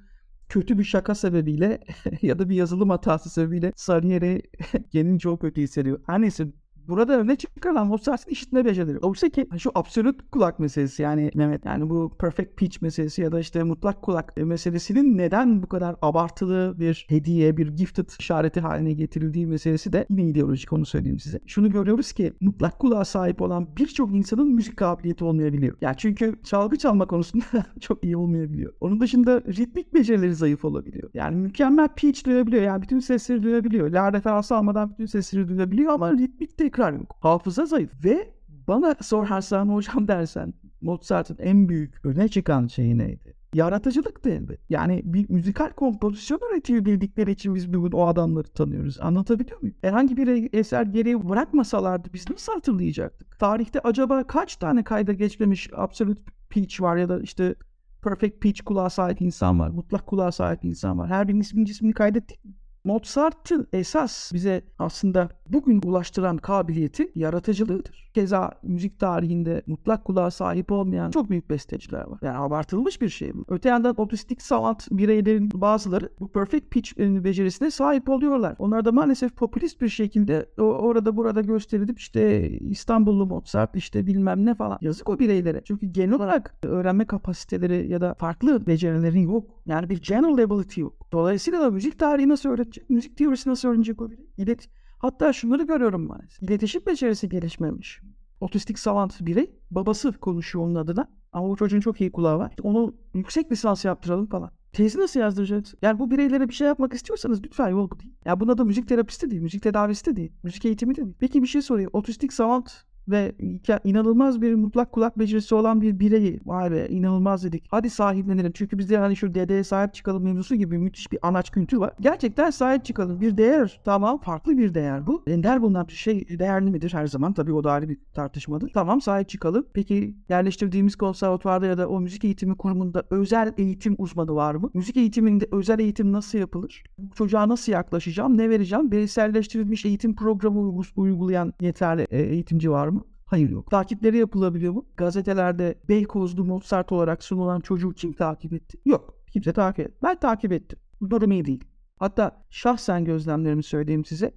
kötü 0.50 0.80
bir 0.80 0.84
şaka 0.84 1.16
sebebiyle 1.16 1.80
ya 2.22 2.40
da 2.40 2.50
bir 2.50 2.56
yazılım 2.56 2.90
hatası 2.90 3.30
sebebiyle 3.30 3.74
Salieri 3.76 4.42
kendini 4.92 5.20
çok 5.20 5.42
kötü 5.42 5.62
hissediyor. 5.62 6.00
Her 6.06 6.22
neyse 6.22 6.48
burada 6.88 7.20
öne 7.20 7.36
çıkarılan 7.36 7.88
Mozart'ın 7.88 8.32
işitme 8.32 8.66
becerileri. 8.66 8.98
Oysa 8.98 9.30
ki 9.30 9.48
şu 9.58 9.72
absolut 9.76 10.32
kulak 10.32 10.60
meselesi 10.60 11.02
yani 11.02 11.32
Mehmet 11.36 11.66
yani 11.66 11.90
bu 11.90 12.12
perfect 12.20 12.58
pitch 12.58 12.82
meselesi 12.82 13.22
ya 13.22 13.32
da 13.32 13.40
işte 13.40 13.64
mutlak 13.64 14.02
kulak 14.02 14.38
meselesinin 14.38 15.18
neden 15.18 15.64
bu 15.64 15.68
kadar 15.68 15.96
abartılı 16.02 16.76
bir 16.80 17.06
hediye, 17.10 17.58
bir 17.58 17.68
gifted 17.68 18.10
işareti 18.20 18.60
haline 18.60 18.94
getirildiği 18.94 19.48
meselesi 19.48 19.94
de 19.94 20.06
yine 20.10 20.24
ideolojik 20.24 20.74
onu 20.74 20.86
söyleyeyim 20.86 21.20
size. 21.20 21.40
Şunu 21.46 21.72
görüyoruz 21.72 22.12
ki 22.12 22.34
mutlak 22.42 22.80
kulağa 22.80 23.06
sahip 23.06 23.42
olan 23.42 23.68
birçok 23.78 24.16
insanın 24.16 24.48
müzik 24.48 24.78
kabiliyeti 24.78 25.24
olmayabiliyor. 25.24 25.78
Yani 25.82 25.96
çünkü 25.98 26.36
çalgı 26.44 26.78
çalma 26.78 27.08
konusunda 27.08 27.46
çok 27.80 28.04
iyi 28.04 28.18
olmayabiliyor. 28.18 28.74
Onun 28.82 29.00
dışında 29.00 29.42
ritmik 29.42 29.94
becerileri 29.94 30.36
zayıf 30.36 30.66
olabiliyor. 30.66 31.10
Yani 31.14 31.36
mükemmel 31.36 31.90
pitch 31.96 32.26
duyabiliyor. 32.26 32.64
Yani 32.64 32.82
bütün 32.82 33.00
sesleri 33.00 33.44
duyabiliyor. 33.44 33.92
La 33.92 34.14
referansı 34.14 34.56
almadan 34.56 34.90
bütün 34.90 35.06
sesleri 35.06 35.48
duyabiliyor 35.48 35.94
ama 35.94 36.12
ritmik 36.12 36.60
de 36.60 36.70
tekrar 36.76 36.94
yok. 36.94 37.16
Hafıza 37.20 37.66
zayıf 37.66 38.06
ve 38.06 38.34
bana 38.68 38.96
sorarsan 39.02 39.70
hocam 39.76 40.08
dersen 40.08 40.54
Mozart'ın 40.82 41.38
en 41.40 41.70
büyük 41.70 42.06
öne 42.06 42.28
çıkan 42.28 42.68
şeyi 42.68 42.98
neydi? 42.98 43.36
Yaratıcılık 43.54 44.26
da 44.26 44.30
elbet. 44.30 44.60
Yani 44.70 45.02
bir 45.06 45.30
müzikal 45.30 45.70
kompozisyon 45.70 46.40
üretebildikleri 46.52 47.32
için 47.32 47.56
biz 47.56 47.74
bugün 47.74 47.92
o 47.92 48.08
adamları 48.08 48.48
tanıyoruz. 48.48 48.98
Anlatabiliyor 49.02 49.62
muyum? 49.62 49.76
Herhangi 49.82 50.18
bir 50.18 50.54
eser 50.54 50.84
geriye 50.84 51.30
bırakmasalardı 51.30 52.10
biz 52.14 52.30
nasıl 52.30 52.54
hatırlayacaktık? 52.54 53.40
Tarihte 53.40 53.80
acaba 53.80 54.28
kaç 54.28 54.56
tane 54.56 54.84
kayda 54.84 55.14
geçmemiş 55.14 55.70
Absolute 55.76 56.22
Pitch 56.50 56.82
var 56.82 56.98
ya 56.98 57.10
da 57.10 57.20
işte 57.20 57.56
Perfect 58.04 58.42
Pitch 58.42 58.62
kulağa 58.66 58.90
sahip 58.90 59.22
insan 59.22 59.60
var. 59.60 59.70
Mutlak 59.70 60.08
kulağa 60.08 60.32
sahip 60.32 60.66
insan 60.66 60.98
var. 60.98 61.10
Her 61.10 61.28
birinin 61.28 61.42
ismini 61.42 61.66
cismini 61.66 61.94
kaydettik? 61.94 62.40
Mozart'ın 62.86 63.68
esas 63.74 64.34
bize 64.34 64.62
aslında 64.80 65.30
bugün 65.50 65.82
ulaştıran 65.86 66.38
kabiliyeti 66.38 67.12
yaratıcılığıdır. 67.16 68.12
Keza 68.14 68.52
müzik 68.64 69.00
tarihinde 69.00 69.62
mutlak 69.68 70.06
kulağa 70.06 70.32
sahip 70.32 70.72
olmayan 70.72 71.12
çok 71.12 71.30
büyük 71.30 71.50
besteciler 71.50 72.08
var. 72.08 72.20
Yani 72.22 72.38
abartılmış 72.38 73.02
bir 73.02 73.10
şey 73.10 73.34
bu. 73.34 73.46
Öte 73.48 73.70
yandan 73.70 73.96
otistik 73.98 74.42
sanat 74.42 74.88
bireylerin 74.92 75.52
bazıları 75.54 76.10
bu 76.20 76.32
perfect 76.32 76.72
pitch 76.72 76.98
becerisine 76.98 77.72
sahip 77.72 78.10
oluyorlar. 78.10 78.56
Onlar 78.60 78.86
da 78.86 78.92
maalesef 78.92 79.36
popülist 79.36 79.82
bir 79.82 79.90
şekilde 79.90 80.50
orada 80.58 81.18
burada 81.18 81.42
gösterilip 81.42 82.00
işte 82.00 82.50
İstanbullu 82.50 83.26
Mozart 83.26 83.76
işte 83.76 84.08
bilmem 84.08 84.46
ne 84.46 84.56
falan. 84.56 84.78
Yazık 84.82 85.10
o 85.10 85.20
bireylere. 85.20 85.62
Çünkü 85.66 85.86
genel 85.86 86.14
olarak 86.14 86.56
öğrenme 86.64 87.06
kapasiteleri 87.06 87.92
ya 87.92 88.02
da 88.02 88.14
farklı 88.14 88.68
becerilerin 88.68 89.20
yok. 89.20 89.48
Yani 89.66 89.90
bir 89.90 90.02
general 90.02 90.38
ability 90.38 90.82
yok. 90.82 91.08
Dolayısıyla 91.12 91.62
da 91.62 91.72
müzik 91.72 92.00
tarihi 92.00 92.30
nasıl 92.30 92.50
öğretecek? 92.50 92.90
Müzik 92.90 93.18
teorisi 93.18 93.50
nasıl 93.50 93.70
öğrenecek 93.70 94.02
o 94.02 94.10
birey? 94.12 94.26
İlet 94.38 94.70
Hatta 95.06 95.34
şunları 95.34 95.64
görüyorum 95.64 96.08
maalesef. 96.08 96.42
İletişim 96.42 96.86
becerisi 96.86 97.30
gelişmemiş. 97.30 98.02
Otistik 98.42 98.80
savant 98.80 99.26
birey 99.26 99.56
babası 99.72 100.12
konuşuyor 100.14 100.66
onun 100.66 100.76
adına. 100.76 101.08
Ama 101.32 101.48
o 101.48 101.56
çocuğun 101.56 101.80
çok 101.80 102.02
iyi 102.02 102.12
kulağı 102.12 102.40
var. 102.40 102.54
Onu 102.64 102.96
yüksek 103.14 103.52
lisans 103.52 103.86
yaptıralım 103.86 104.28
falan. 104.28 104.52
Tezi 104.74 105.00
nasıl 105.00 105.20
yazdıracağız? 105.20 105.76
Yani 105.82 106.00
bu 106.00 106.12
bireylere 106.12 106.50
bir 106.50 106.54
şey 106.54 106.68
yapmak 106.68 106.94
istiyorsanız 106.94 107.44
lütfen 107.44 107.70
yol 107.70 107.90
bu 107.90 108.00
değil. 108.00 108.14
Ya 108.26 108.40
buna 108.40 108.58
da 108.58 108.64
müzik 108.64 108.88
terapisti 108.88 109.32
değil, 109.32 109.42
müzik 109.42 109.64
tedavisi 109.64 110.06
de 110.06 110.16
değil, 110.16 110.32
müzik 110.44 110.66
eğitimi 110.66 110.96
de 110.96 111.02
değil. 111.02 111.16
Peki 111.20 111.42
bir 111.42 111.48
şey 111.48 111.62
sorayım. 111.62 111.90
Otistik 111.94 112.34
savant 112.34 112.72
ve 113.08 113.36
inanılmaz 113.84 114.42
bir 114.42 114.56
mutlak 114.56 114.92
kulak 114.92 115.20
becerisi 115.20 115.56
olan 115.56 115.82
bir 115.82 116.00
bireyi 116.00 116.40
vay 116.46 116.72
be 116.72 116.88
inanılmaz 116.90 117.44
dedik. 117.44 117.64
Hadi 117.70 117.90
sahiplenelim. 117.90 118.52
Çünkü 118.52 118.78
bizde 118.78 118.98
hani 118.98 119.16
şu 119.16 119.34
dedeye 119.34 119.64
sahip 119.64 119.94
çıkalım 119.94 120.24
mevzusu 120.24 120.56
gibi 120.56 120.78
müthiş 120.78 121.12
bir 121.12 121.20
anaç 121.22 121.52
kültür 121.52 121.78
var. 121.78 121.94
Gerçekten 122.00 122.50
sahip 122.50 122.86
çıkalım. 122.86 123.22
Bir 123.22 123.38
değer 123.38 123.82
tamam 123.86 124.18
farklı 124.22 124.58
bir 124.58 124.74
değer 124.74 125.08
bu. 125.08 125.24
Ender 125.28 125.62
bulunan 125.62 125.88
bir 125.88 125.94
şey 125.94 126.40
değerli 126.40 126.72
midir 126.72 126.94
her 126.94 127.08
zaman? 127.08 127.34
Tabii 127.34 127.54
o 127.54 127.64
da 127.64 127.72
ayrı 127.72 127.90
bir 127.90 127.98
tartışmadır. 128.14 128.72
Tamam 128.74 129.02
sahip 129.02 129.30
çıkalım. 129.30 129.66
Peki 129.74 130.16
yerleştirdiğimiz 130.30 130.96
konservatuvarda 130.96 131.66
ya 131.66 131.78
da 131.78 131.88
o 131.90 132.00
müzik 132.02 132.26
eğitimi 132.26 132.58
kurumunda 132.58 133.04
özel 133.10 133.54
eğitim 133.58 133.96
uzmanı 133.98 134.36
var 134.36 134.56
mı? 134.56 134.70
Müzik 134.74 134.98
eğitiminde 134.98 135.48
özel 135.52 135.80
eğitim 135.80 136.12
nasıl 136.12 136.38
yapılır? 136.38 136.84
Çocuğa 137.16 137.50
nasıl 137.50 137.72
yaklaşacağım? 137.72 138.38
Ne 138.38 138.50
vereceğim? 138.50 138.92
Bireyselleştirilmiş 138.92 139.86
eğitim 139.86 140.16
programı 140.16 140.82
uygulayan 140.96 141.54
yeterli 141.62 142.08
e, 142.12 142.22
eğitimci 142.22 142.72
var 142.72 142.88
mı? 142.88 142.95
Hayır 143.26 143.50
yok. 143.50 143.72
Takipleri 143.72 144.18
yapılabiliyor 144.18 144.74
mu? 144.74 144.86
Gazetelerde 144.98 145.80
Beykozlu 145.90 146.46
Mozart 146.46 146.92
olarak 146.92 147.24
sunulan 147.24 147.60
çocuğu 147.60 147.94
kim 147.94 148.14
takip 148.14 148.54
etti? 148.54 148.78
Yok. 148.86 149.14
Kimse 149.32 149.54
takip 149.54 149.86
etti. 149.86 149.98
Ben 150.04 150.20
takip 150.20 150.52
ettim. 150.52 150.80
Durum 151.10 151.32
iyi 151.32 151.46
değil. 151.46 151.64
Hatta 152.00 152.44
şahsen 152.50 153.06
gözlemlerimi 153.06 153.64
söyleyeyim 153.64 154.06
size. 154.06 154.32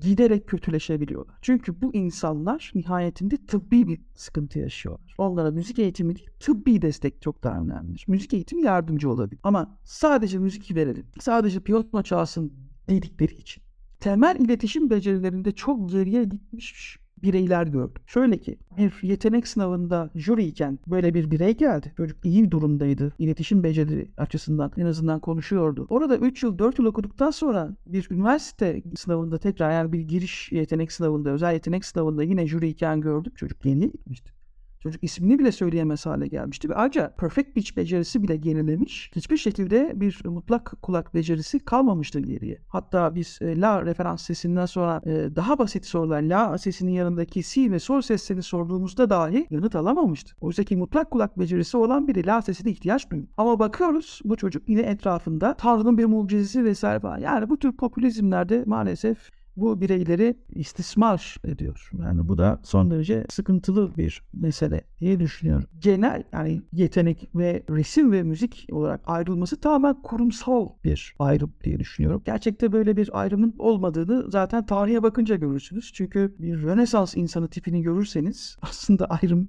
Giderek 0.00 0.48
kötüleşebiliyorlar. 0.48 1.36
Çünkü 1.42 1.82
bu 1.82 1.94
insanlar 1.94 2.72
nihayetinde 2.74 3.36
tıbbi 3.46 3.88
bir 3.88 4.00
sıkıntı 4.14 4.58
yaşıyorlar. 4.58 5.14
Onlara 5.18 5.50
müzik 5.50 5.78
eğitimi 5.78 6.16
değil, 6.16 6.30
tıbbi 6.40 6.82
destek 6.82 7.22
çok 7.22 7.42
daha 7.42 7.60
önemlidir. 7.60 8.04
Müzik 8.08 8.34
eğitimi 8.34 8.62
yardımcı 8.62 9.10
olabilir. 9.10 9.40
Ama 9.42 9.78
sadece 9.84 10.38
müzik 10.38 10.76
verelim, 10.76 11.06
sadece 11.20 11.60
piyano 11.60 12.02
çalsın 12.02 12.52
dedikleri 12.88 13.34
için 13.34 13.62
temel 14.00 14.36
iletişim 14.40 14.90
becerilerinde 14.90 15.52
çok 15.52 15.90
geriye 15.90 16.24
gitmiş 16.24 16.98
bireyler 17.22 17.66
gördüm. 17.66 18.02
Şöyle 18.06 18.38
ki 18.38 18.58
bir 18.78 18.92
yetenek 19.02 19.48
sınavında 19.48 20.10
jüriyken 20.14 20.78
böyle 20.86 21.14
bir 21.14 21.30
birey 21.30 21.56
geldi. 21.56 21.92
Çocuk 21.96 22.24
iyi 22.24 22.50
durumdaydı. 22.50 23.12
İletişim 23.18 23.62
beceri 23.62 24.10
açısından 24.16 24.72
en 24.76 24.86
azından 24.86 25.20
konuşuyordu. 25.20 25.86
Orada 25.90 26.16
3 26.16 26.42
yıl 26.42 26.58
4 26.58 26.78
yıl 26.78 26.86
okuduktan 26.86 27.30
sonra 27.30 27.76
bir 27.86 28.08
üniversite 28.10 28.82
sınavında 28.96 29.38
tekrar 29.38 29.72
yani 29.72 29.92
bir 29.92 30.00
giriş 30.00 30.52
yetenek 30.52 30.92
sınavında 30.92 31.30
özel 31.30 31.52
yetenek 31.52 31.84
sınavında 31.84 32.22
yine 32.22 32.46
jüriyken 32.46 33.00
gördüm. 33.00 33.32
Çocuk 33.36 33.64
yeniye 33.64 33.88
gitmişti. 33.88 34.39
Çocuk 34.82 35.04
ismini 35.04 35.38
bile 35.38 35.52
söyleyemez 35.52 36.06
hale 36.06 36.26
gelmişti 36.26 36.68
ve 36.68 36.74
ayrıca 36.74 37.14
perfect 37.18 37.54
pitch 37.54 37.76
becerisi 37.76 38.22
bile 38.22 38.36
gerilemiş. 38.36 39.10
Hiçbir 39.16 39.36
şekilde 39.36 39.92
bir 39.94 40.22
mutlak 40.24 40.74
kulak 40.82 41.14
becerisi 41.14 41.58
kalmamıştı 41.58 42.20
geriye. 42.20 42.58
Hatta 42.68 43.14
biz 43.14 43.38
e, 43.42 43.60
la 43.60 43.84
referans 43.84 44.22
sesinden 44.22 44.66
sonra 44.66 45.00
e, 45.06 45.36
daha 45.36 45.58
basit 45.58 45.86
sorular 45.86 46.22
la 46.22 46.58
sesinin 46.58 46.92
yanındaki 46.92 47.42
si 47.42 47.72
ve 47.72 47.78
sol 47.78 48.00
seslerini 48.00 48.42
sorduğumuzda 48.42 49.10
dahi 49.10 49.46
yanıt 49.50 49.76
alamamıştı. 49.76 50.34
Oysa 50.40 50.64
ki 50.64 50.76
mutlak 50.76 51.10
kulak 51.10 51.38
becerisi 51.38 51.76
olan 51.76 52.08
biri 52.08 52.26
la 52.26 52.42
sesine 52.42 52.70
ihtiyaç 52.70 53.10
duyuyor. 53.10 53.28
Ama 53.36 53.58
bakıyoruz 53.58 54.20
bu 54.24 54.36
çocuk 54.36 54.68
yine 54.68 54.80
etrafında 54.80 55.54
Tanrı'nın 55.54 55.98
bir 55.98 56.04
mucizesi 56.04 56.64
vesaire 56.64 57.00
falan. 57.00 57.18
Yani 57.18 57.50
bu 57.50 57.58
tür 57.58 57.72
popülizmlerde 57.76 58.64
maalesef 58.66 59.30
bu 59.60 59.80
bireyleri 59.80 60.36
istismar 60.54 61.36
ediyor. 61.44 61.90
Yani 62.02 62.28
bu 62.28 62.38
da 62.38 62.60
son 62.62 62.90
derece 62.90 63.26
sıkıntılı 63.30 63.96
bir 63.96 64.22
mesele 64.32 64.80
diye 65.00 65.20
düşünüyorum. 65.20 65.66
Genel 65.78 66.22
yani 66.32 66.62
yetenek 66.72 67.28
ve 67.34 67.62
resim 67.70 68.12
ve 68.12 68.22
müzik 68.22 68.66
olarak 68.72 69.00
ayrılması 69.06 69.60
tamamen 69.60 70.02
kurumsal 70.02 70.68
bir 70.84 71.14
ayrım 71.18 71.52
diye 71.64 71.80
düşünüyorum. 71.80 72.22
Gerçekte 72.24 72.72
böyle 72.72 72.96
bir 72.96 73.20
ayrımın 73.20 73.54
olmadığını 73.58 74.30
zaten 74.30 74.66
tarihe 74.66 75.02
bakınca 75.02 75.36
görürsünüz. 75.36 75.92
Çünkü 75.94 76.34
bir 76.38 76.62
Rönesans 76.62 77.16
insanı 77.16 77.48
tipini 77.48 77.82
görürseniz 77.82 78.56
aslında 78.62 79.06
ayrım 79.06 79.48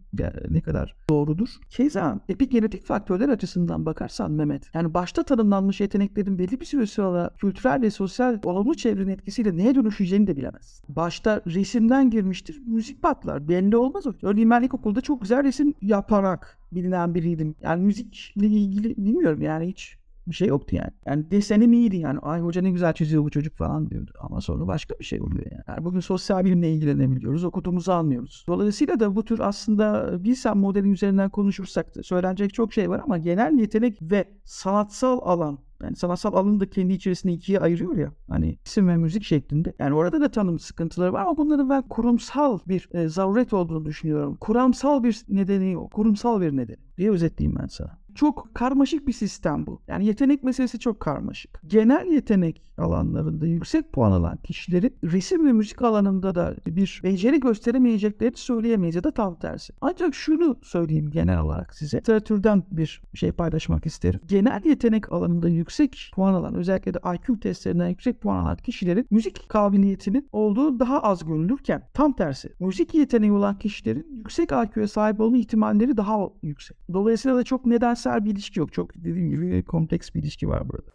ne 0.49 0.61
kadar 0.61 0.95
doğrudur. 1.09 1.49
Keza 1.69 2.19
epigenetik 2.29 2.85
faktörler 2.85 3.29
açısından 3.29 3.85
bakarsan 3.85 4.31
Mehmet, 4.31 4.69
yani 4.73 4.93
başta 4.93 5.23
tanımlanmış 5.23 5.81
yeteneklerin 5.81 6.39
belli 6.39 6.59
bir 6.59 6.65
süre 6.65 6.85
sonra 6.85 7.29
kültürel 7.37 7.81
ve 7.81 7.91
sosyal 7.91 8.39
olumlu 8.43 8.75
çevrenin 8.75 9.11
etkisiyle 9.11 9.57
neye 9.57 9.75
dönüştüğünü 9.75 10.00
düşeceğini 10.01 10.27
de 10.27 10.37
bilemez. 10.37 10.81
Başta 10.89 11.41
resimden 11.47 12.09
girmiştir. 12.09 12.61
Müzik 12.65 13.01
patlar. 13.01 13.47
Belli 13.47 13.77
olmaz 13.77 14.07
o. 14.07 14.13
Örneğin 14.21 14.49
ben 14.49 14.61
ilkokulda 14.61 15.01
çok 15.01 15.21
güzel 15.21 15.43
resim 15.43 15.73
yaparak 15.81 16.57
bilinen 16.71 17.15
biriydim. 17.15 17.55
Yani 17.61 17.83
müzikle 17.83 18.47
ilgili 18.47 18.97
bilmiyorum 18.97 19.41
yani 19.41 19.67
hiç 19.67 20.00
bir 20.27 20.35
şey 20.35 20.47
yoktu 20.47 20.75
yani. 20.75 20.91
Yani 21.05 21.31
desenim 21.31 21.73
iyiydi 21.73 21.97
yani. 21.97 22.19
Ay 22.19 22.41
hoca 22.41 22.61
ne 22.61 22.71
güzel 22.71 22.93
çiziyor 22.93 23.23
bu 23.23 23.29
çocuk 23.29 23.57
falan 23.57 23.89
diyordu. 23.89 24.11
Ama 24.19 24.41
sonra 24.41 24.67
başka 24.67 24.99
bir 24.99 25.05
şey 25.05 25.21
oluyor 25.21 25.45
yani. 25.51 25.63
yani 25.67 25.85
bugün 25.85 25.99
sosyal 25.99 26.45
bilimle 26.45 26.73
ilgilenebiliyoruz. 26.73 27.43
Okuduğumuzu 27.43 27.91
anlıyoruz. 27.91 28.45
Dolayısıyla 28.47 28.99
da 28.99 29.15
bu 29.15 29.25
tür 29.25 29.39
aslında 29.39 30.17
bilsem 30.23 30.57
modelin 30.57 30.91
üzerinden 30.91 31.29
konuşursak 31.29 31.95
da 31.95 32.03
söylenecek 32.03 32.53
çok 32.53 32.73
şey 32.73 32.89
var 32.89 33.01
ama 33.03 33.17
genel 33.17 33.59
yetenek 33.59 33.97
ve 34.01 34.25
sanatsal 34.43 35.19
alan 35.21 35.59
yani 35.83 35.95
sanatsal 35.95 36.33
alanı 36.33 36.59
da 36.59 36.69
kendi 36.69 36.93
içerisinde 36.93 37.33
ikiye 37.33 37.59
ayırıyor 37.59 37.97
ya. 37.97 38.11
Hani 38.29 38.57
isim 38.65 38.87
ve 38.87 38.97
müzik 38.97 39.23
şeklinde. 39.23 39.73
Yani 39.79 39.95
orada 39.95 40.21
da 40.21 40.31
tanım 40.31 40.59
sıkıntıları 40.59 41.13
var 41.13 41.21
ama 41.21 41.37
bunların 41.37 41.69
ben 41.69 41.81
kurumsal 41.81 42.59
bir 42.67 42.89
e, 42.91 43.07
zaruret 43.07 43.53
olduğunu 43.53 43.85
düşünüyorum. 43.85 44.37
Kuramsal 44.41 45.03
bir 45.03 45.21
nedeni 45.29 45.71
yok. 45.71 45.91
Kurumsal 45.91 46.41
bir 46.41 46.57
nedeni 46.57 46.77
diye 46.97 47.11
özetleyeyim 47.11 47.59
ben 47.61 47.67
sana. 47.67 48.00
Çok 48.15 48.55
karmaşık 48.55 49.07
bir 49.07 49.13
sistem 49.13 49.65
bu. 49.65 49.81
Yani 49.87 50.05
yetenek 50.05 50.43
meselesi 50.43 50.79
çok 50.79 50.99
karmaşık. 50.99 51.61
Genel 51.67 52.07
yetenek 52.07 52.61
alanlarında 52.77 53.47
yüksek 53.47 53.93
puan 53.93 54.11
alan 54.11 54.37
kişilerin 54.37 54.95
resim 55.03 55.45
ve 55.45 55.51
müzik 55.51 55.81
alanında 55.81 56.35
da 56.35 56.55
bir 56.67 57.01
beceri 57.03 57.39
gösteremeyecekleri 57.39 58.31
söyleyemeyiz 58.35 58.95
ya 58.95 59.03
da 59.03 59.11
tam 59.11 59.39
tersi. 59.39 59.73
Ancak 59.81 60.15
şunu 60.15 60.57
söyleyeyim 60.61 61.09
genel 61.11 61.39
olarak 61.39 61.75
size. 61.75 61.97
Literatürden 61.97 62.63
bir 62.71 63.01
şey 63.13 63.31
paylaşmak 63.31 63.85
isterim. 63.85 64.19
Genel 64.27 64.61
yetenek 64.65 65.11
alanında 65.11 65.49
yüksek 65.49 66.11
puan 66.15 66.33
alan 66.33 66.55
özellikle 66.55 66.93
de 66.93 66.99
IQ 67.15 67.39
testlerinden 67.39 67.89
yüksek 67.89 68.21
puan 68.21 68.43
alan 68.43 68.57
kişilerin 68.57 69.07
müzik 69.11 69.49
kabiliyetinin 69.49 70.29
olduğu 70.31 70.79
daha 70.79 70.99
az 70.99 71.25
görülürken 71.25 71.83
tam 71.93 72.13
tersi. 72.13 72.53
Müzik 72.59 72.95
yeteneği 72.95 73.31
olan 73.31 73.59
kişilerin 73.59 74.07
yüksek 74.17 74.49
IQ'ya 74.51 74.87
sahip 74.87 75.19
olma 75.19 75.37
ihtimalleri 75.37 75.97
daha 75.97 76.29
yüksek. 76.43 76.77
Dolayısıyla 76.93 77.37
da 77.37 77.43
çok 77.43 77.65
nedensel 78.05 78.25
bir 78.25 78.31
ilişki 78.31 78.59
yok. 78.59 78.73
Çok 78.73 78.95
dediğim 78.95 79.29
gibi 79.29 79.63
kompleks 79.63 80.13
bir 80.13 80.19
ilişki 80.19 80.47
var 80.47 80.69
burada. 80.69 80.91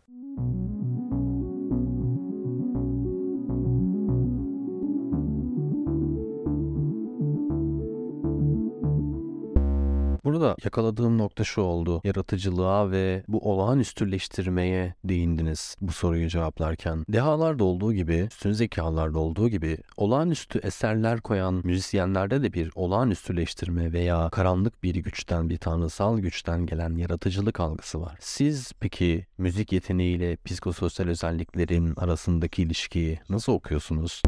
Burada 10.26 10.56
yakaladığım 10.64 11.18
nokta 11.18 11.44
şu 11.44 11.60
oldu. 11.60 12.00
Yaratıcılığa 12.04 12.90
ve 12.90 13.22
bu 13.28 13.52
olağanüstüleştirmeye 13.52 14.94
değindiniz 15.04 15.76
bu 15.80 15.92
soruyu 15.92 16.28
cevaplarken. 16.28 17.04
Dehalarda 17.08 17.64
olduğu 17.64 17.92
gibi, 17.92 18.28
üstün 18.30 18.52
zekalarda 18.52 19.18
olduğu 19.18 19.48
gibi 19.48 19.78
olağanüstü 19.96 20.58
eserler 20.58 21.20
koyan 21.20 21.60
müzisyenlerde 21.64 22.42
de 22.42 22.52
bir 22.52 22.70
olağanüstüleştirme 22.74 23.92
veya 23.92 24.28
karanlık 24.30 24.82
bir 24.82 24.94
güçten, 24.94 25.50
bir 25.50 25.58
tanrısal 25.58 26.18
güçten 26.18 26.66
gelen 26.66 26.96
yaratıcılık 26.96 27.60
algısı 27.60 28.00
var. 28.00 28.16
Siz 28.20 28.72
peki 28.80 29.26
müzik 29.38 29.72
yeteneğiyle 29.72 30.36
psikososyal 30.44 31.08
özelliklerin 31.08 31.94
arasındaki 31.96 32.62
ilişkiyi 32.62 33.20
nasıl 33.28 33.52
okuyorsunuz? 33.52 34.22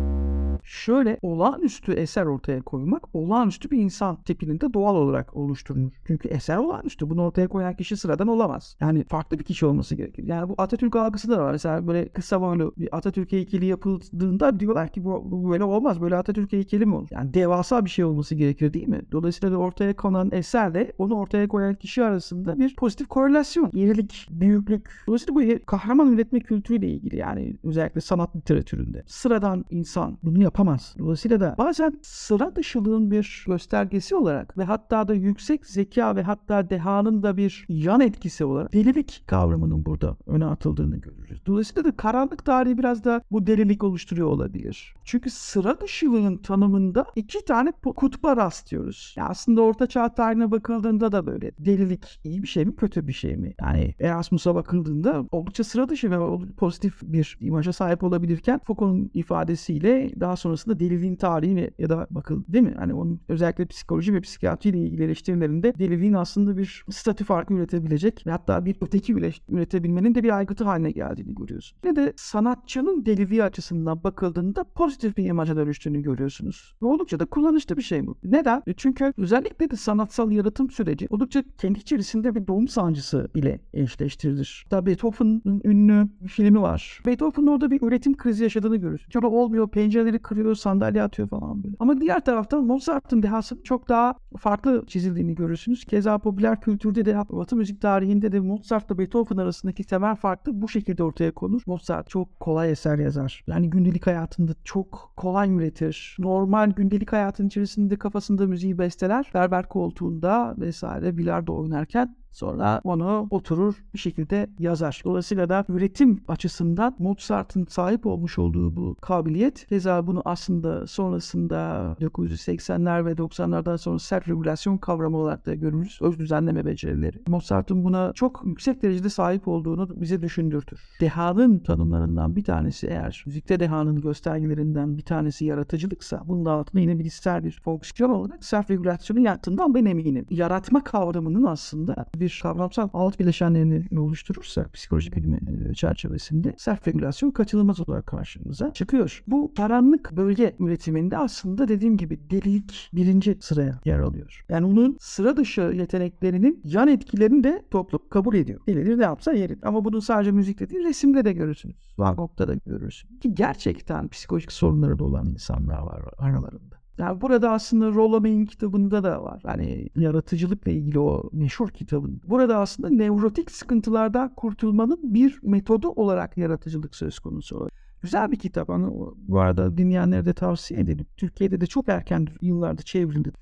Şöyle 0.62 1.18
olağanüstü 1.22 1.92
eser 1.92 2.26
ortaya 2.26 2.62
koymak 2.62 3.14
olağanüstü 3.14 3.70
bir 3.70 3.78
insan 3.78 4.22
tipinin 4.22 4.60
de 4.60 4.74
doğal 4.74 4.96
olarak 4.96 5.36
oluşturulur. 5.36 5.92
Çünkü 6.06 6.28
eser 6.28 6.56
olağanüstü. 6.56 7.10
Bunu 7.10 7.22
ortaya 7.22 7.48
koyan 7.48 7.76
kişi 7.76 7.96
sıradan 7.96 8.28
olamaz. 8.28 8.76
Yani 8.80 9.04
farklı 9.04 9.38
bir 9.38 9.44
kişi 9.44 9.66
olması 9.66 9.94
gerekir. 9.94 10.24
Yani 10.24 10.48
bu 10.48 10.54
Atatürk 10.58 10.96
algısı 10.96 11.30
da 11.30 11.42
var. 11.42 11.52
Mesela 11.52 11.86
böyle 11.86 12.08
kısa 12.08 12.40
boylu 12.40 12.72
bir 12.76 12.96
Atatürk 12.96 13.32
heykeli 13.32 13.66
yapıldığında 13.66 14.60
diyorlar 14.60 14.88
ki 14.88 15.04
bu, 15.04 15.30
bu 15.30 15.50
böyle 15.50 15.64
olmaz. 15.64 16.00
Böyle 16.00 16.16
Atatürk 16.16 16.52
heykeli 16.52 16.86
mi 16.86 16.94
olur? 16.94 17.08
Yani 17.10 17.34
devasa 17.34 17.84
bir 17.84 17.90
şey 17.90 18.04
olması 18.04 18.34
gerekir 18.34 18.72
değil 18.72 18.88
mi? 18.88 19.02
Dolayısıyla 19.12 19.52
da 19.52 19.58
ortaya 19.58 19.96
konan 19.96 20.30
eserle 20.32 20.92
onu 20.98 21.14
ortaya 21.14 21.48
koyan 21.48 21.74
kişi 21.74 22.04
arasında 22.04 22.58
bir 22.58 22.76
pozitif 22.76 23.08
korelasyon, 23.08 23.70
irilik, 23.72 24.28
büyüklük. 24.30 24.90
Dolayısıyla 25.06 25.34
bu 25.34 25.66
kahraman 25.66 26.12
üretme 26.12 26.40
kültürüyle 26.40 26.88
ilgili 26.88 27.16
yani 27.16 27.56
özellikle 27.64 28.00
sanat 28.00 28.36
literatüründe. 28.36 29.02
Sıradan 29.06 29.64
insan 29.70 30.18
bunu 30.22 30.42
yapamaz. 30.48 30.94
Dolayısıyla 30.98 31.40
da 31.40 31.54
bazen 31.58 31.98
sıra 32.02 32.56
dışılığın 32.56 33.10
bir 33.10 33.44
göstergesi 33.46 34.16
olarak 34.16 34.58
ve 34.58 34.64
hatta 34.64 35.08
da 35.08 35.14
yüksek 35.14 35.66
zeka 35.66 36.16
ve 36.16 36.22
hatta 36.22 36.70
dehanın 36.70 37.22
da 37.22 37.36
bir 37.36 37.66
yan 37.68 38.00
etkisi 38.00 38.44
olarak 38.44 38.72
delilik 38.72 39.22
kavramının 39.26 39.86
burada 39.86 40.16
öne 40.26 40.44
atıldığını 40.44 40.96
görürüz. 40.96 41.46
Dolayısıyla 41.46 41.84
da 41.84 41.96
karanlık 41.96 42.44
tarihi 42.44 42.78
biraz 42.78 43.04
da 43.04 43.22
bu 43.30 43.46
delilik 43.46 43.84
oluşturuyor 43.84 44.28
olabilir. 44.28 44.94
Çünkü 45.04 45.30
sıra 45.30 45.80
dışılığın 45.80 46.36
tanımında 46.36 47.06
iki 47.16 47.44
tane 47.44 47.72
kutba 47.96 48.36
rastlıyoruz. 48.36 49.14
Ya 49.16 49.28
aslında 49.28 49.62
Orta 49.62 49.86
Çağ 49.86 50.14
tarihine 50.14 50.50
bakıldığında 50.50 51.12
da 51.12 51.26
böyle 51.26 51.52
delilik 51.58 52.20
iyi 52.24 52.42
bir 52.42 52.48
şey 52.48 52.64
mi 52.64 52.76
kötü 52.76 53.06
bir 53.06 53.12
şey 53.12 53.36
mi? 53.36 53.54
Yani 53.60 53.94
Erasmus'a 54.00 54.54
bakıldığında 54.54 55.24
oldukça 55.32 55.64
sıra 55.64 55.88
dışı 55.88 56.10
ve 56.10 56.16
pozitif 56.56 57.02
bir 57.02 57.36
imaja 57.40 57.72
sahip 57.72 58.02
olabilirken 58.02 58.60
Foucault'un 58.66 59.10
ifadesiyle 59.14 60.10
daha 60.20 60.36
sonrasında 60.38 60.80
deliliğin 60.80 61.16
tarihi 61.16 61.70
ya 61.78 61.88
da 61.88 62.06
bakıl 62.10 62.44
değil 62.48 62.64
mi? 62.64 62.74
Hani 62.78 62.94
onun 62.94 63.20
özellikle 63.28 63.66
psikoloji 63.66 64.14
ve 64.14 64.20
psikiyatri 64.20 64.70
ile 64.70 64.78
ilgili 64.78 65.04
eleştirilerinde 65.04 65.74
deliliğin 65.78 66.12
aslında 66.12 66.56
bir 66.56 66.84
statü 66.90 67.24
farkı 67.24 67.54
üretebilecek 67.54 68.26
ve 68.26 68.30
hatta 68.30 68.64
bir 68.64 68.76
öteki 68.80 69.14
üretebilmenin 69.48 70.14
de 70.14 70.22
bir 70.22 70.36
aygıtı 70.36 70.64
haline 70.64 70.90
geldiğini 70.90 71.34
görüyorsun. 71.34 71.78
Ve 71.84 71.96
de 71.96 72.12
sanatçının 72.16 73.06
deliliği 73.06 73.42
açısından 73.42 74.04
bakıldığında 74.04 74.64
pozitif 74.64 75.16
bir 75.16 75.24
imaja 75.24 75.56
dönüştüğünü 75.56 76.02
görüyorsunuz. 76.02 76.74
Ve 76.82 76.86
oldukça 76.86 77.20
da 77.20 77.26
kullanışlı 77.26 77.76
bir 77.76 77.82
şey 77.82 78.06
bu. 78.06 78.18
Neden? 78.24 78.62
E 78.66 78.74
çünkü 78.74 79.12
özellikle 79.16 79.70
de 79.70 79.76
sanatsal 79.76 80.30
yaratım 80.30 80.70
süreci 80.70 81.06
oldukça 81.10 81.44
kendi 81.58 81.78
içerisinde 81.78 82.34
bir 82.34 82.46
doğum 82.46 82.68
sancısı 82.68 83.28
ile 83.34 83.60
eşleştirilir. 83.74 84.66
Hatta 84.70 84.86
Beethoven'ın 84.86 85.60
ünlü 85.64 86.08
bir 86.20 86.28
filmi 86.28 86.60
var. 86.60 87.00
Beethoven 87.06 87.46
orada 87.46 87.70
bir 87.70 87.82
üretim 87.82 88.16
krizi 88.16 88.42
yaşadığını 88.42 88.76
görüyoruz. 88.76 89.06
Çok 89.10 89.24
olmuyor, 89.24 89.68
pencereleri 89.68 90.18
kırıyor, 90.28 90.54
sandalye 90.54 91.02
atıyor 91.02 91.28
falan 91.28 91.64
böyle. 91.64 91.76
Ama 91.78 92.00
diğer 92.00 92.24
taraftan 92.24 92.64
Mozart'ın 92.64 93.22
dehasının 93.22 93.62
çok 93.62 93.88
daha 93.88 94.14
farklı 94.38 94.84
çizildiğini 94.86 95.34
görürsünüz. 95.34 95.84
Keza 95.84 96.18
popüler 96.18 96.60
kültürde 96.60 97.04
de 97.04 97.16
Batı 97.30 97.56
müzik 97.56 97.80
tarihinde 97.80 98.32
de 98.32 98.40
Mozart'la 98.40 98.98
Beethoven 98.98 99.36
arasındaki 99.36 99.84
temel 99.84 100.16
farklı 100.16 100.62
bu 100.62 100.68
şekilde 100.68 101.02
ortaya 101.02 101.34
konur. 101.34 101.62
Mozart 101.66 102.08
çok 102.08 102.40
kolay 102.40 102.70
eser 102.70 102.98
yazar. 102.98 103.44
Yani 103.46 103.70
gündelik 103.70 104.06
hayatında 104.06 104.52
çok 104.64 105.12
kolay 105.16 105.54
üretir. 105.54 106.16
Normal 106.18 106.70
gündelik 106.70 107.12
hayatın 107.12 107.46
içerisinde 107.46 107.96
kafasında 107.96 108.46
müziği 108.46 108.78
besteler. 108.78 109.30
Berber 109.34 109.68
koltuğunda 109.68 110.54
vesaire 110.58 111.16
bilardo 111.16 111.56
oynarken 111.56 112.16
Sonra 112.32 112.80
onu 112.84 113.26
oturur 113.30 113.74
bir 113.94 113.98
şekilde 113.98 114.50
yazar. 114.58 115.02
Dolayısıyla 115.04 115.48
da 115.48 115.64
üretim 115.68 116.20
açısından 116.28 116.96
Mozart'ın 116.98 117.64
sahip 117.64 118.06
olmuş 118.06 118.38
olduğu 118.38 118.76
bu 118.76 118.96
kabiliyet 119.00 119.66
keza 119.66 120.06
bunu 120.06 120.22
aslında 120.24 120.86
sonrasında 120.86 121.56
1980'ler 122.00 123.06
ve 123.06 123.12
90'lardan 123.12 123.78
sonra 123.78 123.98
sert 123.98 124.28
regülasyon 124.28 124.78
kavramı 124.78 125.16
olarak 125.16 125.46
da 125.46 125.54
görürüz. 125.54 125.98
Öz 126.02 126.18
düzenleme 126.18 126.66
becerileri. 126.66 127.22
Mozart'ın 127.28 127.84
buna 127.84 128.12
çok 128.12 128.42
yüksek 128.44 128.82
derecede 128.82 129.08
sahip 129.08 129.48
olduğunu 129.48 130.00
bize 130.00 130.22
düşündürtür. 130.22 130.80
Dehanın 131.00 131.58
tanımlarından 131.58 132.36
bir 132.36 132.44
tanesi 132.44 132.86
eğer 132.86 133.22
müzikte 133.26 133.60
dehanın 133.60 134.00
göstergelerinden 134.00 134.96
bir 134.96 135.02
tanesi 135.02 135.44
yaratıcılıksa 135.44 136.22
bunun 136.26 136.44
altında 136.44 136.80
yine 136.80 136.98
bilişsel 136.98 137.44
bir 137.44 137.60
fonksiyon 137.64 138.10
olarak 138.10 138.44
self 138.44 138.70
regülasyonu 138.70 139.20
yattığından 139.20 139.74
ben 139.74 139.84
eminim. 139.84 140.26
Yaratma 140.30 140.84
kavramının 140.84 141.44
aslında 141.44 142.06
bir 142.20 142.40
kavramsal 142.42 142.88
alt 142.92 143.20
bileşenlerini 143.20 144.00
oluşturursa 144.00 144.66
psikoloji 144.72 145.12
bilimi 145.12 145.40
e, 145.70 145.74
çerçevesinde 145.74 146.54
self 146.56 146.88
regülasyon 146.88 147.30
kaçınılmaz 147.30 147.88
olarak 147.88 148.06
karşımıza 148.06 148.72
çıkıyor. 148.72 149.22
Bu 149.26 149.52
karanlık 149.56 150.16
bölge 150.16 150.56
üretiminde 150.58 151.18
aslında 151.18 151.68
dediğim 151.68 151.96
gibi 151.96 152.30
delilik 152.30 152.90
birinci 152.92 153.38
sıraya 153.40 153.80
yer 153.84 153.98
alıyor. 153.98 154.44
Yani 154.48 154.66
onun 154.66 154.96
sıra 155.00 155.36
dışı 155.36 155.60
yeteneklerinin 155.60 156.60
yan 156.64 156.88
etkilerini 156.88 157.44
de 157.44 157.62
toplum 157.70 158.00
kabul 158.10 158.34
ediyor. 158.34 158.60
Delilir 158.66 158.98
ne 158.98 159.04
yapsa 159.04 159.32
yerin. 159.32 159.58
Ama 159.62 159.84
bunu 159.84 160.00
sadece 160.00 160.30
müzikte 160.32 160.70
değil 160.70 160.84
resimde 160.84 161.24
de 161.24 161.32
görürsünüz. 161.32 161.76
Van 161.98 162.16
Gogh'ta 162.16 162.48
da 162.48 162.54
görürsünüz. 162.54 163.20
Ki 163.20 163.34
gerçekten 163.34 164.08
psikolojik 164.08 164.52
sorunları 164.52 164.98
da 164.98 165.04
olan 165.04 165.26
insanlar 165.26 165.78
var 165.78 166.02
aralarında. 166.18 166.77
Yani 166.98 167.20
burada 167.20 167.50
aslında 167.50 167.88
Rollo 167.88 168.20
May'in 168.20 168.46
kitabında 168.46 169.02
da 169.04 169.22
var. 169.22 169.40
Hani 169.46 169.88
yaratıcılıkla 169.96 170.70
ilgili 170.70 170.98
o 170.98 171.30
meşhur 171.32 171.68
kitabın. 171.70 172.20
Burada 172.26 172.58
aslında 172.58 172.90
nevrotik 172.90 173.50
sıkıntılardan 173.50 174.34
kurtulmanın 174.34 175.00
bir 175.02 175.40
metodu 175.42 175.88
olarak 175.88 176.36
yaratıcılık 176.38 176.94
söz 176.94 177.18
konusu. 177.18 177.68
Güzel 178.02 178.32
bir 178.32 178.38
kitap. 178.38 178.68
Hani 178.68 178.90
bu 179.16 179.40
arada 179.40 179.76
dinleyenlere 179.76 180.24
de 180.24 180.34
tavsiye 180.34 180.80
edelim. 180.80 181.06
Türkiye'de 181.16 181.60
de 181.60 181.66
çok 181.66 181.88
erken 181.88 182.26
yıllarda 182.42 182.82
çevrildi. 182.82 183.32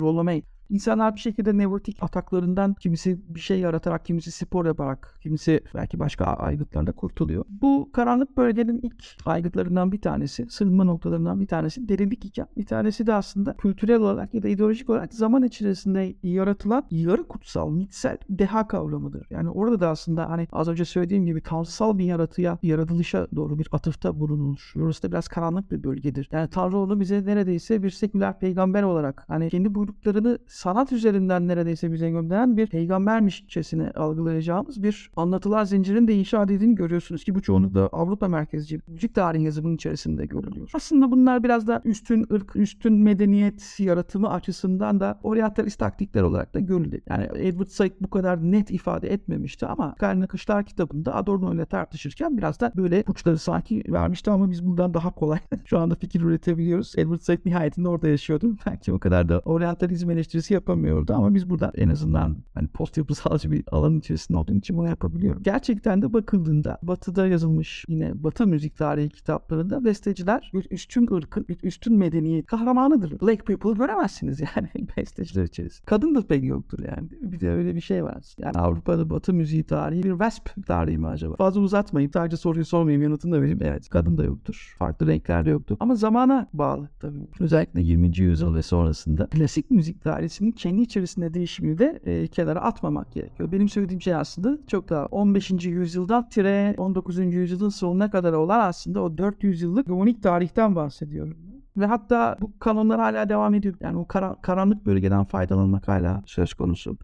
Rollo 0.00 0.24
May 0.24 0.42
İnsanlar 0.74 1.14
bir 1.14 1.20
şekilde 1.20 1.58
nevrotik 1.58 2.02
ataklarından 2.02 2.74
kimisi 2.74 3.20
bir 3.34 3.40
şey 3.40 3.60
yaratarak, 3.60 4.04
kimisi 4.04 4.32
spor 4.32 4.66
yaparak, 4.66 5.18
kimisi 5.22 5.60
belki 5.74 5.98
başka 5.98 6.24
aygıtlarla 6.24 6.92
kurtuluyor. 6.92 7.44
Bu 7.48 7.90
karanlık 7.92 8.36
bölgenin 8.36 8.80
ilk 8.82 9.04
aygıtlarından 9.26 9.92
bir 9.92 10.00
tanesi, 10.00 10.46
sığınma 10.50 10.84
noktalarından 10.84 11.40
bir 11.40 11.46
tanesi 11.46 11.88
derinlik 11.88 12.24
iken 12.24 12.46
bir 12.56 12.66
tanesi 12.66 13.06
de 13.06 13.14
aslında 13.14 13.56
kültürel 13.56 14.00
olarak 14.00 14.34
ya 14.34 14.42
da 14.42 14.48
ideolojik 14.48 14.90
olarak 14.90 15.14
zaman 15.14 15.42
içerisinde 15.42 16.14
yaratılan 16.22 16.84
yarı 16.90 17.28
kutsal, 17.28 17.70
mitsel 17.70 18.18
deha 18.30 18.68
kavramıdır. 18.68 19.26
Yani 19.30 19.50
orada 19.50 19.80
da 19.80 19.88
aslında 19.88 20.30
hani 20.30 20.48
az 20.52 20.68
önce 20.68 20.84
söylediğim 20.84 21.26
gibi 21.26 21.40
tanrısal 21.40 21.98
bir 21.98 22.04
yaratıya, 22.04 22.58
yaratılışa 22.62 23.26
doğru 23.36 23.58
bir 23.58 23.68
atıfta 23.72 24.20
bulunulur. 24.20 24.72
Orası 24.76 25.02
da 25.02 25.12
biraz 25.12 25.28
karanlık 25.28 25.70
bir 25.70 25.84
bölgedir. 25.84 26.28
Yani 26.32 26.50
Tanrı 26.50 26.78
onu 26.78 27.00
bize 27.00 27.26
neredeyse 27.26 27.82
bir 27.82 27.90
seküler 27.90 28.38
peygamber 28.38 28.82
olarak 28.82 29.24
hani 29.28 29.50
kendi 29.50 29.74
buyruklarını 29.74 30.38
sanat 30.64 30.92
üzerinden 30.92 31.48
neredeyse 31.48 31.92
bize 31.92 32.10
gönderen 32.10 32.56
bir 32.56 32.66
peygambermişçesine 32.66 33.90
algılayacağımız 33.90 34.82
bir 34.82 35.10
anlatılar 35.16 35.64
zincirinin 35.64 36.08
de 36.08 36.14
inşa 36.14 36.42
edildiğini 36.42 36.74
görüyorsunuz 36.74 37.24
ki 37.24 37.34
bu 37.34 37.42
çoğunlukla 37.42 37.86
Avrupa 37.86 38.28
merkezci 38.28 38.80
müzik 38.88 39.14
tarihi 39.14 39.44
yazımının 39.44 39.74
içerisinde 39.74 40.26
görülüyor. 40.26 40.70
Aslında 40.74 41.10
bunlar 41.10 41.44
biraz 41.44 41.66
da 41.66 41.82
üstün 41.84 42.26
ırk, 42.32 42.56
üstün 42.56 42.92
medeniyet 42.92 43.80
yaratımı 43.80 44.30
açısından 44.30 45.00
da 45.00 45.20
oryantalist 45.22 45.78
taktikler 45.78 46.22
olarak 46.22 46.54
da 46.54 46.60
görüldü. 46.60 47.00
Yani 47.08 47.28
Edward 47.34 47.68
Said 47.68 47.92
bu 48.00 48.10
kadar 48.10 48.42
net 48.42 48.70
ifade 48.70 49.12
etmemişti 49.12 49.66
ama 49.66 49.94
Karl 49.94 50.20
Nakışlar 50.20 50.64
kitabında 50.64 51.14
Adorno 51.14 51.54
ile 51.54 51.66
tartışırken 51.66 52.38
biraz 52.38 52.60
da 52.60 52.72
böyle 52.76 53.02
puçları 53.02 53.38
sanki 53.38 53.84
vermişti 53.88 54.30
ama 54.30 54.50
biz 54.50 54.66
bundan 54.66 54.94
daha 54.94 55.10
kolay 55.10 55.38
şu 55.64 55.78
anda 55.78 55.94
fikir 55.94 56.20
üretebiliyoruz. 56.20 56.92
Edward 56.96 57.20
Said 57.20 57.40
nihayetinde 57.44 57.88
orada 57.88 58.08
yaşıyordu. 58.08 58.56
Belki 58.66 58.92
o 58.92 58.98
kadar 58.98 59.28
da 59.28 59.38
oryantalizm 59.38 60.10
eleştirisi 60.10 60.43
kendisi 60.44 60.54
yapamıyordu 60.54 61.14
ama 61.14 61.34
biz 61.34 61.50
burada 61.50 61.72
en 61.74 61.88
azından 61.88 62.36
hani 62.54 62.68
post 62.68 62.96
yapısalcı 62.96 63.52
bir 63.52 63.64
alan 63.70 63.98
içerisinde 63.98 64.38
olduğum 64.38 64.54
için 64.54 64.76
bunu 64.76 64.88
yapabiliyorum. 64.88 65.42
Gerçekten 65.42 66.02
de 66.02 66.12
bakıldığında 66.12 66.78
batıda 66.82 67.26
yazılmış 67.26 67.84
yine 67.88 68.12
batı 68.22 68.46
müzik 68.46 68.76
tarihi 68.76 69.08
kitaplarında 69.08 69.84
besteciler 69.84 70.50
bir 70.54 70.66
üstün 70.70 71.14
ırkın, 71.14 71.48
bir 71.48 71.58
üstün 71.62 71.96
medeniyet 71.96 72.46
kahramanıdır. 72.46 73.20
Black 73.20 73.46
people 73.46 73.72
göremezsiniz 73.72 74.40
yani 74.40 74.68
besteciler 74.96 75.44
içerisinde. 75.44 75.86
Kadın 75.86 76.14
da 76.14 76.26
pek 76.26 76.44
yoktur 76.44 76.78
yani. 76.78 77.08
Bir 77.10 77.40
de 77.40 77.50
öyle 77.50 77.74
bir 77.74 77.80
şey 77.80 78.04
var. 78.04 78.24
Yani 78.38 78.58
Avrupa'da 78.58 79.10
batı 79.10 79.32
müziği 79.32 79.64
tarihi 79.64 80.02
bir 80.02 80.10
Wesp 80.10 80.66
tarihi 80.66 80.98
mi 80.98 81.06
acaba? 81.06 81.36
Fazla 81.36 81.60
uzatmayayım. 81.60 82.12
Sadece 82.12 82.36
soruyu 82.36 82.64
sormayayım 82.64 83.02
yanıtını 83.02 83.34
da 83.34 83.40
vereyim. 83.40 83.58
Evet 83.62 83.88
kadın 83.88 84.18
da 84.18 84.24
yoktur. 84.24 84.74
Farklı 84.78 85.06
renklerde 85.06 85.50
yoktur. 85.50 85.76
Ama 85.80 85.94
zamana 85.94 86.48
bağlı 86.52 86.88
tabii. 87.00 87.28
Özellikle 87.40 87.82
20. 87.82 88.18
yüzyıl 88.18 88.54
ve 88.54 88.62
sonrasında 88.62 89.26
klasik 89.26 89.70
müzik 89.70 90.02
tarihi 90.02 90.28
kendisinin 90.34 90.52
kendi 90.52 90.82
içerisinde 90.82 91.34
değişimini 91.34 91.78
de 91.78 92.00
e, 92.04 92.26
kenara 92.26 92.60
atmamak 92.60 93.12
gerekiyor. 93.12 93.52
Benim 93.52 93.68
söylediğim 93.68 94.00
şey 94.00 94.14
aslında 94.14 94.58
çok 94.66 94.88
daha 94.88 95.06
15. 95.06 95.50
yüzyıldan 95.64 96.28
tire 96.28 96.74
19. 96.78 97.18
yüzyılın 97.18 97.68
sonuna 97.68 98.10
kadar 98.10 98.32
olan 98.32 98.60
aslında 98.60 99.02
o 99.02 99.18
400 99.18 99.62
yıllık 99.62 99.88
unik 99.88 100.22
tarihten 100.22 100.76
bahsediyorum. 100.76 101.36
Ve 101.76 101.86
hatta 101.86 102.36
bu 102.40 102.58
kanonlar 102.58 103.00
hala 103.00 103.28
devam 103.28 103.54
ediyor. 103.54 103.74
Yani 103.80 103.98
o 103.98 104.06
kara, 104.06 104.36
karanlık 104.42 104.86
bölgeden 104.86 105.24
faydalanmak 105.24 105.88
hala 105.88 106.22
söz 106.26 106.54
konusu. 106.54 106.98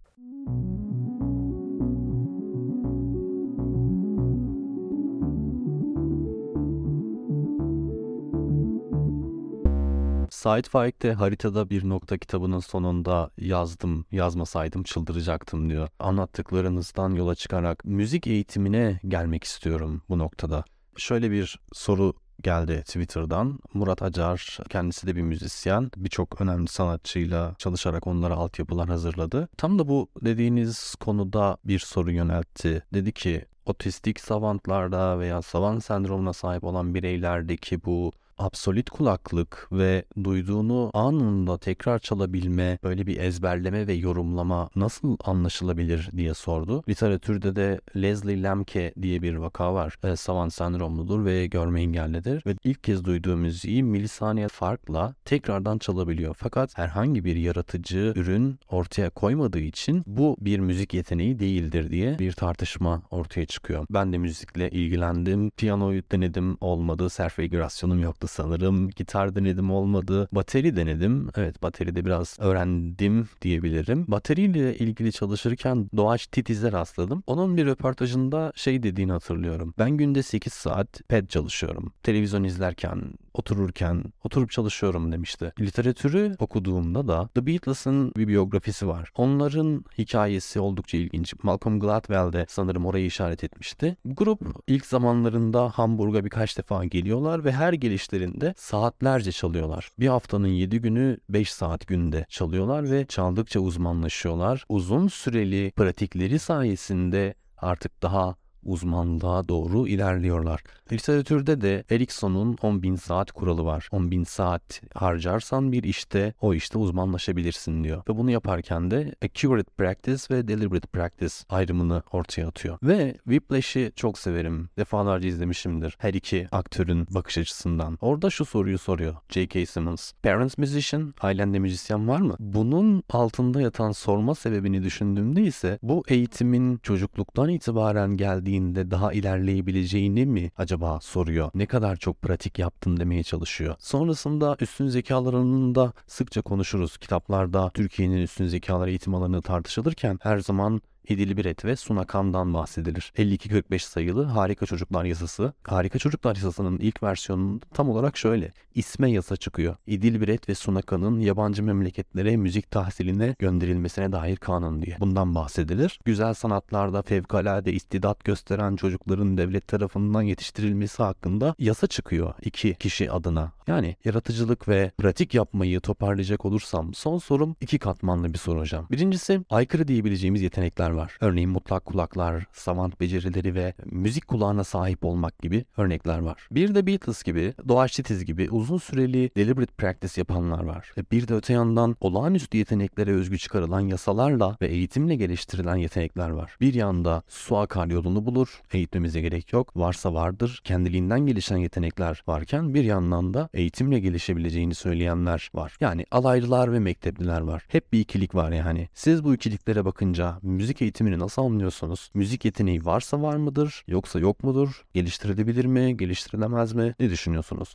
Said 10.40 10.64
Faik 10.64 11.02
de 11.02 11.12
haritada 11.12 11.70
bir 11.70 11.88
nokta 11.88 12.18
kitabının 12.18 12.60
sonunda 12.60 13.30
yazdım, 13.38 14.04
yazmasaydım 14.12 14.82
çıldıracaktım 14.82 15.70
diyor. 15.70 15.88
Anlattıklarınızdan 15.98 17.14
yola 17.14 17.34
çıkarak 17.34 17.84
müzik 17.84 18.26
eğitimine 18.26 19.00
gelmek 19.08 19.44
istiyorum 19.44 20.02
bu 20.08 20.18
noktada. 20.18 20.64
Şöyle 20.96 21.30
bir 21.30 21.60
soru 21.72 22.12
geldi 22.42 22.82
Twitter'dan. 22.86 23.58
Murat 23.74 24.02
Acar 24.02 24.58
kendisi 24.68 25.06
de 25.06 25.16
bir 25.16 25.22
müzisyen. 25.22 25.90
Birçok 25.96 26.40
önemli 26.40 26.68
sanatçıyla 26.68 27.54
çalışarak 27.58 28.06
onlara 28.06 28.34
altyapılar 28.34 28.88
hazırladı. 28.88 29.48
Tam 29.56 29.78
da 29.78 29.88
bu 29.88 30.08
dediğiniz 30.24 30.94
konuda 30.94 31.56
bir 31.64 31.78
soru 31.78 32.10
yöneltti. 32.12 32.82
Dedi 32.94 33.12
ki 33.12 33.44
otistik 33.66 34.20
savantlarda 34.20 35.18
veya 35.18 35.42
savant 35.42 35.84
sendromuna 35.84 36.32
sahip 36.32 36.64
olan 36.64 36.94
bireylerdeki 36.94 37.84
bu 37.84 38.12
absolut 38.40 38.90
kulaklık 38.90 39.68
ve 39.72 40.04
duyduğunu 40.24 40.90
anında 40.94 41.58
tekrar 41.58 41.98
çalabilme, 41.98 42.78
böyle 42.82 43.06
bir 43.06 43.20
ezberleme 43.20 43.86
ve 43.86 43.92
yorumlama 43.92 44.70
nasıl 44.76 45.16
anlaşılabilir 45.24 46.10
diye 46.16 46.34
sordu. 46.34 46.82
Literatürde 46.88 47.56
de 47.56 47.80
Leslie 47.96 48.42
Lemke 48.42 48.94
diye 49.02 49.22
bir 49.22 49.34
vaka 49.34 49.74
var. 49.74 49.98
E, 50.04 50.16
savant 50.16 50.54
sendromludur 50.54 51.24
ve 51.24 51.46
görme 51.46 51.80
engellidir 51.80 52.42
ve 52.46 52.54
ilk 52.64 52.84
kez 52.84 53.04
duyduğu 53.04 53.36
müziği 53.36 53.82
milisaniye 53.82 54.48
farkla 54.48 55.14
tekrardan 55.24 55.78
çalabiliyor. 55.78 56.36
Fakat 56.38 56.78
herhangi 56.78 57.24
bir 57.24 57.36
yaratıcı 57.36 58.12
ürün 58.16 58.58
ortaya 58.70 59.10
koymadığı 59.10 59.58
için 59.58 60.02
bu 60.06 60.36
bir 60.40 60.58
müzik 60.58 60.94
yeteneği 60.94 61.38
değildir 61.38 61.90
diye 61.90 62.18
bir 62.18 62.32
tartışma 62.32 63.02
ortaya 63.10 63.46
çıkıyor. 63.46 63.86
Ben 63.90 64.12
de 64.12 64.18
müzikle 64.18 64.70
ilgilendim. 64.70 65.50
Piyanoyu 65.50 66.02
denedim 66.12 66.56
olmadı. 66.60 67.10
Self 67.10 67.34
figürasyonum 67.34 68.02
yoktu 68.02 68.26
sanırım. 68.30 68.90
Gitar 68.90 69.34
denedim 69.34 69.70
olmadı. 69.70 70.28
Bateri 70.32 70.76
denedim. 70.76 71.28
Evet 71.36 71.62
bateride 71.62 72.04
biraz 72.04 72.36
öğrendim 72.40 73.28
diyebilirim. 73.42 74.04
Bateriyle 74.08 74.78
ilgili 74.78 75.12
çalışırken 75.12 75.90
Doğaç 75.96 76.26
Titiz'e 76.26 76.72
rastladım. 76.72 77.22
Onun 77.26 77.56
bir 77.56 77.66
röportajında 77.66 78.52
şey 78.54 78.82
dediğini 78.82 79.12
hatırlıyorum. 79.12 79.74
Ben 79.78 79.90
günde 79.90 80.22
8 80.22 80.52
saat 80.52 81.08
pad 81.08 81.26
çalışıyorum. 81.26 81.92
Televizyon 82.02 82.44
izlerken, 82.44 83.02
otururken, 83.34 84.04
oturup 84.24 84.50
çalışıyorum 84.50 85.12
demişti. 85.12 85.52
Literatürü 85.60 86.36
okuduğumda 86.38 87.08
da 87.08 87.28
The 87.34 87.46
Beatles'ın 87.46 88.12
bir 88.16 88.28
biyografisi 88.28 88.88
var. 88.88 89.10
Onların 89.16 89.84
hikayesi 89.98 90.60
oldukça 90.60 90.98
ilginç. 90.98 91.34
Malcolm 91.42 91.80
Gladwell 91.80 92.32
de 92.32 92.46
sanırım 92.48 92.86
orayı 92.86 93.06
işaret 93.06 93.44
etmişti. 93.44 93.96
Grup 94.04 94.40
ilk 94.66 94.86
zamanlarında 94.86 95.70
Hamburg'a 95.70 96.24
birkaç 96.24 96.58
defa 96.58 96.84
geliyorlar 96.84 97.44
ve 97.44 97.52
her 97.52 97.72
gelişlerinde 97.72 98.54
saatlerce 98.56 99.32
çalıyorlar. 99.32 99.90
Bir 99.98 100.08
haftanın 100.08 100.48
7 100.48 100.80
günü 100.80 101.18
5 101.28 101.52
saat 101.52 101.86
günde 101.86 102.26
çalıyorlar 102.28 102.90
ve 102.90 103.06
çaldıkça 103.06 103.60
uzmanlaşıyorlar. 103.60 104.64
Uzun 104.68 105.08
süreli 105.08 105.72
pratikleri 105.76 106.38
sayesinde 106.38 107.34
artık 107.56 108.02
daha 108.02 108.36
uzmanlığa 108.64 109.48
doğru 109.48 109.88
ilerliyorlar. 109.88 110.62
Literatürde 110.92 111.60
de 111.60 111.84
Erikson'un 111.90 112.54
10.000 112.54 112.96
saat 112.96 113.32
kuralı 113.32 113.64
var. 113.64 113.88
10.000 113.92 114.24
saat 114.24 114.82
harcarsan 114.94 115.72
bir 115.72 115.82
işte 115.82 116.34
o 116.40 116.54
işte 116.54 116.78
uzmanlaşabilirsin 116.78 117.84
diyor. 117.84 118.02
Ve 118.08 118.16
bunu 118.16 118.30
yaparken 118.30 118.90
de 118.90 119.14
accurate 119.24 119.70
practice 119.78 120.22
ve 120.30 120.48
deliberate 120.48 120.88
practice 120.88 121.34
ayrımını 121.48 122.02
ortaya 122.12 122.48
atıyor. 122.48 122.78
Ve 122.82 123.16
Whiplash'i 123.24 123.92
çok 123.96 124.18
severim. 124.18 124.68
Defalarca 124.78 125.28
izlemişimdir. 125.28 125.96
Her 125.98 126.14
iki 126.14 126.48
aktörün 126.52 127.06
bakış 127.10 127.38
açısından. 127.38 127.98
Orada 128.00 128.30
şu 128.30 128.44
soruyu 128.44 128.78
soruyor 128.78 129.16
J.K. 129.28 129.66
Simmons. 129.66 130.12
Parents 130.22 130.58
musician, 130.58 131.14
ailende 131.20 131.58
müzisyen 131.58 132.08
var 132.08 132.20
mı? 132.20 132.36
Bunun 132.38 133.02
altında 133.10 133.60
yatan 133.60 133.92
sorma 133.92 134.34
sebebini 134.34 134.82
düşündüğümde 134.82 135.42
ise 135.42 135.78
bu 135.82 136.02
eğitimin 136.08 136.76
çocukluktan 136.76 137.48
itibaren 137.48 138.16
geldiğinde 138.50 138.90
daha 138.90 139.12
ilerleyebileceğini 139.12 140.26
mi 140.26 140.50
acaba 140.56 141.00
soruyor. 141.00 141.50
Ne 141.54 141.66
kadar 141.66 141.96
çok 141.96 142.22
pratik 142.22 142.58
yaptın 142.58 142.96
demeye 142.96 143.22
çalışıyor. 143.22 143.74
Sonrasında 143.78 144.56
üstün 144.60 144.88
zekalar 144.88 145.34
alanında 145.34 145.92
sıkça 146.06 146.42
konuşuruz. 146.42 146.98
Kitaplarda 146.98 147.70
Türkiye'nin 147.74 148.22
üstün 148.22 148.46
zekalar 148.46 148.88
eğitim 148.88 149.14
alanı 149.14 149.42
tartışılırken 149.42 150.18
her 150.22 150.38
zaman 150.38 150.80
İdil 151.10 151.36
Biret 151.36 151.64
ve 151.64 151.76
Sunakan'dan 151.76 152.54
bahsedilir. 152.54 153.12
5245 153.18 153.84
sayılı 153.84 154.24
Harika 154.24 154.66
Çocuklar 154.66 155.04
Yasası. 155.04 155.52
Harika 155.64 155.98
Çocuklar 155.98 156.36
Yasası'nın 156.36 156.78
ilk 156.78 157.02
versiyonunda 157.02 157.64
tam 157.74 157.90
olarak 157.90 158.16
şöyle. 158.16 158.52
İsme 158.74 159.10
yasa 159.10 159.36
çıkıyor. 159.36 159.76
İdil 159.86 160.20
Biret 160.20 160.48
ve 160.48 160.54
Sunakan'ın 160.54 161.20
yabancı 161.20 161.62
memleketlere 161.62 162.36
müzik 162.36 162.70
tahsiline 162.70 163.36
gönderilmesine 163.38 164.12
dair 164.12 164.36
kanun 164.36 164.82
diye. 164.82 164.96
Bundan 165.00 165.34
bahsedilir. 165.34 166.00
Güzel 166.04 166.34
sanatlarda 166.34 167.02
fevkalade 167.02 167.72
istidat 167.72 168.24
gösteren 168.24 168.76
çocukların 168.76 169.38
devlet 169.38 169.68
tarafından 169.68 170.22
yetiştirilmesi 170.22 171.02
hakkında 171.02 171.54
yasa 171.58 171.86
çıkıyor 171.86 172.34
iki 172.42 172.74
kişi 172.74 173.10
adına. 173.10 173.52
Yani 173.66 173.96
yaratıcılık 174.04 174.68
ve 174.68 174.90
pratik 174.98 175.34
yapmayı 175.34 175.80
toparlayacak 175.80 176.44
olursam 176.44 176.94
son 176.94 177.18
sorum 177.18 177.56
iki 177.60 177.78
katmanlı 177.78 178.32
bir 178.32 178.38
soru 178.38 178.60
hocam. 178.60 178.86
Birincisi 178.90 179.40
aykırı 179.50 179.88
diyebileceğimiz 179.88 180.42
yetenekler 180.42 180.90
var. 180.90 180.99
Örneğin 181.20 181.50
mutlak 181.50 181.84
kulaklar, 181.84 182.44
savant 182.52 183.00
becerileri 183.00 183.54
ve 183.54 183.74
müzik 183.84 184.28
kulağına 184.28 184.64
sahip 184.64 185.04
olmak 185.04 185.38
gibi 185.38 185.64
örnekler 185.76 186.18
var. 186.18 186.48
Bir 186.50 186.74
de 186.74 186.86
Beatles 186.86 187.22
gibi, 187.22 187.54
Doğaçlitiz 187.68 188.24
gibi 188.24 188.50
uzun 188.50 188.78
süreli 188.78 189.30
deliberate 189.36 189.72
practice 189.72 190.20
yapanlar 190.20 190.64
var. 190.64 190.92
E, 190.96 191.02
bir 191.12 191.28
de 191.28 191.34
öte 191.34 191.52
yandan 191.52 191.96
olağanüstü 192.00 192.58
yeteneklere 192.58 193.12
özgü 193.12 193.38
çıkarılan 193.38 193.80
yasalarla 193.80 194.56
ve 194.62 194.66
eğitimle 194.66 195.16
geliştirilen 195.16 195.76
yetenekler 195.76 196.30
var. 196.30 196.56
Bir 196.60 196.74
yanda 196.74 197.22
su 197.28 197.56
akar 197.56 197.86
yolunu 197.86 198.26
bulur, 198.26 198.60
eğitmemize 198.72 199.20
gerek 199.20 199.52
yok, 199.52 199.76
varsa 199.76 200.14
vardır, 200.14 200.60
kendiliğinden 200.64 201.20
gelişen 201.20 201.56
yetenekler 201.56 202.22
varken 202.26 202.74
bir 202.74 202.84
yandan 202.84 203.34
da 203.34 203.48
eğitimle 203.54 204.00
gelişebileceğini 204.00 204.74
söyleyenler 204.74 205.50
var. 205.54 205.76
Yani 205.80 206.04
alaylılar 206.10 206.72
ve 206.72 206.78
mektepliler 206.78 207.40
var. 207.40 207.64
Hep 207.68 207.92
bir 207.92 208.00
ikilik 208.00 208.34
var 208.34 208.52
yani. 208.52 208.88
Siz 208.94 209.24
bu 209.24 209.34
ikiliklere 209.34 209.84
bakınca 209.84 210.38
müzik 210.42 210.79
eğitimini 210.82 211.18
nasıl 211.18 211.42
anlıyorsunuz? 211.42 212.10
Müzik 212.14 212.44
yeteneği 212.44 212.84
varsa 212.84 213.22
var 213.22 213.36
mıdır, 213.36 213.84
yoksa 213.88 214.18
yok 214.18 214.44
mudur? 214.44 214.84
Geliştirilebilir 214.94 215.64
mi, 215.64 215.96
geliştirilemez 215.96 216.72
mi? 216.72 216.94
Ne 217.00 217.10
düşünüyorsunuz? 217.10 217.74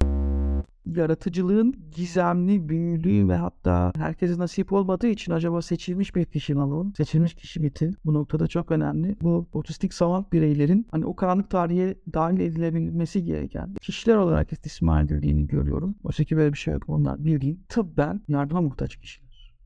yaratıcılığın 0.86 1.76
gizemli, 1.96 2.70
büyülü 2.70 3.28
ve 3.28 3.36
hatta 3.36 3.92
herkese 3.96 4.38
nasip 4.38 4.74
olmadığı 4.74 5.08
için 5.08 5.32
acaba 5.32 5.62
seçilmiş 5.62 6.16
bir 6.16 6.26
kişi 6.26 6.54
mi 6.54 6.62
alalım? 6.62 6.94
Seçilmiş 6.98 7.34
kişi 7.34 7.64
biti. 7.64 7.92
Bu 8.06 8.14
noktada 8.14 8.48
çok 8.48 8.72
önemli. 8.72 9.16
Bu 9.22 9.48
otistik 9.54 9.94
savant 9.94 10.34
bireylerin 10.34 10.88
hani 10.92 11.06
o 11.06 11.16
karanlık 11.16 11.50
tarihe 11.50 11.96
dahil 12.14 12.40
edilebilmesi 12.40 13.24
gereken 13.24 13.76
kişiler 13.82 14.16
olarak 14.16 14.52
istismar 14.52 15.04
edildiğini 15.04 15.48
görüyorum. 15.48 15.96
Oysa 16.04 16.24
ki 16.24 16.38
böyle 16.38 16.54
bir 16.54 16.58
şey 16.58 16.74
yok. 16.74 16.84
Onlar 16.88 17.26
bildiğin 17.26 17.66
tıbben 17.70 18.22
yardıma 18.28 18.62
muhtaç 18.62 18.96
kişiler. 18.96 19.25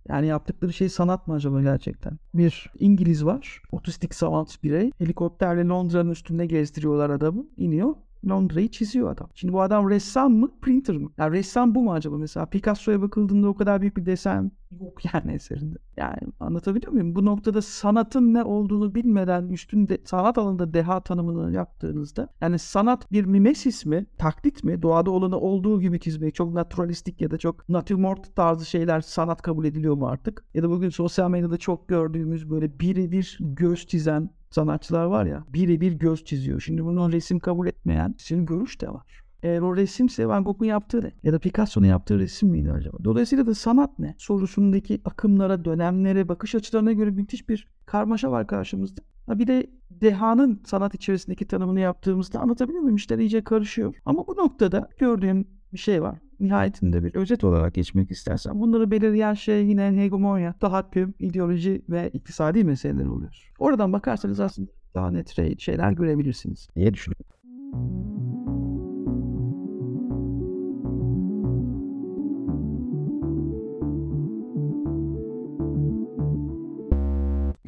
Yani 0.09 0.27
yaptıkları 0.27 0.73
şey 0.73 0.89
sanat 0.89 1.27
mı 1.27 1.33
acaba 1.33 1.61
gerçekten? 1.61 2.19
Bir 2.33 2.71
İngiliz 2.79 3.25
var. 3.25 3.61
Otistik 3.71 4.15
savant 4.15 4.63
birey. 4.63 4.91
Helikopterle 4.97 5.67
Londra'nın 5.67 6.11
üstünde 6.11 6.45
gezdiriyorlar 6.45 7.09
adamı. 7.09 7.45
iniyor. 7.57 7.95
Londra'yı 8.29 8.71
çiziyor 8.71 9.11
adam. 9.11 9.29
Şimdi 9.35 9.53
bu 9.53 9.61
adam 9.61 9.89
ressam 9.89 10.33
mı, 10.33 10.51
printer 10.61 10.97
mı? 10.97 11.11
Yani 11.17 11.37
ressam 11.37 11.75
bu 11.75 11.83
mu 11.83 11.93
acaba 11.93 12.17
mesela? 12.17 12.45
Picasso'ya 12.45 13.01
bakıldığında 13.01 13.47
o 13.47 13.55
kadar 13.55 13.81
büyük 13.81 13.97
bir 13.97 14.05
desen 14.05 14.51
yok 14.81 15.01
yani 15.13 15.31
eserinde. 15.31 15.77
Yani 15.97 16.17
anlatabiliyor 16.39 16.91
muyum? 16.91 17.15
Bu 17.15 17.25
noktada 17.25 17.61
sanatın 17.61 18.33
ne 18.33 18.43
olduğunu 18.43 18.95
bilmeden 18.95 19.49
üstünde 19.49 19.97
sanat 20.05 20.37
alanında 20.37 20.73
deha 20.73 20.99
tanımını 21.03 21.53
yaptığınızda 21.53 22.29
yani 22.41 22.59
sanat 22.59 23.11
bir 23.11 23.25
mimesis 23.25 23.85
mi, 23.85 24.05
taklit 24.17 24.63
mi? 24.63 24.81
Doğada 24.81 25.11
olanı 25.11 25.39
olduğu 25.39 25.81
gibi 25.81 25.99
çizmek 25.99 26.35
çok 26.35 26.53
naturalistik 26.53 27.21
ya 27.21 27.31
da 27.31 27.37
çok 27.37 27.69
natürmort 27.69 28.35
tarzı 28.35 28.65
şeyler 28.65 29.01
sanat 29.01 29.41
kabul 29.41 29.65
ediliyor 29.65 29.95
mu 29.95 30.07
artık? 30.07 30.45
Ya 30.53 30.63
da 30.63 30.69
bugün 30.69 30.89
sosyal 30.89 31.29
medyada 31.29 31.57
çok 31.57 31.87
gördüğümüz 31.87 32.49
böyle 32.49 32.79
birebir 32.79 33.37
göz 33.39 33.87
çizen 33.87 34.29
sanatçılar 34.49 35.05
var 35.05 35.25
ya 35.25 35.43
birebir 35.53 35.91
göz 35.91 36.23
çiziyor. 36.25 36.59
Şimdi 36.59 36.85
bunun 36.85 37.11
resim 37.11 37.39
kabul 37.39 37.67
etmeyen 37.67 38.15
sizin 38.17 38.45
görüş 38.45 38.81
de 38.81 38.89
var. 38.89 39.23
Eğer 39.43 39.61
o 39.61 39.75
resimse 39.75 40.27
Van 40.27 40.43
Gogh'un 40.43 40.65
yaptığı 40.65 41.01
ne? 41.01 41.11
Ya 41.23 41.33
da 41.33 41.39
Picasso'nun 41.39 41.85
yaptığı 41.85 42.19
resim 42.19 42.49
miydi 42.49 42.71
acaba? 42.71 42.97
Dolayısıyla 43.03 43.45
da 43.45 43.55
sanat 43.55 43.99
ne? 43.99 44.15
Sorusundaki 44.17 45.01
akımlara, 45.05 45.65
dönemlere, 45.65 46.27
bakış 46.27 46.55
açılarına 46.55 46.91
göre 46.91 47.11
müthiş 47.11 47.49
bir 47.49 47.67
karmaşa 47.85 48.31
var 48.31 48.47
karşımızda. 48.47 49.01
Ha 49.27 49.39
bir 49.39 49.47
de 49.47 49.69
dehanın 49.91 50.61
sanat 50.65 50.95
içerisindeki 50.95 51.47
tanımını 51.47 51.79
yaptığımızda 51.79 52.39
anlatabiliyor 52.39 52.81
muyum? 52.81 52.95
İşler 52.95 53.19
iyice 53.19 53.43
karışıyor. 53.43 53.95
Ama 54.05 54.27
bu 54.27 54.35
noktada 54.35 54.89
gördüğüm 54.97 55.47
bir 55.73 55.77
şey 55.77 56.01
var. 56.01 56.17
Nihayetinde 56.39 57.03
bir 57.03 57.15
özet 57.15 57.43
olarak 57.43 57.73
geçmek 57.73 58.11
istersen 58.11 58.59
bunları 58.59 58.91
belirleyen 58.91 59.33
şey 59.33 59.65
yine 59.65 59.91
hegemonya, 59.97 60.53
tahakküm, 60.53 61.13
ideoloji 61.19 61.81
ve 61.89 62.09
iktisadi 62.09 62.63
meseleler 62.63 63.05
oluyor. 63.05 63.51
Oradan 63.59 63.93
bakarsanız 63.93 64.39
aslında 64.39 64.71
daha 64.95 65.11
net 65.11 65.59
şeyler 65.59 65.91
görebilirsiniz 65.91 66.69
diye 66.75 66.93
düşünüyorum. 66.93 67.25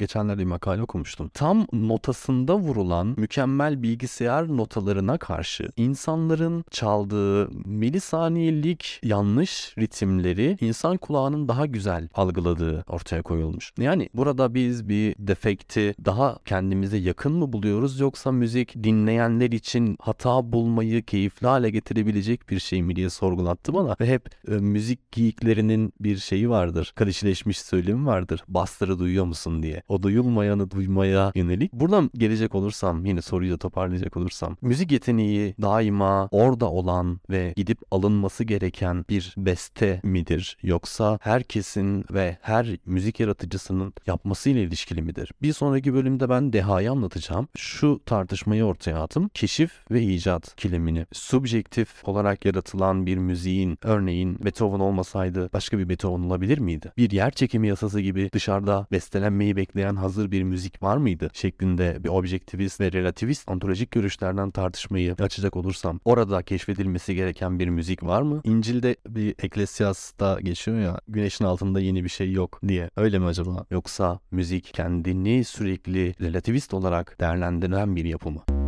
Geçenlerde 0.02 0.40
bir 0.40 0.46
makale 0.46 0.82
okumuştum. 0.82 1.28
Tam 1.28 1.66
notasında 1.72 2.56
vurulan 2.56 3.14
mükemmel 3.16 3.82
bilgisayar 3.82 4.56
notalarına 4.56 5.18
karşı 5.18 5.68
insanların 5.76 6.64
çaldığı 6.70 7.50
milisaniyelik 7.68 9.00
yanlış 9.02 9.74
ritimleri 9.78 10.56
insan 10.60 10.96
kulağının 10.96 11.48
daha 11.48 11.66
güzel 11.66 12.08
algıladığı 12.14 12.84
ortaya 12.88 13.22
koyulmuş. 13.22 13.72
Yani 13.78 14.08
burada 14.14 14.54
biz 14.54 14.88
bir 14.88 15.14
defekti 15.18 15.94
daha 16.04 16.38
kendimize 16.44 16.96
yakın 16.96 17.32
mı 17.32 17.52
buluyoruz 17.52 18.00
yoksa 18.00 18.32
müzik 18.32 18.84
dinleyenler 18.84 19.50
için 19.50 19.96
hata 20.00 20.52
bulmayı 20.52 21.02
keyifli 21.02 21.46
hale 21.46 21.70
getirebilecek 21.70 22.50
bir 22.50 22.58
şey 22.58 22.82
mi 22.82 22.96
diye 22.96 23.10
sorgulattı 23.10 23.74
bana 23.74 23.96
ve 24.00 24.06
hep 24.06 24.28
e, 24.48 24.50
müzik 24.50 25.12
geyiklerinin 25.12 25.92
bir 26.00 26.16
şeyi 26.16 26.50
vardır. 26.50 26.92
Klişeleşmiş 26.96 27.60
söylemi 27.60 28.06
vardır. 28.06 28.44
Bastırı 28.48 28.98
duyuyor 28.98 29.24
musun 29.24 29.62
diye. 29.62 29.82
O 29.92 30.02
duyulmayanı 30.02 30.70
duymaya 30.70 31.32
yönelik. 31.34 31.72
Buradan 31.72 32.10
gelecek 32.14 32.54
olursam 32.54 33.04
yine 33.04 33.22
soruyu 33.22 33.52
da 33.52 33.56
toparlayacak 33.56 34.16
olursam 34.16 34.56
müzik 34.60 34.92
yeteneği 34.92 35.54
daima 35.62 36.28
orada 36.30 36.70
olan 36.70 37.20
ve 37.30 37.52
gidip 37.56 37.78
alınması 37.90 38.44
gereken 38.44 39.04
bir 39.10 39.34
beste 39.36 40.00
midir 40.04 40.58
yoksa 40.62 41.18
herkesin 41.22 42.04
ve 42.12 42.36
her 42.40 42.76
müzik 42.86 43.20
yaratıcısının 43.20 43.94
yapmasıyla 44.06 44.60
ilişkili 44.60 45.02
midir? 45.02 45.32
Bir 45.42 45.52
sonraki 45.52 45.94
bölümde 45.94 46.28
ben 46.28 46.52
dehayı 46.52 46.90
anlatacağım. 46.90 47.48
Şu 47.56 48.00
tartışmayı 48.06 48.64
ortaya 48.64 49.02
attım. 49.02 49.30
Keşif 49.34 49.72
ve 49.90 50.02
icat 50.02 50.56
kilimini. 50.56 51.06
Subjektif 51.12 52.08
olarak 52.08 52.44
yaratılan 52.44 53.06
bir 53.06 53.16
müziğin 53.16 53.78
örneğin 53.82 54.44
Beethoven 54.44 54.80
olmasaydı 54.80 55.50
başka 55.52 55.78
bir 55.78 55.88
Beethoven 55.88 56.22
olabilir 56.22 56.58
miydi? 56.58 56.92
Bir 56.96 57.10
yer 57.10 57.30
çekimi 57.30 57.68
yasası 57.68 58.00
gibi 58.00 58.30
dışarıda 58.32 58.86
bestelenmeyi 58.92 59.56
bekleyen 59.56 59.71
hazır 59.96 60.30
bir 60.30 60.42
müzik 60.42 60.82
var 60.82 60.96
mıydı? 60.96 61.30
Şeklinde 61.32 62.04
bir 62.04 62.08
objektivist 62.08 62.80
ve 62.80 62.92
relativist 62.92 63.50
ontolojik 63.50 63.90
görüşlerden 63.90 64.50
tartışmayı 64.50 65.14
açacak 65.18 65.56
olursam 65.56 66.00
orada 66.04 66.42
keşfedilmesi 66.42 67.14
gereken 67.14 67.58
bir 67.58 67.68
müzik 67.68 68.02
var 68.02 68.22
mı? 68.22 68.40
İncil'de 68.44 68.96
bir 69.08 69.34
Eklesias'ta 69.42 70.40
geçiyor 70.40 70.80
ya 70.80 71.00
güneşin 71.08 71.44
altında 71.44 71.80
yeni 71.80 72.04
bir 72.04 72.08
şey 72.08 72.32
yok 72.32 72.60
diye. 72.68 72.90
Öyle 72.96 73.18
mi 73.18 73.26
acaba? 73.26 73.66
Yoksa 73.70 74.20
müzik 74.30 74.70
kendini 74.74 75.44
sürekli 75.44 76.14
relativist 76.20 76.74
olarak 76.74 77.20
değerlendiren 77.20 77.96
bir 77.96 78.04
yapı 78.04 78.30
mı? 78.30 78.61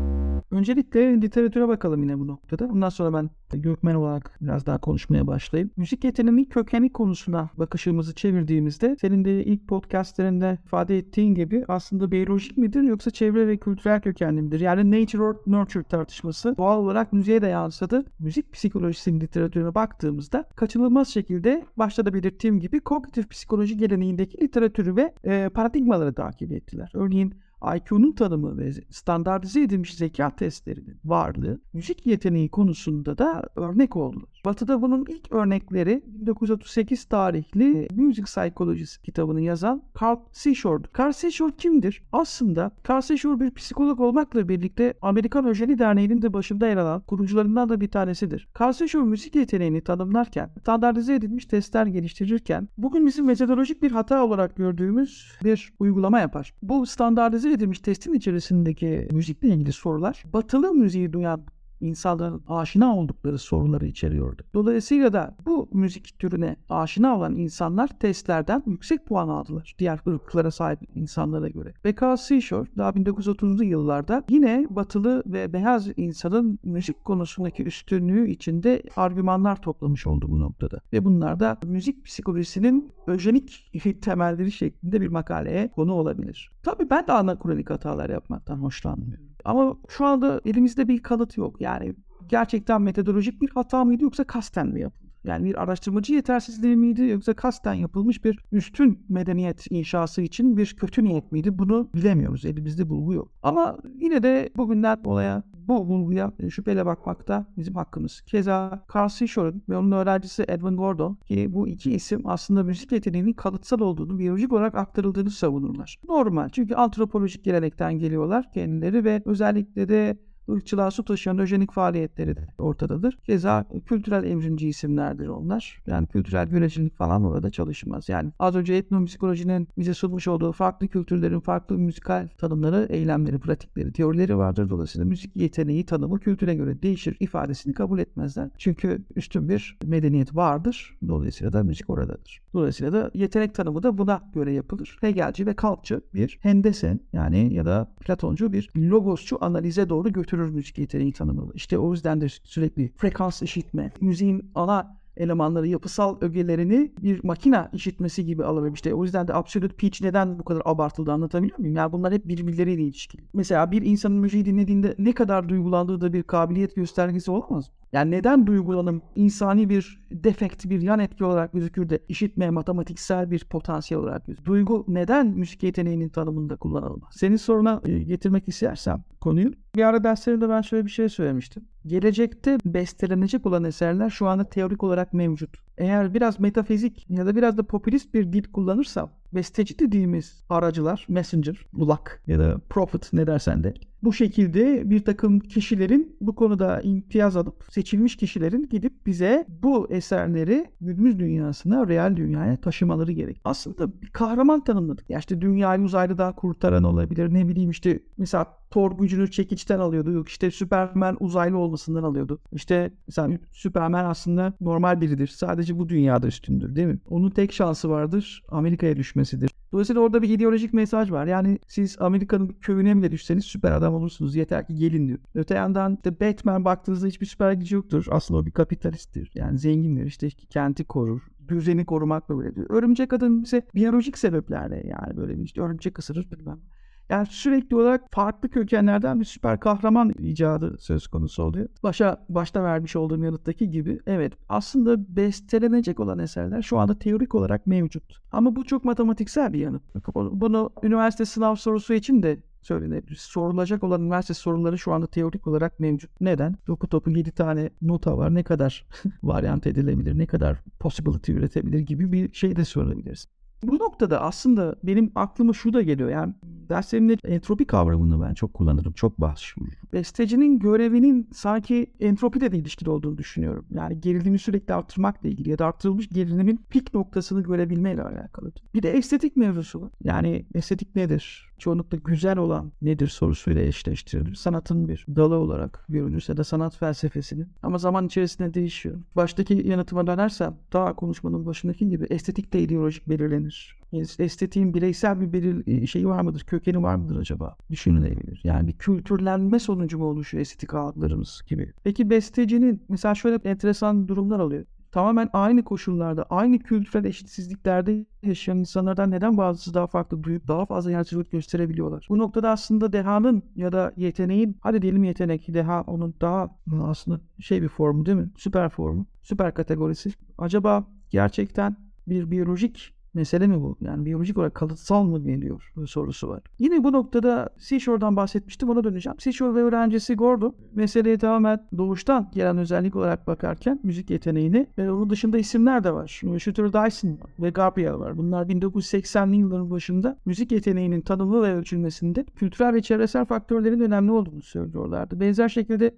Öncelikle 0.54 1.20
literatüre 1.22 1.68
bakalım 1.68 2.02
yine 2.02 2.18
bu 2.18 2.26
noktada. 2.26 2.64
Ondan 2.66 2.88
sonra 2.88 3.18
ben 3.18 3.30
Gökmen 3.56 3.94
olarak 3.94 4.38
biraz 4.40 4.66
daha 4.66 4.78
konuşmaya 4.78 5.26
başlayayım. 5.26 5.70
Müzik 5.76 6.04
yeteneğinin 6.04 6.44
kökeni 6.44 6.92
konusuna 6.92 7.50
bakışımızı 7.56 8.14
çevirdiğimizde 8.14 8.96
senin 9.00 9.24
de 9.24 9.44
ilk 9.44 9.68
podcastlerinde 9.68 10.58
ifade 10.64 10.98
ettiğin 10.98 11.34
gibi 11.34 11.64
aslında 11.68 12.10
biyolojik 12.10 12.58
midir 12.58 12.82
yoksa 12.82 13.10
çevre 13.10 13.46
ve 13.46 13.56
kültürel 13.56 14.00
kökenli 14.00 14.42
midir? 14.42 14.60
Yani 14.60 14.90
nature 14.90 15.22
or 15.22 15.34
nurture 15.46 15.84
tartışması 15.84 16.56
doğal 16.56 16.78
olarak 16.78 17.12
müziğe 17.12 17.42
de 17.42 17.46
yansıdı. 17.46 18.04
Müzik 18.18 18.52
psikolojisinin 18.52 19.20
literatürüne 19.20 19.74
baktığımızda 19.74 20.44
kaçınılmaz 20.56 21.08
şekilde 21.08 21.64
başta 21.76 22.06
da 22.06 22.14
belirttiğim 22.14 22.60
gibi 22.60 22.80
kognitif 22.80 23.30
psikoloji 23.30 23.76
geleneğindeki 23.76 24.42
literatürü 24.42 24.96
ve 24.96 25.14
e, 25.24 25.48
paradigmaları 25.48 26.14
takip 26.14 26.52
ettiler. 26.52 26.90
Örneğin 26.94 27.34
IQ'nun 27.76 28.12
tanımı 28.12 28.58
ve 28.58 28.72
standartize 28.90 29.62
edilmiş 29.62 29.94
zeka 29.94 30.36
testlerinin 30.36 30.98
varlığı 31.04 31.60
müzik 31.72 32.06
yeteneği 32.06 32.48
konusunda 32.48 33.18
da 33.18 33.42
örnek 33.56 33.96
oldu. 33.96 34.28
Batı'da 34.44 34.82
bunun 34.82 35.04
ilk 35.08 35.32
örnekleri 35.32 36.02
1938 36.06 37.04
tarihli 37.04 37.88
Music 37.96 38.22
Psychologist 38.22 39.02
kitabını 39.02 39.40
yazan 39.40 39.82
Carl 40.02 40.16
Seashore'du. 40.32 40.88
Carl 40.98 41.12
Seashore 41.12 41.52
kimdir? 41.58 42.02
Aslında 42.12 42.70
Carl 42.88 43.00
Seashore 43.00 43.40
bir 43.40 43.50
psikolog 43.50 44.00
olmakla 44.00 44.48
birlikte 44.48 44.94
Amerikan 45.02 45.46
Öjeli 45.46 45.78
Derneği'nin 45.78 46.22
de 46.22 46.32
başında 46.32 46.66
yer 46.66 46.76
alan 46.76 47.00
kurucularından 47.00 47.68
da 47.68 47.80
bir 47.80 47.88
tanesidir. 47.88 48.48
Carl 48.60 48.72
Seashore 48.72 49.04
müzik 49.04 49.34
yeteneğini 49.34 49.80
tanımlarken, 49.80 50.50
standartize 50.60 51.14
edilmiş 51.14 51.46
testler 51.46 51.86
geliştirirken 51.86 52.68
bugün 52.78 53.06
bizim 53.06 53.26
metodolojik 53.26 53.82
bir 53.82 53.90
hata 53.90 54.24
olarak 54.24 54.56
gördüğümüz 54.56 55.32
bir 55.44 55.72
uygulama 55.78 56.20
yapar. 56.20 56.54
Bu 56.62 56.86
standartize 56.86 57.50
edilmiş 57.54 57.78
testin 57.78 58.12
içerisindeki 58.12 59.08
müzikle 59.12 59.48
ilgili 59.48 59.72
sorular. 59.72 60.22
Batılı 60.32 60.74
müziği 60.74 61.12
duyan 61.12 61.46
insanların 61.80 62.42
aşina 62.48 62.96
oldukları 62.96 63.38
soruları 63.38 63.86
içeriyordu. 63.86 64.42
Dolayısıyla 64.54 65.12
da 65.12 65.36
bu 65.46 65.68
müzik 65.72 66.18
türüne 66.18 66.56
aşina 66.68 67.16
olan 67.16 67.36
insanlar 67.36 67.88
testlerden 67.88 68.62
yüksek 68.66 69.06
puan 69.06 69.28
aldılar. 69.28 69.74
Diğer 69.78 70.00
ırklara 70.08 70.50
sahip 70.50 70.80
insanlara 70.94 71.48
göre. 71.48 71.74
Carl 72.02 72.16
Seashore 72.16 72.68
daha 72.76 72.90
1930'lu 72.90 73.64
yıllarda 73.64 74.24
yine 74.28 74.66
batılı 74.70 75.22
ve 75.26 75.52
beyaz 75.52 75.88
insanın 75.96 76.58
müzik 76.64 77.04
konusundaki 77.04 77.64
üstünlüğü 77.64 78.30
içinde 78.30 78.82
argümanlar 78.96 79.62
toplamış 79.62 80.06
oldu 80.06 80.26
bu 80.28 80.40
noktada. 80.40 80.80
Ve 80.92 81.04
bunlar 81.04 81.40
da 81.40 81.58
müzik 81.64 82.04
psikolojisinin 82.04 82.92
öjenik 83.06 83.70
temelleri 84.02 84.52
şeklinde 84.52 85.00
bir 85.00 85.08
makaleye 85.08 85.68
konu 85.68 85.92
olabilir. 85.92 86.50
Tabii 86.62 86.90
ben 86.90 87.06
de 87.06 87.12
anakronik 87.12 87.70
hatalar 87.70 88.10
yapmaktan 88.10 88.56
hoşlanmıyorum. 88.56 89.33
Ama 89.44 89.76
şu 89.88 90.06
anda 90.06 90.40
elimizde 90.44 90.88
bir 90.88 91.02
kanıt 91.02 91.36
yok. 91.36 91.60
Yani 91.60 91.94
gerçekten 92.28 92.82
metodolojik 92.82 93.42
bir 93.42 93.50
hata 93.50 93.84
mıydı 93.84 94.02
yoksa 94.04 94.24
kasten 94.24 94.66
mi 94.68 94.80
yapıldı? 94.80 95.03
Yani 95.24 95.44
bir 95.44 95.62
araştırmacı 95.62 96.14
yetersizliği 96.14 96.76
miydi 96.76 97.02
yoksa 97.02 97.34
kasten 97.34 97.74
yapılmış 97.74 98.24
bir 98.24 98.38
üstün 98.52 99.06
medeniyet 99.08 99.66
inşası 99.70 100.22
için 100.22 100.56
bir 100.56 100.76
kötü 100.76 101.04
niyet 101.04 101.32
miydi? 101.32 101.58
Bunu 101.58 101.90
bilemiyoruz. 101.94 102.44
Elimizde 102.44 102.88
bulgu 102.88 103.14
yok. 103.14 103.32
Ama 103.42 103.78
yine 103.94 104.22
de 104.22 104.50
bugünden 104.56 105.00
olaya 105.04 105.42
bu 105.68 105.88
bulguya 105.88 106.32
şüpheyle 106.50 106.86
bakmakta 106.86 107.46
bizim 107.56 107.74
hakkımız. 107.74 108.20
Keza 108.20 108.84
Carl 108.94 109.08
Seashore'un 109.08 109.62
ve 109.68 109.76
onun 109.76 109.92
öğrencisi 109.92 110.44
Edwin 110.48 110.76
Gordon 110.76 111.14
ki 111.14 111.52
bu 111.52 111.68
iki 111.68 111.92
isim 111.92 112.22
aslında 112.24 112.62
müzik 112.62 112.92
yeteneğinin 112.92 113.32
kalıtsal 113.32 113.80
olduğunu, 113.80 114.18
biyolojik 114.18 114.52
olarak 114.52 114.74
aktarıldığını 114.74 115.30
savunurlar. 115.30 115.96
Normal 116.08 116.48
çünkü 116.48 116.74
antropolojik 116.74 117.44
gelenekten 117.44 117.98
geliyorlar 117.98 118.52
kendileri 118.52 119.04
ve 119.04 119.22
özellikle 119.24 119.88
de 119.88 120.18
ırkçılığa 120.50 120.90
su 120.90 121.04
taşıyan 121.04 121.38
öjenik 121.38 121.72
faaliyetleri 121.72 122.36
de 122.36 122.48
ortadadır. 122.58 123.18
Keza 123.26 123.66
kültürel 123.86 124.24
evrimci 124.24 124.68
isimlerdir 124.68 125.28
onlar. 125.28 125.82
Yani 125.86 126.06
kültürel 126.06 126.48
görecilik 126.48 126.96
falan 126.96 127.24
orada 127.24 127.50
çalışmaz. 127.50 128.08
Yani 128.08 128.32
az 128.38 128.56
önce 128.56 128.74
etnomüzikolojinin 128.74 129.68
bize 129.78 129.94
sunmuş 129.94 130.28
olduğu 130.28 130.52
farklı 130.52 130.88
kültürlerin 130.88 131.40
farklı 131.40 131.78
müzikal 131.78 132.28
tanımları, 132.38 132.86
eylemleri, 132.90 133.38
pratikleri, 133.38 133.92
teorileri 133.92 134.36
vardır. 134.36 134.70
Dolayısıyla 134.70 135.04
müzik 135.04 135.36
yeteneği 135.36 135.86
tanımı 135.86 136.20
kültüre 136.20 136.54
göre 136.54 136.82
değişir 136.82 137.16
ifadesini 137.20 137.74
kabul 137.74 137.98
etmezler. 137.98 138.50
Çünkü 138.58 139.04
üstün 139.16 139.48
bir 139.48 139.78
medeniyet 139.84 140.36
vardır. 140.36 140.98
Dolayısıyla 141.08 141.52
da 141.52 141.62
müzik 141.62 141.90
oradadır. 141.90 142.42
Dolayısıyla 142.54 142.92
da 142.92 143.10
yetenek 143.14 143.54
tanımı 143.54 143.82
da 143.82 143.98
buna 143.98 144.30
göre 144.34 144.52
yapılır. 144.52 144.98
Hegelci 145.00 145.46
ve 145.46 145.54
Kantçı 145.54 146.00
bir 146.14 146.38
hendesen 146.40 147.00
yani 147.12 147.54
ya 147.54 147.66
da 147.66 147.94
Platoncu 148.00 148.52
bir 148.52 148.70
logosçu 148.76 149.38
analize 149.40 149.88
doğru 149.88 150.12
götürür 150.34 150.54
müzik 150.54 150.78
yeteneği 150.78 151.12
tanımı. 151.12 151.50
İşte 151.54 151.78
o 151.78 151.92
yüzden 151.92 152.20
de 152.20 152.28
sürekli 152.28 152.92
frekans 152.96 153.42
işitme, 153.42 153.92
müziğin 154.00 154.50
ana 154.54 154.98
elemanları, 155.16 155.68
yapısal 155.68 156.16
ögelerini 156.20 156.92
bir 157.02 157.24
makina 157.24 157.70
işitmesi 157.72 158.24
gibi 158.26 158.44
alabilmiş. 158.44 158.78
İşte 158.78 158.94
o 158.94 159.04
yüzden 159.04 159.28
de 159.28 159.34
absolute 159.34 159.76
pitch 159.76 160.02
neden 160.02 160.38
bu 160.38 160.44
kadar 160.44 160.62
abartıldı 160.64 161.12
anlatabiliyor 161.12 161.58
muyum? 161.58 161.76
Yani 161.76 161.92
bunlar 161.92 162.12
hep 162.12 162.28
birbirleriyle 162.28 162.82
ilişkili. 162.82 163.22
Mesela 163.32 163.70
bir 163.70 163.82
insanın 163.82 164.16
müziği 164.16 164.44
dinlediğinde 164.44 164.94
ne 164.98 165.12
kadar 165.12 165.48
duygulandığı 165.48 166.00
da 166.00 166.12
bir 166.12 166.22
kabiliyet 166.22 166.76
göstergesi 166.76 167.30
olamaz 167.30 167.68
mı? 167.68 167.74
Yani 167.92 168.10
neden 168.10 168.46
duygulanım 168.46 169.02
insani 169.16 169.68
bir 169.68 170.00
defekt, 170.10 170.64
bir 170.64 170.82
yan 170.82 170.98
etki 170.98 171.24
olarak 171.24 171.52
gözükür 171.52 171.88
de 171.88 171.98
işitme 172.08 172.50
matematiksel 172.50 173.30
bir 173.30 173.44
potansiyel 173.44 174.02
olarak 174.02 174.26
gözükür? 174.26 174.44
Duygu 174.44 174.84
neden 174.88 175.26
müzik 175.26 175.62
yeteneğinin 175.62 176.08
tanımında 176.08 176.56
kullanılmaz? 176.56 177.14
Senin 177.16 177.36
soruna 177.36 177.80
e, 177.84 177.98
getirmek 177.98 178.48
istersem 178.48 179.04
konuyu. 179.20 179.63
Bir 179.76 179.82
ara 179.82 180.04
derslerinde 180.04 180.48
ben 180.48 180.60
şöyle 180.60 180.84
bir 180.84 180.90
şey 180.90 181.08
söylemiştim. 181.08 181.64
Gelecekte 181.86 182.58
bestelenecek 182.64 183.46
olan 183.46 183.64
eserler 183.64 184.10
şu 184.10 184.26
anda 184.26 184.44
teorik 184.44 184.82
olarak 184.82 185.12
mevcut. 185.12 185.56
Eğer 185.78 186.14
biraz 186.14 186.40
metafizik 186.40 187.06
ya 187.10 187.26
da 187.26 187.36
biraz 187.36 187.58
da 187.58 187.62
popülist 187.62 188.14
bir 188.14 188.32
dil 188.32 188.52
kullanırsam 188.52 189.10
besteci 189.34 189.78
dediğimiz 189.78 190.44
aracılar, 190.48 191.06
messenger, 191.08 191.66
bulak 191.72 192.22
ya 192.26 192.38
da 192.38 192.58
prophet 192.70 193.12
ne 193.12 193.26
dersen 193.26 193.64
de 193.64 193.74
bu 194.04 194.12
şekilde 194.12 194.90
bir 194.90 195.04
takım 195.04 195.40
kişilerin 195.40 196.16
bu 196.20 196.34
konuda 196.34 196.80
imtiyaz 196.80 197.36
alıp 197.36 197.64
seçilmiş 197.70 198.16
kişilerin 198.16 198.68
gidip 198.70 199.06
bize 199.06 199.46
bu 199.62 199.90
eserleri 199.90 200.66
günümüz 200.80 201.18
dünyasına, 201.18 201.88
real 201.88 202.16
dünyaya 202.16 202.56
taşımaları 202.56 203.12
gerek. 203.12 203.40
Aslında 203.44 204.02
bir 204.02 204.06
kahraman 204.06 204.64
tanımladık. 204.64 205.10
Ya 205.10 205.18
işte 205.18 205.40
dünyayı 205.40 205.82
uzaylıdan 205.82 206.32
kurtaran 206.32 206.84
olabilir. 206.84 207.34
Ne 207.34 207.48
bileyim 207.48 207.70
işte 207.70 208.00
mesela 208.18 208.46
Thor 208.74 208.98
gücünü 208.98 209.30
çekiçten 209.30 209.78
alıyordu. 209.78 210.12
Yok 210.12 210.28
işte 210.28 210.50
Superman 210.50 211.16
uzaylı 211.20 211.58
olmasından 211.58 212.02
alıyordu. 212.02 212.40
İşte 212.52 212.92
mesela 213.06 213.38
Superman 213.52 214.04
aslında 214.04 214.52
normal 214.60 215.00
biridir. 215.00 215.26
Sadece 215.26 215.78
bu 215.78 215.88
dünyada 215.88 216.26
üstündür 216.26 216.76
değil 216.76 216.88
mi? 216.88 216.98
Onun 217.08 217.30
tek 217.30 217.52
şansı 217.52 217.90
vardır. 217.90 218.42
Amerika'ya 218.48 218.96
düşmesidir. 218.96 219.50
Dolayısıyla 219.72 220.02
orada 220.02 220.22
bir 220.22 220.28
ideolojik 220.28 220.72
mesaj 220.72 221.10
var. 221.10 221.26
Yani 221.26 221.58
siz 221.66 221.96
Amerika'nın 222.00 222.48
köyüne 222.48 222.96
bile 222.96 223.10
düşseniz 223.10 223.44
süper 223.44 223.72
adam 223.72 223.94
olursunuz. 223.94 224.36
Yeter 224.36 224.66
ki 224.66 224.74
gelin 224.74 225.08
diyor. 225.08 225.18
Öte 225.34 225.54
yandan 225.54 225.98
de 226.04 226.20
Batman 226.20 226.64
baktığınızda 226.64 227.06
hiçbir 227.06 227.26
süper 227.26 227.52
gücü 227.52 227.74
yoktur. 227.74 228.06
Aslında 228.10 228.40
o 228.40 228.46
bir 228.46 228.50
kapitalisttir. 228.50 229.30
Yani 229.34 229.58
zengindir. 229.58 230.06
İşte 230.06 230.28
kenti 230.30 230.84
korur 230.84 231.20
düzeni 231.48 231.86
korumakla 231.86 232.38
böyle. 232.38 232.60
Örümcek 232.68 233.12
adam 233.12 233.42
ise 233.42 233.62
biyolojik 233.74 234.18
sebeplerle 234.18 234.86
yani 234.86 235.16
böyle 235.16 235.42
işte 235.42 235.60
örümcek 235.60 235.98
ısırır 235.98 236.30
bilmem. 236.30 236.60
Yani 237.08 237.26
sürekli 237.26 237.76
olarak 237.76 238.02
farklı 238.10 238.50
kökenlerden 238.50 239.20
bir 239.20 239.24
süper 239.24 239.60
kahraman 239.60 240.10
icadı 240.18 240.76
söz 240.78 241.06
konusu 241.06 241.42
oluyor. 241.42 241.68
Başa 241.82 242.24
başta 242.28 242.62
vermiş 242.62 242.96
olduğum 242.96 243.24
yanıttaki 243.24 243.70
gibi 243.70 244.00
evet 244.06 244.32
aslında 244.48 245.16
bestelenecek 245.16 246.00
olan 246.00 246.18
eserler 246.18 246.62
şu 246.62 246.78
anda 246.78 246.98
teorik 246.98 247.34
olarak 247.34 247.66
mevcut. 247.66 248.20
Ama 248.32 248.56
bu 248.56 248.64
çok 248.64 248.84
matematiksel 248.84 249.52
bir 249.52 249.58
yanıt. 249.58 249.82
Bunu 250.14 250.70
üniversite 250.82 251.24
sınav 251.24 251.54
sorusu 251.54 251.94
için 251.94 252.22
de 252.22 252.42
söylenebilir. 252.62 253.16
Sorulacak 253.16 253.84
olan 253.84 254.02
üniversite 254.02 254.34
soruları 254.34 254.78
şu 254.78 254.92
anda 254.92 255.06
teorik 255.06 255.46
olarak 255.46 255.80
mevcut. 255.80 256.20
Neden? 256.20 256.54
Topu 256.66 256.88
topu 256.88 257.10
7 257.10 257.32
tane 257.32 257.70
nota 257.82 258.18
var. 258.18 258.34
Ne 258.34 258.42
kadar 258.42 258.86
varyant 259.22 259.66
edilebilir, 259.66 260.18
ne 260.18 260.26
kadar 260.26 260.62
possibility 260.80 261.32
üretebilir 261.32 261.78
gibi 261.78 262.12
bir 262.12 262.32
şey 262.32 262.56
de 262.56 262.64
sorabiliriz. 262.64 263.26
Bu 263.62 263.78
noktada 263.78 264.20
aslında 264.20 264.76
benim 264.82 265.12
aklıma 265.14 265.52
şu 265.52 265.72
da 265.72 265.82
geliyor. 265.82 266.10
Yani 266.10 266.34
derslerimde 266.68 267.16
entropi 267.24 267.64
kavramını 267.64 268.22
ben 268.22 268.34
çok 268.34 268.54
kullanırım, 268.54 268.92
çok 268.92 269.20
başvururum. 269.20 269.74
Bestecinin 269.92 270.58
görevinin 270.58 271.28
sanki 271.32 271.86
entropiyle 272.00 272.52
de 272.52 272.58
ilişkili 272.58 272.90
olduğunu 272.90 273.18
düşünüyorum. 273.18 273.66
Yani 273.70 274.00
gerilimi 274.00 274.38
sürekli 274.38 274.74
arttırmakla 274.74 275.28
ilgili 275.28 275.50
ya 275.50 275.58
da 275.58 275.66
arttırılmış 275.66 276.08
gerilimin 276.08 276.64
pik 276.70 276.94
noktasını 276.94 277.42
görebilmeyle 277.42 278.02
alakalı. 278.02 278.52
Bir 278.74 278.82
de 278.82 278.90
estetik 278.90 279.36
mevzusu 279.36 279.82
var. 279.82 279.90
Yani 280.04 280.46
estetik 280.54 280.96
nedir? 280.96 281.54
çoğunlukla 281.58 281.98
güzel 282.04 282.38
olan 282.38 282.72
nedir 282.82 283.08
sorusuyla 283.08 283.62
eşleştirilir. 283.62 284.34
Sanatın 284.34 284.88
bir 284.88 285.06
dalı 285.16 285.34
olarak 285.34 285.84
görülürse 285.88 286.36
de 286.36 286.44
sanat 286.44 286.76
felsefesinin 286.76 287.48
ama 287.62 287.78
zaman 287.78 288.06
içerisinde 288.06 288.54
değişiyor. 288.54 289.00
Baştaki 289.16 289.54
yanıtıma 289.54 290.06
dönersem 290.06 290.56
daha 290.72 290.96
konuşmanın 290.96 291.46
başındaki 291.46 291.88
gibi 291.88 292.04
estetik 292.10 292.52
de 292.52 292.60
ideolojik 292.60 293.08
belirlenir. 293.08 293.76
Estetiğin 294.00 294.74
bireysel 294.74 295.20
bir 295.20 295.32
belir 295.32 295.86
şeyi 295.86 296.08
var 296.08 296.20
mıdır, 296.20 296.40
kökeni 296.40 296.82
var 296.82 296.94
mıdır 296.94 297.16
acaba? 297.16 297.56
Düşünülebilir. 297.70 298.40
Yani 298.44 298.68
bir 298.68 298.72
kültürlenme 298.72 299.58
sonucu 299.58 299.98
mu 299.98 300.04
oluşuyor 300.04 300.40
estetik 300.40 300.74
algılarımız 300.74 301.42
gibi. 301.46 301.72
Peki 301.84 302.10
bestecinin 302.10 302.82
mesela 302.88 303.14
şöyle 303.14 303.48
enteresan 303.48 304.08
durumlar 304.08 304.38
oluyor 304.38 304.64
tamamen 304.94 305.30
aynı 305.32 305.64
koşullarda, 305.64 306.22
aynı 306.30 306.58
kültürel 306.58 307.04
eşitsizliklerde 307.04 308.06
yaşayan 308.22 308.58
insanlardan 308.58 309.10
neden 309.10 309.36
bazısı 309.36 309.74
daha 309.74 309.86
farklı 309.86 310.22
duyup 310.22 310.48
daha 310.48 310.66
fazla 310.66 310.90
yaratıcılık 310.90 311.30
gösterebiliyorlar? 311.30 312.06
Bu 312.08 312.18
noktada 312.18 312.50
aslında 312.50 312.92
dehanın 312.92 313.42
ya 313.56 313.72
da 313.72 313.92
yeteneğin, 313.96 314.56
hadi 314.60 314.82
diyelim 314.82 315.04
yetenek, 315.04 315.54
deha 315.54 315.82
onun 315.82 316.14
daha 316.20 316.56
aslında 316.82 317.20
şey 317.40 317.62
bir 317.62 317.68
formu 317.68 318.06
değil 318.06 318.18
mi? 318.18 318.30
Süper 318.36 318.68
formu, 318.68 319.06
süper 319.22 319.54
kategorisi. 319.54 320.10
Acaba 320.38 320.86
gerçekten 321.10 321.76
bir 322.06 322.30
biyolojik 322.30 322.94
mesele 323.14 323.46
mi 323.46 323.60
bu? 323.60 323.76
Yani 323.80 324.04
biyolojik 324.04 324.38
olarak 324.38 324.54
kalıtsal 324.54 325.02
mı 325.04 325.24
geliyor 325.24 325.72
sorusu 325.86 326.28
var. 326.28 326.42
Yine 326.58 326.84
bu 326.84 326.92
noktada 326.92 327.48
Seashore'dan 327.58 328.16
bahsetmiştim 328.16 328.68
ona 328.70 328.84
döneceğim. 328.84 329.18
Seashore 329.20 329.54
ve 329.54 329.62
öğrencisi 329.62 330.14
Gordo 330.14 330.54
meseleye 330.74 331.18
tamamen 331.18 331.68
doğuştan 331.78 332.30
gelen 332.34 332.58
özellik 332.58 332.96
olarak 332.96 333.26
bakarken 333.26 333.80
müzik 333.82 334.10
yeteneğini 334.10 334.66
ve 334.78 334.92
onun 334.92 335.10
dışında 335.10 335.38
isimler 335.38 335.84
de 335.84 335.92
var. 335.92 336.06
Shooter 336.38 336.72
Dyson 336.72 337.18
ve 337.38 337.50
Gabriel 337.50 337.98
var. 337.98 338.18
Bunlar 338.18 338.46
1980'li 338.46 339.36
yılların 339.36 339.70
başında 339.70 340.18
müzik 340.26 340.52
yeteneğinin 340.52 341.00
tanımı 341.00 341.42
ve 341.42 341.54
ölçülmesinde 341.54 342.24
kültürel 342.24 342.74
ve 342.74 342.82
çevresel 342.82 343.24
faktörlerin 343.24 343.80
önemli 343.80 344.12
olduğunu 344.12 344.42
söylüyorlardı. 344.42 345.20
Benzer 345.20 345.48
şekilde 345.48 345.94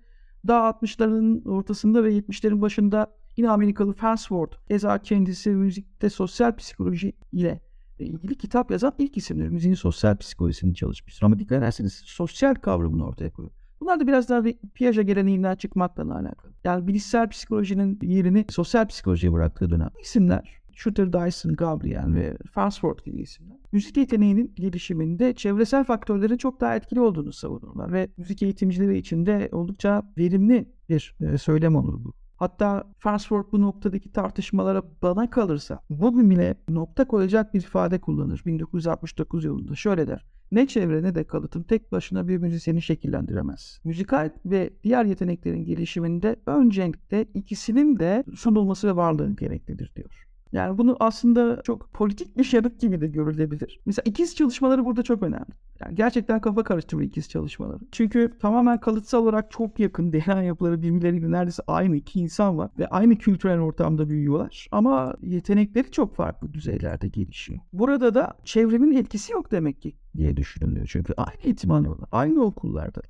daha 0.47 0.71
60'ların 0.71 1.49
ortasında 1.49 2.05
ve 2.05 2.19
70'lerin 2.19 2.61
başında 2.61 3.07
Yine 3.37 3.51
Amerikalı 3.51 3.93
Farnsworth, 3.93 4.57
Eza 4.71 4.99
kendisi 4.99 5.51
müzikte 5.51 6.11
sosyal 6.11 6.57
psikoloji 6.57 7.13
ile 7.33 7.61
ilgili 7.99 8.35
kitap 8.39 8.71
yazan 8.71 8.93
ilk 8.99 9.17
isimdir. 9.17 9.49
Müziğin 9.49 9.75
sosyal 9.75 10.17
psikolojisini 10.17 10.75
çalışmıştır. 10.75 11.27
Ama 11.27 11.39
dikkat 11.39 11.59
ederseniz 11.59 11.93
sosyal 11.93 12.55
kavramını 12.55 13.07
ortaya 13.07 13.31
koyuyor. 13.31 13.55
Bunlar 13.81 14.01
da 14.01 14.07
biraz 14.07 14.29
daha 14.29 14.43
Piaget 14.75 15.07
geleneğinden 15.07 15.57
çıkmakla 15.57 16.03
alakalı. 16.03 16.53
Yani 16.65 16.87
bilişsel 16.87 17.29
psikolojinin 17.29 17.99
yerini 18.03 18.45
sosyal 18.49 18.87
psikolojiye 18.87 19.33
bıraktığı 19.33 19.71
dönem. 19.71 19.91
İsimler 20.01 20.57
Shooter 20.73 21.13
Dyson, 21.13 21.53
Gabriel 21.53 22.15
ve 22.15 22.37
Farnsworth 22.51 23.05
gibi 23.05 23.23
isimler. 23.23 23.57
Müzik 23.73 23.97
yeteneğinin 23.97 24.53
gelişiminde 24.55 25.35
çevresel 25.35 25.85
faktörlerin 25.85 26.37
çok 26.37 26.61
daha 26.61 26.77
etkili 26.77 27.01
olduğunu 27.01 27.33
savunurlar 27.33 27.93
ve 27.93 28.09
müzik 28.17 28.43
eğitimcileri 28.43 28.99
için 28.99 29.27
de 29.27 29.49
oldukça 29.53 30.13
verimli 30.19 30.69
bir 30.89 31.17
e, 31.21 31.39
söylem 31.39 31.77
olur 31.77 32.05
bu. 32.05 32.15
Hatta 32.37 32.85
Farnsworth 32.99 33.53
bu 33.53 33.61
noktadaki 33.61 34.13
tartışmalara 34.13 34.83
bana 35.03 35.31
kalırsa 35.31 35.81
bugün 35.91 36.31
bile 36.31 36.55
nokta 36.69 37.09
koyacak 37.09 37.55
bir 37.55 37.61
ifade 37.61 38.01
kullanır 38.01 38.43
1969 38.47 39.45
yılında. 39.45 39.75
Şöyle 39.75 40.07
der. 40.07 40.27
Ne 40.53 40.67
çevre 40.67 41.03
ne 41.03 41.15
de 41.15 41.25
kalıtım 41.25 41.63
tek 41.63 41.93
başına 41.93 42.29
bir 42.29 42.39
müzisyeni 42.39 42.83
şekillendiremez. 42.83 43.81
Müzikal 43.85 44.31
ve 44.45 44.71
diğer 44.85 45.05
yeteneklerin 45.05 45.65
gelişiminde 45.65 46.37
öncelikle 46.47 47.27
ikisinin 47.35 47.99
de 47.99 48.25
sunulması 48.35 48.89
ve 48.89 48.97
varlığı 48.97 49.37
gereklidir 49.37 49.93
diyor. 49.97 50.26
Yani 50.57 50.79
bunu 50.79 50.97
aslında 51.01 51.63
çok 51.63 51.93
politik 51.93 52.39
bir 52.39 52.45
şerit 52.45 52.81
gibi 52.81 53.01
de 53.01 53.07
görülebilir. 53.07 53.81
Mesela 53.87 54.03
ikiz 54.07 54.37
çalışmaları 54.37 54.85
burada 54.85 55.03
çok 55.03 55.23
önemli. 55.23 55.47
Yani 55.81 55.95
gerçekten 55.95 56.41
kafa 56.41 56.65
karıştırıyor 56.65 57.09
ikiz 57.09 57.29
çalışmaları. 57.29 57.79
Çünkü 57.93 58.33
tamamen 58.41 58.81
kalıtsal 58.81 59.23
olarak 59.23 59.51
çok 59.51 59.81
yakın 59.81 60.13
DNA 60.13 60.43
yapıları 60.43 60.83
birbirleriyle 60.83 61.31
neredeyse 61.31 61.63
aynı 61.67 61.97
iki 61.97 62.21
insan 62.21 62.59
var 62.59 62.71
ve 62.79 62.87
aynı 62.87 63.17
kültürel 63.17 63.61
ortamda 63.61 64.09
büyüyorlar. 64.09 64.69
Ama 64.73 65.15
yetenekleri 65.23 65.91
çok 65.91 66.15
farklı 66.15 66.53
düzeylerde 66.53 67.09
gelişiyor. 67.09 67.61
Burada 67.73 68.15
da 68.15 68.35
çevremin 68.45 68.93
etkisi 68.93 69.33
yok 69.33 69.51
demek 69.51 69.83
ki 69.83 69.97
diye 70.17 70.37
düşünülüyor. 70.37 70.87
Çünkü 70.91 71.15
aynı 71.17 71.41
eğitim 71.43 71.71
alıyorlar, 71.71 72.09
aynı 72.13 72.43
okullarda. 72.43 73.01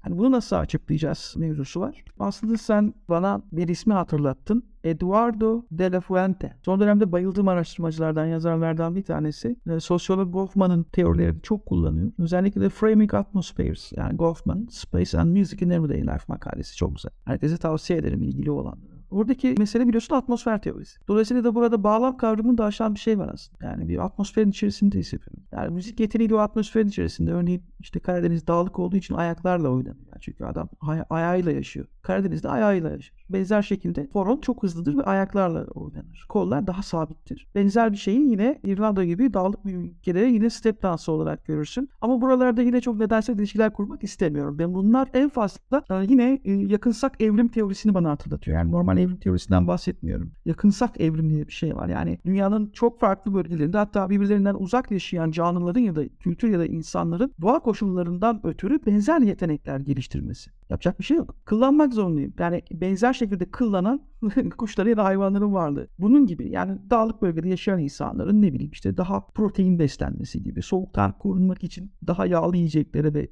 Hani 0.00 0.18
bunu 0.18 0.30
nasıl 0.30 0.56
açıklayacağız 0.56 1.34
mevzusu 1.36 1.80
var. 1.80 2.04
Aslında 2.18 2.56
sen 2.56 2.94
bana 3.08 3.42
bir 3.52 3.68
ismi 3.68 3.92
hatırlattın. 3.92 4.73
Eduardo 4.84 5.66
de 5.70 5.92
la 5.92 6.00
Fuente. 6.00 6.56
Son 6.62 6.80
dönemde 6.80 7.12
bayıldığım 7.12 7.48
araştırmacılardan, 7.48 8.26
yazarlardan 8.26 8.96
bir 8.96 9.02
tanesi. 9.02 9.56
E, 9.70 9.80
sosyolog 9.80 10.32
Goffman'ın 10.32 10.82
teorilerini 10.82 11.42
çok 11.42 11.66
kullanıyor. 11.66 12.12
Özellikle 12.18 12.60
de 12.60 12.68
Framing 12.68 13.14
Atmospheres 13.14 13.92
yani 13.96 14.16
Goffman, 14.16 14.66
Space 14.70 15.18
and 15.18 15.36
Music 15.36 15.64
in 15.64 15.70
Everyday 15.70 16.02
Life 16.02 16.24
makalesi 16.28 16.76
çok 16.76 16.96
güzel. 16.96 17.12
Herkese 17.24 17.56
tavsiye 17.56 17.98
ederim 17.98 18.22
ilgili 18.22 18.50
olanları. 18.50 18.94
Oradaki 19.10 19.54
mesele 19.58 19.88
biliyorsun 19.88 20.14
atmosfer 20.14 20.62
teorisi. 20.62 20.98
Dolayısıyla 21.08 21.44
da 21.44 21.54
burada 21.54 21.84
bağlam 21.84 22.16
kavramını 22.16 22.58
da 22.58 22.64
aşan 22.64 22.94
bir 22.94 23.00
şey 23.00 23.18
var 23.18 23.30
aslında. 23.32 23.66
Yani 23.66 23.88
bir 23.88 24.04
atmosferin 24.04 24.50
içerisindeyiz 24.50 25.12
hepimiz. 25.12 25.44
Yani 25.52 25.74
müzik 25.74 26.00
yeteneği 26.00 26.34
o 26.34 26.38
atmosferin 26.38 26.88
içerisinde. 26.88 27.32
Örneğin 27.32 27.62
işte 27.84 28.00
Karadeniz 28.00 28.46
dağlık 28.46 28.78
olduğu 28.78 28.96
için 28.96 29.14
ayaklarla 29.14 29.68
oynanıyor. 29.68 30.16
Çünkü 30.20 30.44
adam 30.44 30.68
ay- 30.80 31.04
ayağıyla 31.10 31.52
yaşıyor. 31.52 31.86
Karadeniz'de 32.02 32.48
ayağıyla 32.48 32.90
yaşar. 32.90 33.24
Benzer 33.30 33.62
şekilde 33.62 34.08
horon 34.12 34.40
çok 34.40 34.62
hızlıdır 34.62 34.96
ve 34.96 35.02
ayaklarla 35.02 35.64
oynanır. 35.64 36.26
Kollar 36.28 36.66
daha 36.66 36.82
sabittir. 36.82 37.48
Benzer 37.54 37.92
bir 37.92 37.96
şeyi 37.96 38.30
yine 38.30 38.60
İrlanda 38.64 39.04
gibi 39.04 39.34
dağlık 39.34 39.66
bir 39.66 39.74
ülkede 39.74 40.20
yine 40.20 40.50
step 40.50 40.82
dansı 40.82 41.12
olarak 41.12 41.44
görürsün. 41.44 41.88
Ama 42.00 42.20
buralarda 42.20 42.62
yine 42.62 42.80
çok 42.80 42.96
nedensel 42.96 43.38
ilişkiler 43.38 43.72
kurmak 43.72 44.04
istemiyorum. 44.04 44.58
Ben 44.58 44.74
bunlar 44.74 45.08
en 45.14 45.28
fazla 45.28 45.82
e, 45.90 45.94
yine 46.08 46.40
e, 46.44 46.52
yakınsak 46.52 47.22
evrim 47.22 47.48
teorisini 47.48 47.94
bana 47.94 48.10
hatırlatıyor. 48.10 48.56
Yani 48.56 48.70
normal 48.70 48.98
evrim 48.98 49.16
teorisinden 49.16 49.66
bahsetmiyorum. 49.66 50.32
Yakınsak 50.44 51.00
evrim 51.00 51.30
diye 51.30 51.46
bir 51.46 51.52
şey 51.52 51.76
var. 51.76 51.88
Yani 51.88 52.18
dünyanın 52.26 52.70
çok 52.70 53.00
farklı 53.00 53.34
bölgelerinde 53.34 53.78
hatta 53.78 54.10
birbirlerinden 54.10 54.54
uzak 54.54 54.90
yaşayan 54.90 55.30
canlıların 55.30 55.80
ya 55.80 55.96
da 55.96 56.08
kültür 56.08 56.48
ya 56.48 56.58
da 56.58 56.66
insanların 56.66 57.34
doğa 57.42 57.60
koşullarından 57.74 58.40
ötürü 58.44 58.86
benzer 58.86 59.20
yetenekler 59.20 59.80
geliştirmesi. 59.80 60.50
Yapacak 60.70 60.98
bir 60.98 61.04
şey 61.04 61.16
yok. 61.16 61.36
Kıllanmak 61.44 61.94
zorundayım. 61.94 62.34
Yani 62.38 62.62
benzer 62.72 63.12
şekilde 63.12 63.50
kıllanan 63.50 64.02
kuşların 64.58 64.90
ya 64.90 64.96
da 64.96 65.04
hayvanların 65.04 65.54
varlığı. 65.54 65.88
Bunun 65.98 66.26
gibi 66.26 66.50
yani 66.50 66.78
dağlık 66.90 67.22
bölgede 67.22 67.48
yaşayan 67.48 67.78
insanların 67.78 68.42
ne 68.42 68.52
bileyim 68.52 68.70
işte 68.72 68.96
daha 68.96 69.26
protein 69.26 69.78
beslenmesi 69.78 70.42
gibi, 70.42 70.62
soğuktan 70.62 71.18
korunmak 71.18 71.64
için 71.64 71.92
daha 72.06 72.26
yağlı 72.26 72.56
yiyeceklere 72.56 73.14
ve 73.14 73.28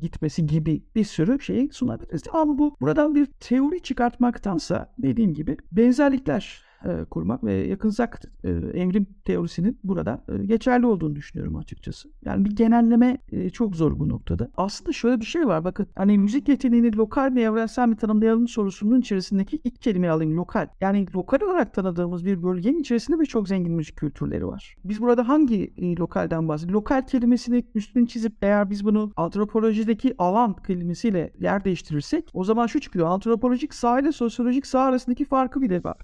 gitmesi 0.00 0.46
gibi 0.46 0.82
bir 0.94 1.04
sürü 1.04 1.40
şey 1.40 1.68
sunabiliriz. 1.72 2.22
Ama 2.32 2.58
bu 2.58 2.76
buradan 2.80 3.14
bir 3.14 3.26
teori 3.26 3.82
çıkartmaktansa 3.82 4.94
dediğim 4.98 5.34
gibi 5.34 5.56
benzerlikler 5.72 6.65
e, 6.84 7.04
kurmak 7.04 7.44
ve 7.44 7.54
yakınsak 7.54 8.20
e, 8.44 8.50
evrim 8.50 9.06
teorisinin 9.24 9.78
burada 9.84 10.24
e, 10.28 10.46
geçerli 10.46 10.86
olduğunu 10.86 11.16
düşünüyorum 11.16 11.56
açıkçası. 11.56 12.08
Yani 12.24 12.44
bir 12.44 12.56
genelleme 12.56 13.18
e, 13.32 13.50
çok 13.50 13.76
zor 13.76 13.98
bu 13.98 14.08
noktada. 14.08 14.50
Aslında 14.56 14.92
şöyle 14.92 15.20
bir 15.20 15.26
şey 15.26 15.46
var 15.46 15.64
bakın 15.64 15.86
hani 15.94 16.18
müzik 16.18 16.48
yeteneğini 16.48 16.96
lokal 16.96 17.30
mi 17.30 17.40
evrensel 17.40 17.88
mi 17.88 17.96
tanımlayalım 17.96 18.48
sorusunun 18.48 19.00
içerisindeki 19.00 19.60
ilk 19.64 19.82
kelimeyi 19.82 20.10
alayım 20.10 20.36
lokal. 20.36 20.68
Yani 20.80 21.06
lokal 21.14 21.40
olarak 21.40 21.74
tanıdığımız 21.74 22.24
bir 22.24 22.42
bölgenin 22.42 22.80
içerisinde 22.80 23.20
birçok 23.20 23.48
zengin 23.48 23.72
müzik 23.72 23.96
kültürleri 23.96 24.46
var. 24.46 24.76
Biz 24.84 25.00
burada 25.00 25.28
hangi 25.28 25.72
e, 25.76 25.96
lokalden 25.96 26.48
bahsediyoruz? 26.48 26.76
Lokal 26.76 27.06
kelimesini 27.06 27.64
üstünü 27.74 28.08
çizip 28.08 28.32
eğer 28.42 28.70
biz 28.70 28.84
bunu 28.84 29.12
antropolojideki 29.16 30.14
alan 30.18 30.56
kelimesiyle 30.66 31.32
yer 31.40 31.64
değiştirirsek 31.64 32.30
o 32.34 32.44
zaman 32.44 32.66
şu 32.66 32.80
çıkıyor. 32.80 33.06
Antropolojik 33.06 33.74
saha 33.74 34.00
ile 34.00 34.12
sosyolojik 34.12 34.66
saha 34.66 34.84
arasındaki 34.84 35.24
farkı 35.24 35.62
bile 35.62 35.84
var. 35.84 35.96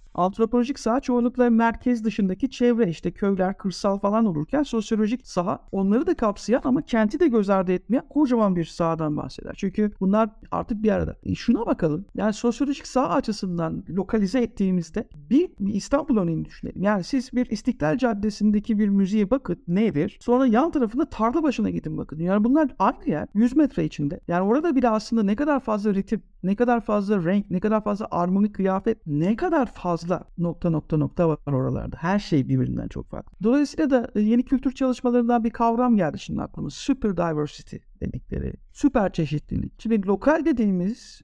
Antropolojik 0.63 0.79
saha 0.79 1.01
çoğunlukla 1.01 1.51
merkez 1.51 2.05
dışındaki 2.05 2.51
çevre 2.51 2.89
işte 2.89 3.11
köyler, 3.11 3.59
kırsal 3.59 3.99
falan 3.99 4.27
olurken 4.27 4.63
sosyolojik 4.63 5.27
saha 5.27 5.59
onları 5.73 6.07
da 6.07 6.15
kapsayan 6.15 6.61
ama 6.65 6.83
kenti 6.83 7.21
de 7.21 7.29
göz 7.29 7.51
ardı 7.51 7.73
etmeyen 7.73 8.09
kocaman 8.09 8.57
bir 8.57 8.65
sahadan 8.65 9.17
bahseder. 9.17 9.55
Çünkü 9.57 9.93
bunlar 10.01 10.31
artık 10.51 10.83
bir 10.83 10.91
arada. 10.91 11.17
E 11.23 11.35
şuna 11.35 11.67
bakalım. 11.67 12.05
Yani 12.15 12.33
sosyolojik 12.33 12.87
saha 12.87 13.15
açısından 13.15 13.85
lokalize 13.89 14.41
ettiğimizde 14.41 15.09
bir 15.31 15.51
İstanbul 15.75 16.17
örneğini 16.17 16.45
düşünelim. 16.45 16.83
Yani 16.83 17.05
siz 17.05 17.33
bir 17.33 17.47
İstiklal 17.51 17.99
Caddesi'ndeki 17.99 18.79
bir 18.79 18.89
müziğe 18.89 19.31
bakın 19.31 19.63
nedir? 19.69 20.19
Sonra 20.21 20.47
yan 20.47 20.71
tarafında 20.71 21.05
tarla 21.05 21.43
başına 21.43 21.71
gidin 21.71 21.99
bakın. 21.99 22.19
Yani 22.21 22.45
bunlar 22.45 22.69
aynı 22.79 23.09
yer. 23.09 23.29
100 23.35 23.57
metre 23.57 23.85
içinde. 23.85 24.21
Yani 24.29 24.43
orada 24.43 24.77
bile 24.77 24.89
aslında 24.89 25.23
ne 25.23 25.37
kadar 25.37 25.61
fazla 25.61 25.95
ritim, 25.95 26.23
ne 26.43 26.57
kadar 26.57 26.81
fazla 26.81 27.25
renk, 27.25 27.51
ne 27.51 27.61
kadar 27.61 27.85
fazla 27.85 28.09
armoni 28.11 28.53
kıyafet, 28.53 29.07
ne 29.07 29.37
kadar 29.37 29.67
fazla 29.67 30.25
nokta 30.39 30.71
nokta 30.71 30.97
nokta 30.97 31.29
var 31.29 31.39
oralarda. 31.47 31.97
Her 32.01 32.19
şey 32.19 32.49
birbirinden 32.49 32.89
çok 32.89 33.11
farklı. 33.11 33.37
Dolayısıyla 33.43 33.91
da 33.91 34.11
e, 34.15 34.21
yeni 34.21 34.45
kültür 34.45 34.73
çalışmalarından 34.73 35.45
bir 35.45 35.51
kavram 35.51 35.97
geldi 35.97 36.19
şimdi 36.19 36.43
aklıma. 36.43 36.71
Super 36.71 37.17
diversity 37.17 37.77
dedikleri. 38.01 38.53
Süper 38.73 39.13
çeşitlilik. 39.13 39.73
Şimdi 39.79 40.07
lokal 40.07 40.45
dediğimiz 40.45 41.21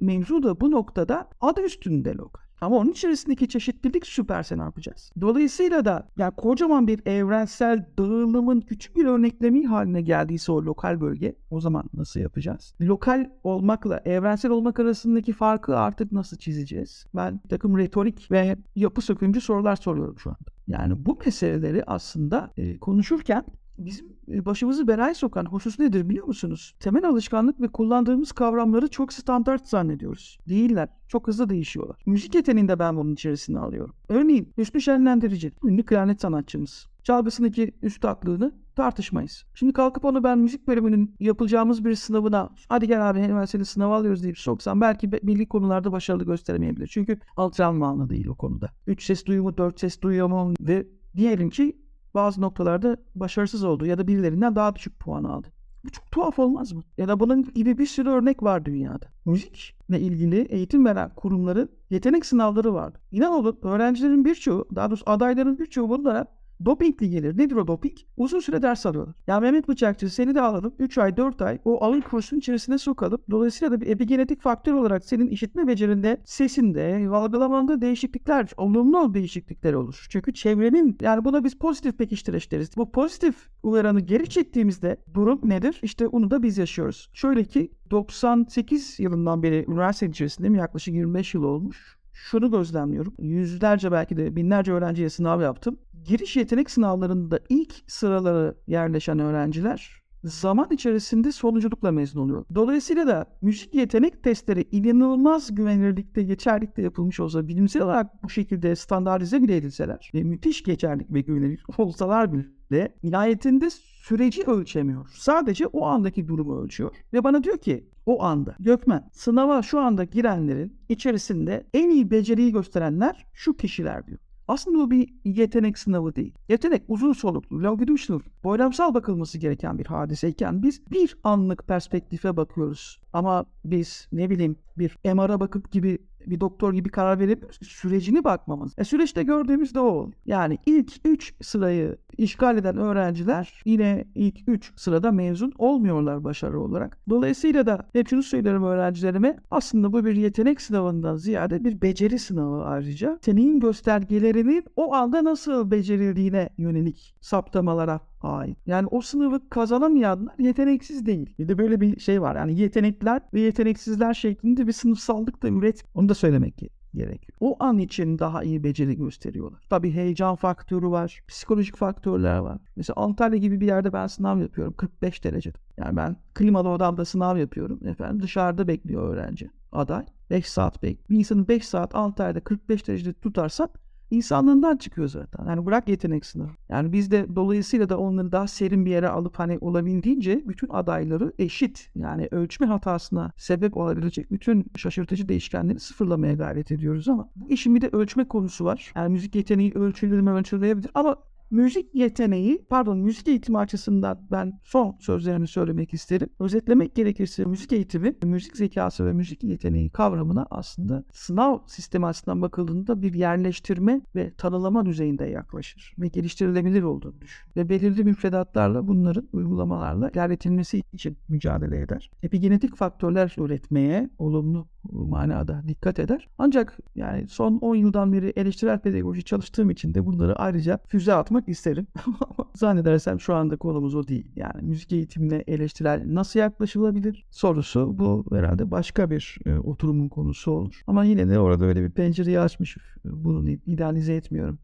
mevzu 0.00 0.42
da 0.42 0.60
bu 0.60 0.70
noktada 0.70 1.28
adı 1.40 1.62
üstünde 1.62 2.14
lokal. 2.14 2.41
Ama 2.62 2.76
onun 2.76 2.90
içerisindeki 2.90 3.48
çeşitlilik 3.48 4.06
süperse 4.06 4.58
ne 4.58 4.62
yapacağız? 4.62 5.12
Dolayısıyla 5.20 5.84
da 5.84 6.08
yani 6.16 6.34
kocaman 6.36 6.86
bir 6.86 7.06
evrensel 7.06 7.86
dağılımın 7.98 8.60
küçük 8.60 8.96
bir 8.96 9.04
örneklemi 9.04 9.66
haline 9.66 10.02
geldiyse 10.02 10.52
o 10.52 10.62
lokal 10.62 11.00
bölge 11.00 11.34
o 11.50 11.60
zaman 11.60 11.84
nasıl 11.94 12.20
yapacağız? 12.20 12.74
Lokal 12.80 13.30
olmakla 13.44 14.02
evrensel 14.04 14.50
olmak 14.50 14.80
arasındaki 14.80 15.32
farkı 15.32 15.76
artık 15.76 16.12
nasıl 16.12 16.36
çizeceğiz? 16.36 17.06
Ben 17.14 17.40
bir 17.44 17.48
takım 17.48 17.78
retorik 17.78 18.30
ve 18.30 18.56
yapı 18.76 19.00
sökümcü 19.00 19.40
sorular 19.40 19.76
soruyorum 19.76 20.18
şu 20.18 20.30
anda. 20.30 20.52
Yani 20.66 21.06
bu 21.06 21.18
meseleleri 21.26 21.84
aslında 21.86 22.50
e, 22.56 22.78
konuşurken 22.78 23.44
bizim 23.84 24.06
e, 24.28 24.44
başımızı 24.44 24.88
belaya 24.88 25.14
sokan 25.14 25.44
husus 25.44 25.78
nedir 25.78 26.08
biliyor 26.08 26.26
musunuz? 26.26 26.74
Temel 26.80 27.08
alışkanlık 27.08 27.60
ve 27.60 27.68
kullandığımız 27.68 28.32
kavramları 28.32 28.88
çok 28.88 29.12
standart 29.12 29.68
zannediyoruz. 29.68 30.38
Değiller. 30.48 30.88
Çok 31.08 31.28
hızlı 31.28 31.48
değişiyorlar. 31.48 32.02
Müzik 32.06 32.34
yeteneğinde 32.34 32.78
ben 32.78 32.96
bunun 32.96 33.12
içerisine 33.12 33.58
alıyorum. 33.58 33.94
Örneğin 34.08 34.52
Hüsnü 34.58 34.80
Şenlendirici, 34.80 35.52
ünlü 35.64 35.84
klarnet 35.84 36.20
sanatçımız. 36.20 36.86
Çalgısındaki 37.02 37.72
üstatlığını 37.82 38.52
tartışmayız. 38.76 39.44
Şimdi 39.54 39.72
kalkıp 39.72 40.04
onu 40.04 40.24
ben 40.24 40.38
müzik 40.38 40.68
bölümünün 40.68 41.14
yapılacağımız 41.20 41.84
bir 41.84 41.94
sınavına 41.94 42.50
hadi 42.68 42.86
gel 42.86 43.10
abi 43.10 43.20
hemen 43.20 43.44
seni 43.44 43.64
sınava 43.64 43.96
alıyoruz 43.96 44.22
deyip 44.22 44.38
soksam 44.38 44.80
belki 44.80 45.12
belli 45.12 45.48
konularda 45.48 45.92
başarılı 45.92 46.24
gösteremeyebilir. 46.24 46.86
Çünkü 46.86 47.18
antrenmanlı 47.36 48.08
değil 48.08 48.26
o 48.26 48.34
konuda. 48.34 48.70
Üç 48.86 49.04
ses 49.04 49.26
duyumu, 49.26 49.56
dört 49.58 49.80
ses 49.80 50.00
duyumu 50.00 50.54
ve 50.60 50.86
diyelim 51.16 51.50
ki 51.50 51.76
bazı 52.14 52.40
noktalarda 52.40 52.96
başarısız 53.14 53.64
oldu 53.64 53.86
ya 53.86 53.98
da 53.98 54.06
birilerinden 54.06 54.56
daha 54.56 54.74
düşük 54.74 55.00
puan 55.00 55.24
aldı. 55.24 55.48
Bu 55.84 55.90
çok 55.90 56.10
tuhaf 56.10 56.38
olmaz 56.38 56.72
mı? 56.72 56.82
Ya 56.98 57.08
da 57.08 57.20
bunun 57.20 57.42
gibi 57.42 57.78
bir 57.78 57.86
sürü 57.86 58.10
örnek 58.10 58.42
var 58.42 58.64
dünyada. 58.64 59.06
Müzikle 59.24 60.00
ilgili 60.00 60.40
eğitim 60.40 60.84
veren 60.84 61.10
kurumların 61.16 61.68
yetenek 61.90 62.26
sınavları 62.26 62.74
vardı. 62.74 62.98
İnan 63.10 63.32
olun 63.32 63.58
öğrencilerin 63.62 64.24
birçoğu, 64.24 64.68
daha 64.74 64.90
doğrusu 64.90 65.04
adayların 65.06 65.58
birçoğu 65.58 65.88
bunlara 65.88 66.26
Dopingli 66.64 67.10
gelir. 67.10 67.38
Nedir 67.38 67.56
o 67.56 67.66
doping? 67.66 67.94
Uzun 68.16 68.40
süre 68.40 68.62
ders 68.62 68.86
alıyorlar. 68.86 69.14
Ya 69.26 69.40
Mehmet 69.40 69.68
Bıçakçı 69.68 70.10
seni 70.10 70.34
de 70.34 70.40
alalım. 70.40 70.74
3 70.78 70.98
ay 70.98 71.16
4 71.16 71.42
ay 71.42 71.58
o 71.64 71.84
alın 71.84 72.00
kursun 72.00 72.38
içerisine 72.38 72.78
sokalım. 72.78 73.18
Dolayısıyla 73.30 73.72
da 73.72 73.80
bir 73.80 73.86
epigenetik 73.86 74.40
faktör 74.40 74.72
olarak 74.72 75.04
senin 75.04 75.26
işitme 75.26 75.66
becerinde, 75.66 76.22
sesinde, 76.24 77.08
algılamanda 77.12 77.80
değişiklikler, 77.80 78.50
olumlu 78.56 79.14
değişiklikler 79.14 79.72
olur. 79.72 80.06
Çünkü 80.10 80.34
çevrenin 80.34 80.98
yani 81.00 81.24
buna 81.24 81.44
biz 81.44 81.54
pozitif 81.58 81.98
pekiştiriş 81.98 82.52
deriz. 82.52 82.76
Bu 82.76 82.92
pozitif 82.92 83.48
uyaranı 83.62 84.00
geri 84.00 84.28
çektiğimizde 84.28 84.96
durum 85.14 85.40
nedir? 85.44 85.80
İşte 85.82 86.06
onu 86.06 86.30
da 86.30 86.42
biz 86.42 86.58
yaşıyoruz. 86.58 87.10
Şöyle 87.12 87.44
ki 87.44 87.70
98 87.90 89.00
yılından 89.00 89.42
beri 89.42 89.64
üniversite 89.68 90.06
içerisinde 90.06 90.58
yaklaşık 90.58 90.94
25 90.94 91.34
yıl 91.34 91.42
olmuş 91.42 92.01
şunu 92.12 92.50
gözlemliyorum. 92.50 93.14
Yüzlerce 93.18 93.92
belki 93.92 94.16
de 94.16 94.36
binlerce 94.36 94.72
öğrenciye 94.72 95.10
sınav 95.10 95.40
yaptım 95.40 95.78
giriş 96.04 96.36
yetenek 96.36 96.70
sınavlarında 96.70 97.40
ilk 97.48 97.74
sıralara 97.86 98.54
yerleşen 98.66 99.18
öğrenciler 99.18 100.02
zaman 100.24 100.68
içerisinde 100.70 101.32
sonunculukla 101.32 101.92
mezun 101.92 102.20
oluyor. 102.20 102.44
Dolayısıyla 102.54 103.06
da 103.06 103.26
müzik 103.42 103.74
yetenek 103.74 104.22
testleri 104.22 104.68
inanılmaz 104.72 105.54
güvenilirlikte, 105.54 106.22
geçerlikte 106.22 106.82
yapılmış 106.82 107.20
olsa, 107.20 107.48
bilimsel 107.48 107.82
olarak 107.82 108.22
bu 108.22 108.30
şekilde 108.30 108.76
standartize 108.76 109.42
bile 109.42 109.56
edilseler 109.56 110.10
ve 110.14 110.22
müthiş 110.22 110.62
geçerlik 110.62 111.12
ve 111.12 111.20
güvenilirlik 111.20 111.78
olsalar 111.80 112.32
bile 112.32 112.94
nihayetinde 113.02 113.70
süreci 113.70 114.42
ölçemiyor. 114.42 115.08
Sadece 115.14 115.66
o 115.66 115.86
andaki 115.86 116.28
durumu 116.28 116.62
ölçüyor. 116.62 116.94
Ve 117.12 117.24
bana 117.24 117.44
diyor 117.44 117.58
ki 117.58 117.90
o 118.06 118.22
anda 118.22 118.54
Gökmen 118.60 119.10
sınava 119.12 119.62
şu 119.62 119.80
anda 119.80 120.04
girenlerin 120.04 120.78
içerisinde 120.88 121.66
en 121.74 121.90
iyi 121.90 122.10
beceriyi 122.10 122.52
gösterenler 122.52 123.26
şu 123.32 123.56
kişiler 123.56 124.06
diyor. 124.06 124.18
Aslında 124.48 124.78
bu 124.78 124.90
bir 124.90 125.14
yetenek 125.24 125.78
sınavı 125.78 126.14
değil. 126.16 126.34
Yetenek 126.48 126.82
uzun 126.88 127.12
soluklu, 127.12 127.62
longitudinal, 127.62 128.20
boylamsal 128.44 128.94
bakılması 128.94 129.38
gereken 129.38 129.78
bir 129.78 129.86
hadiseyken 129.86 130.62
biz 130.62 130.90
bir 130.90 131.16
anlık 131.24 131.66
perspektife 131.68 132.36
bakıyoruz. 132.36 133.00
Ama 133.12 133.44
biz 133.64 134.08
ne 134.12 134.30
bileyim 134.30 134.56
bir 134.78 134.98
MR'a 135.04 135.40
bakıp 135.40 135.72
gibi 135.72 135.98
bir 136.26 136.40
doktor 136.40 136.72
gibi 136.72 136.88
karar 136.88 137.18
veremiyoruz 137.18 137.58
sürecini 137.62 138.24
bakmamız. 138.24 138.74
E 138.78 138.84
süreçte 138.84 139.22
gördüğümüz 139.22 139.74
de 139.74 139.80
o. 139.80 140.10
Yani 140.26 140.58
ilk 140.66 140.92
3 141.04 141.34
sırayı 141.42 141.96
işgal 142.18 142.56
eden 142.58 142.76
öğrenciler 142.76 143.62
yine 143.64 144.04
ilk 144.14 144.48
3 144.48 144.72
sırada 144.76 145.12
mezun 145.12 145.52
olmuyorlar 145.58 146.24
başarı 146.24 146.60
olarak. 146.60 146.98
Dolayısıyla 147.08 147.66
da 147.66 147.86
hep 147.92 148.08
şunu 148.08 148.22
söylerim 148.22 148.64
öğrencilerime 148.64 149.36
aslında 149.50 149.92
bu 149.92 150.04
bir 150.04 150.16
yetenek 150.16 150.60
sınavından 150.60 151.16
ziyade 151.16 151.64
bir 151.64 151.82
beceri 151.82 152.18
sınavı 152.18 152.64
ayrıca. 152.64 153.18
Senin 153.22 153.60
göstergelerinin 153.60 154.64
o 154.76 154.94
anda 154.94 155.24
nasıl 155.24 155.70
becerildiğine 155.70 156.48
yönelik 156.58 157.14
saptamalara 157.20 158.00
ait. 158.24 158.58
Yani 158.66 158.86
o 158.90 159.00
sınavı 159.00 159.48
kazanamayanlar 159.48 160.34
yeteneksiz 160.38 161.06
değil. 161.06 161.34
Bir 161.38 161.48
de 161.48 161.58
böyle 161.58 161.80
bir 161.80 162.00
şey 162.00 162.22
var. 162.22 162.36
Yani 162.36 162.60
yetenekler 162.60 163.22
ve 163.34 163.40
yeteneksizler 163.40 164.14
şeklinde 164.14 164.66
bir 164.66 164.72
sınıfsallık 164.72 165.42
da 165.42 165.48
üret. 165.48 165.84
Onu 165.94 166.08
da 166.08 166.14
söylemek 166.14 166.58
gerekiyor. 166.94 167.38
O 167.40 167.56
an 167.60 167.78
için 167.78 168.18
daha 168.18 168.42
iyi 168.42 168.64
beceri 168.64 168.96
gösteriyorlar. 168.96 169.60
Tabii 169.70 169.92
heyecan 169.92 170.36
faktörü 170.36 170.86
var, 170.86 171.22
psikolojik 171.28 171.76
faktörler 171.76 172.38
var. 172.38 172.58
Mesela 172.76 172.94
Antalya 172.96 173.38
gibi 173.38 173.60
bir 173.60 173.66
yerde 173.66 173.92
ben 173.92 174.06
sınav 174.06 174.38
yapıyorum 174.38 174.74
45 174.76 175.24
derecede. 175.24 175.58
Yani 175.76 175.96
ben 175.96 176.16
klimalı 176.34 176.68
odamda 176.68 177.04
sınav 177.04 177.36
yapıyorum. 177.36 177.86
Efendim 177.86 178.22
dışarıda 178.22 178.68
bekliyor 178.68 179.14
öğrenci, 179.14 179.50
aday. 179.72 180.04
5 180.30 180.48
saat 180.48 180.82
bek. 180.82 181.10
Bir 181.10 181.18
insanın 181.18 181.48
5 181.48 181.68
saat 181.68 181.94
Antalya'da 181.94 182.40
45 182.40 182.88
derecede 182.88 183.12
tutarsak 183.12 183.70
insanlığından 184.12 184.76
çıkıyor 184.76 185.08
zaten. 185.08 185.46
Yani 185.46 185.66
bırak 185.66 185.88
yetenek 185.88 186.26
sınavı. 186.26 186.50
Yani 186.68 186.92
biz 186.92 187.10
de 187.10 187.26
dolayısıyla 187.36 187.88
da 187.88 187.98
onları 187.98 188.32
daha 188.32 188.46
serin 188.46 188.84
bir 188.84 188.90
yere 188.90 189.08
alıp 189.08 189.38
hani 189.38 189.58
olabildiğince 189.60 190.42
bütün 190.48 190.68
adayları 190.68 191.32
eşit 191.38 191.90
yani 191.94 192.28
ölçme 192.30 192.66
hatasına 192.66 193.32
sebep 193.36 193.76
olabilecek 193.76 194.30
bütün 194.30 194.64
şaşırtıcı 194.76 195.28
değişkenleri 195.28 195.80
sıfırlamaya 195.80 196.34
gayret 196.34 196.72
ediyoruz 196.72 197.08
ama 197.08 197.28
bu 197.36 197.50
işin 197.50 197.74
bir 197.74 197.80
de 197.80 197.88
ölçme 197.92 198.28
konusu 198.28 198.64
var. 198.64 198.92
Yani 198.96 199.12
müzik 199.12 199.34
yeteneği 199.34 199.72
ölçülür 199.74 200.20
mü 200.20 200.30
ölçülebilir 200.30 200.90
ama 200.94 201.16
müzik 201.52 201.94
yeteneği, 201.94 202.64
pardon 202.68 202.98
müzik 202.98 203.28
eğitimi 203.28 203.58
açısından 203.58 204.26
ben 204.30 204.60
son 204.64 204.96
sözlerimi 205.00 205.48
söylemek 205.48 205.94
isterim. 205.94 206.28
Özetlemek 206.40 206.94
gerekirse 206.94 207.44
müzik 207.44 207.72
eğitimi, 207.72 208.14
müzik 208.22 208.56
zekası 208.56 209.06
ve 209.06 209.12
müzik 209.12 209.44
yeteneği 209.44 209.90
kavramına 209.90 210.46
aslında 210.50 211.04
sınav 211.12 211.58
sistemi 211.66 212.06
açısından 212.06 212.42
bakıldığında 212.42 213.02
bir 213.02 213.14
yerleştirme 213.14 214.00
ve 214.14 214.34
tanılama 214.34 214.86
düzeyinde 214.86 215.24
yaklaşır 215.24 215.94
ve 215.98 216.08
geliştirilebilir 216.08 216.82
olduğunu 216.82 217.20
düşün. 217.20 217.48
Ve 217.56 217.68
belirli 217.68 218.04
müfredatlarla 218.04 218.88
bunların 218.88 219.28
uygulamalarla 219.32 220.10
ilerletilmesi 220.10 220.82
için 220.92 221.16
mücadele 221.28 221.80
eder. 221.80 222.10
Epigenetik 222.22 222.76
faktörler 222.76 223.34
üretmeye, 223.38 224.10
olumlu 224.18 224.68
manada 224.90 225.62
dikkat 225.68 225.98
eder. 225.98 226.28
Ancak 226.38 226.78
yani 226.94 227.28
son 227.28 227.58
10 227.58 227.74
yıldan 227.74 228.12
beri 228.12 228.32
eleştirel 228.36 228.78
pedagoji 228.78 229.24
çalıştığım 229.24 229.70
için 229.70 229.94
de 229.94 230.06
bunları 230.06 230.36
ayrıca 230.36 230.78
füze 230.88 231.14
atmak 231.14 231.48
isterim. 231.48 231.86
Zannedersem 232.54 233.20
şu 233.20 233.34
anda 233.34 233.56
konumuz 233.56 233.94
o 233.94 234.08
değil. 234.08 234.32
Yani 234.36 234.62
müzik 234.62 234.92
eğitimine 234.92 235.44
eleştirel 235.46 236.02
nasıl 236.06 236.40
yaklaşılabilir 236.40 237.26
sorusu 237.30 237.98
bu 237.98 238.24
herhalde 238.32 238.70
başka 238.70 239.10
bir 239.10 239.38
e, 239.46 239.58
oturumun 239.58 240.08
konusu 240.08 240.50
olur. 240.50 240.82
Ama 240.86 241.04
yine 241.04 241.28
de 241.28 241.38
orada 241.38 241.64
öyle 241.64 241.82
bir 241.82 241.90
pencereyi 241.90 242.40
açmış. 242.40 242.76
Bunu 243.04 243.50
idealize 243.50 244.14
etmiyorum. 244.14 244.58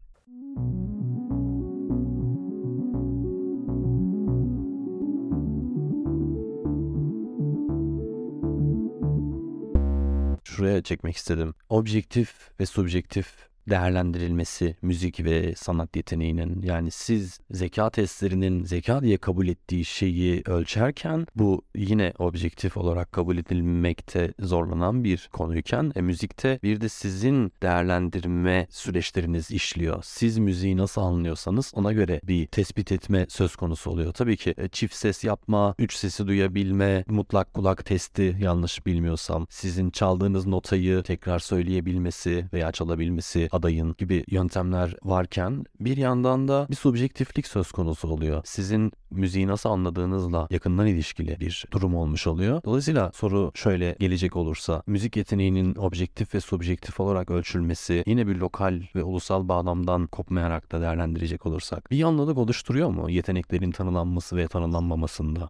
Şuraya 10.59 10.83
çekmek 10.83 11.15
istedim. 11.15 11.53
Objektif 11.69 12.35
ve 12.59 12.65
subjektif 12.65 13.48
değerlendirilmesi 13.69 14.75
müzik 14.81 15.23
ve 15.25 15.55
sanat 15.55 15.95
yeteneğinin 15.95 16.61
yani 16.61 16.91
siz 16.91 17.39
zeka 17.51 17.89
testlerinin 17.89 18.63
zeka 18.63 19.01
diye 19.01 19.17
kabul 19.17 19.47
ettiği 19.47 19.85
şeyi 19.85 20.41
ölçerken 20.45 21.27
bu 21.35 21.61
yine 21.75 22.13
objektif 22.19 22.77
olarak 22.77 23.11
kabul 23.11 23.37
edilmekte 23.37 24.33
zorlanan 24.39 25.03
bir 25.03 25.29
konuyken 25.33 25.91
e, 25.95 26.01
müzikte 26.01 26.59
bir 26.63 26.81
de 26.81 26.89
sizin 26.89 27.51
değerlendirme 27.61 28.67
süreçleriniz 28.69 29.51
işliyor. 29.51 30.03
Siz 30.03 30.37
müziği 30.37 30.77
nasıl 30.77 31.01
anlıyorsanız 31.01 31.71
ona 31.75 31.93
göre 31.93 32.21
bir 32.23 32.47
tespit 32.47 32.91
etme 32.91 33.25
söz 33.29 33.55
konusu 33.55 33.91
oluyor. 33.91 34.13
Tabii 34.13 34.37
ki 34.37 34.53
e, 34.57 34.67
çift 34.67 34.95
ses 34.95 35.23
yapma, 35.23 35.75
üç 35.79 35.93
sesi 35.93 36.27
duyabilme, 36.27 37.03
mutlak 37.07 37.53
kulak 37.53 37.85
testi 37.85 38.37
yanlış 38.39 38.85
bilmiyorsam, 38.85 39.47
sizin 39.49 39.89
çaldığınız 39.89 40.47
notayı 40.47 41.03
tekrar 41.03 41.39
söyleyebilmesi 41.39 42.45
veya 42.53 42.71
çalabilmesi 42.71 43.47
adayın 43.59 43.95
gibi 43.97 44.23
yöntemler 44.27 44.95
varken 45.03 45.63
bir 45.79 45.97
yandan 45.97 46.47
da 46.47 46.67
bir 46.69 46.75
subjektiflik 46.75 47.47
söz 47.47 47.71
konusu 47.71 48.07
oluyor. 48.07 48.41
Sizin 48.45 48.91
müziği 49.11 49.47
nasıl 49.47 49.69
anladığınızla 49.69 50.47
yakından 50.49 50.87
ilişkili 50.87 51.39
bir 51.39 51.65
durum 51.71 51.95
olmuş 51.95 52.27
oluyor. 52.27 52.61
Dolayısıyla 52.63 53.11
soru 53.13 53.51
şöyle 53.55 53.95
gelecek 53.99 54.35
olursa 54.35 54.83
müzik 54.87 55.17
yeteneğinin 55.17 55.75
objektif 55.75 56.35
ve 56.35 56.39
subjektif 56.39 56.99
olarak 56.99 57.31
ölçülmesi 57.31 58.03
yine 58.05 58.27
bir 58.27 58.35
lokal 58.35 58.81
ve 58.95 59.03
ulusal 59.03 59.47
bağlamdan 59.47 60.07
kopmayarak 60.07 60.71
da 60.71 60.81
değerlendirecek 60.81 61.45
olursak 61.45 61.91
bir 61.91 61.97
yanlılık 61.97 62.37
oluşturuyor 62.37 62.89
mu 62.89 63.09
yeteneklerin 63.09 63.71
tanılanması 63.71 64.37
ve 64.37 64.47
tanımlanmamasında? 64.47 65.49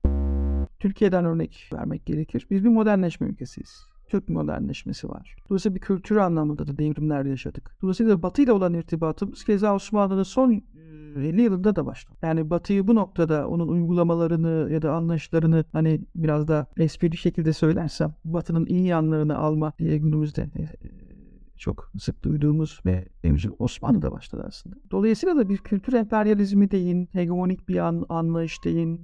Türkiye'den 0.79 1.25
örnek 1.25 1.69
vermek 1.73 2.05
gerekir. 2.05 2.47
Biz 2.51 2.63
bir 2.63 2.69
modernleşme 2.69 3.27
ülkesiyiz. 3.27 3.88
Türk 4.09 4.29
modernleşmesi 4.29 5.09
var. 5.09 5.35
Dolayısıyla 5.49 5.75
bir 5.75 5.81
kültür 5.81 6.15
anlamında 6.15 6.67
da 6.67 6.77
devrimler 6.77 7.25
yaşadık. 7.25 7.75
Dolayısıyla 7.81 8.21
Batı 8.21 8.41
ile 8.41 8.51
olan 8.51 8.73
irtibatımız 8.73 9.43
keza 9.43 9.75
Osmanlı'nın 9.75 10.23
son 10.23 10.61
50 11.15 11.41
yılında 11.41 11.75
da 11.75 11.85
başladı. 11.85 12.17
Yani 12.21 12.49
Batı'yı 12.49 12.87
bu 12.87 12.95
noktada 12.95 13.47
onun 13.47 13.67
uygulamalarını 13.67 14.71
ya 14.71 14.81
da 14.81 14.93
anlayışlarını 14.93 15.65
hani 15.73 16.01
biraz 16.15 16.47
da 16.47 16.67
espri 16.77 17.17
şekilde 17.17 17.53
söylersem 17.53 18.13
Batı'nın 18.25 18.65
iyi 18.65 18.85
yanlarını 18.85 19.37
alma 19.37 19.73
diye 19.79 19.97
günümüzde 19.97 20.49
çok 21.57 21.91
sık 21.99 22.23
duyduğumuz 22.23 22.79
ve 22.85 23.07
Osmanlı'da 23.59 24.11
başladı 24.11 24.43
aslında. 24.47 24.75
Dolayısıyla 24.91 25.37
da 25.37 25.49
bir 25.49 25.57
kültür 25.57 25.93
emperyalizmi 25.93 26.71
deyin, 26.71 27.09
hegemonik 27.11 27.69
bir 27.69 27.77
an, 27.77 28.05
anlayış 28.09 28.63
deyin, 28.63 29.01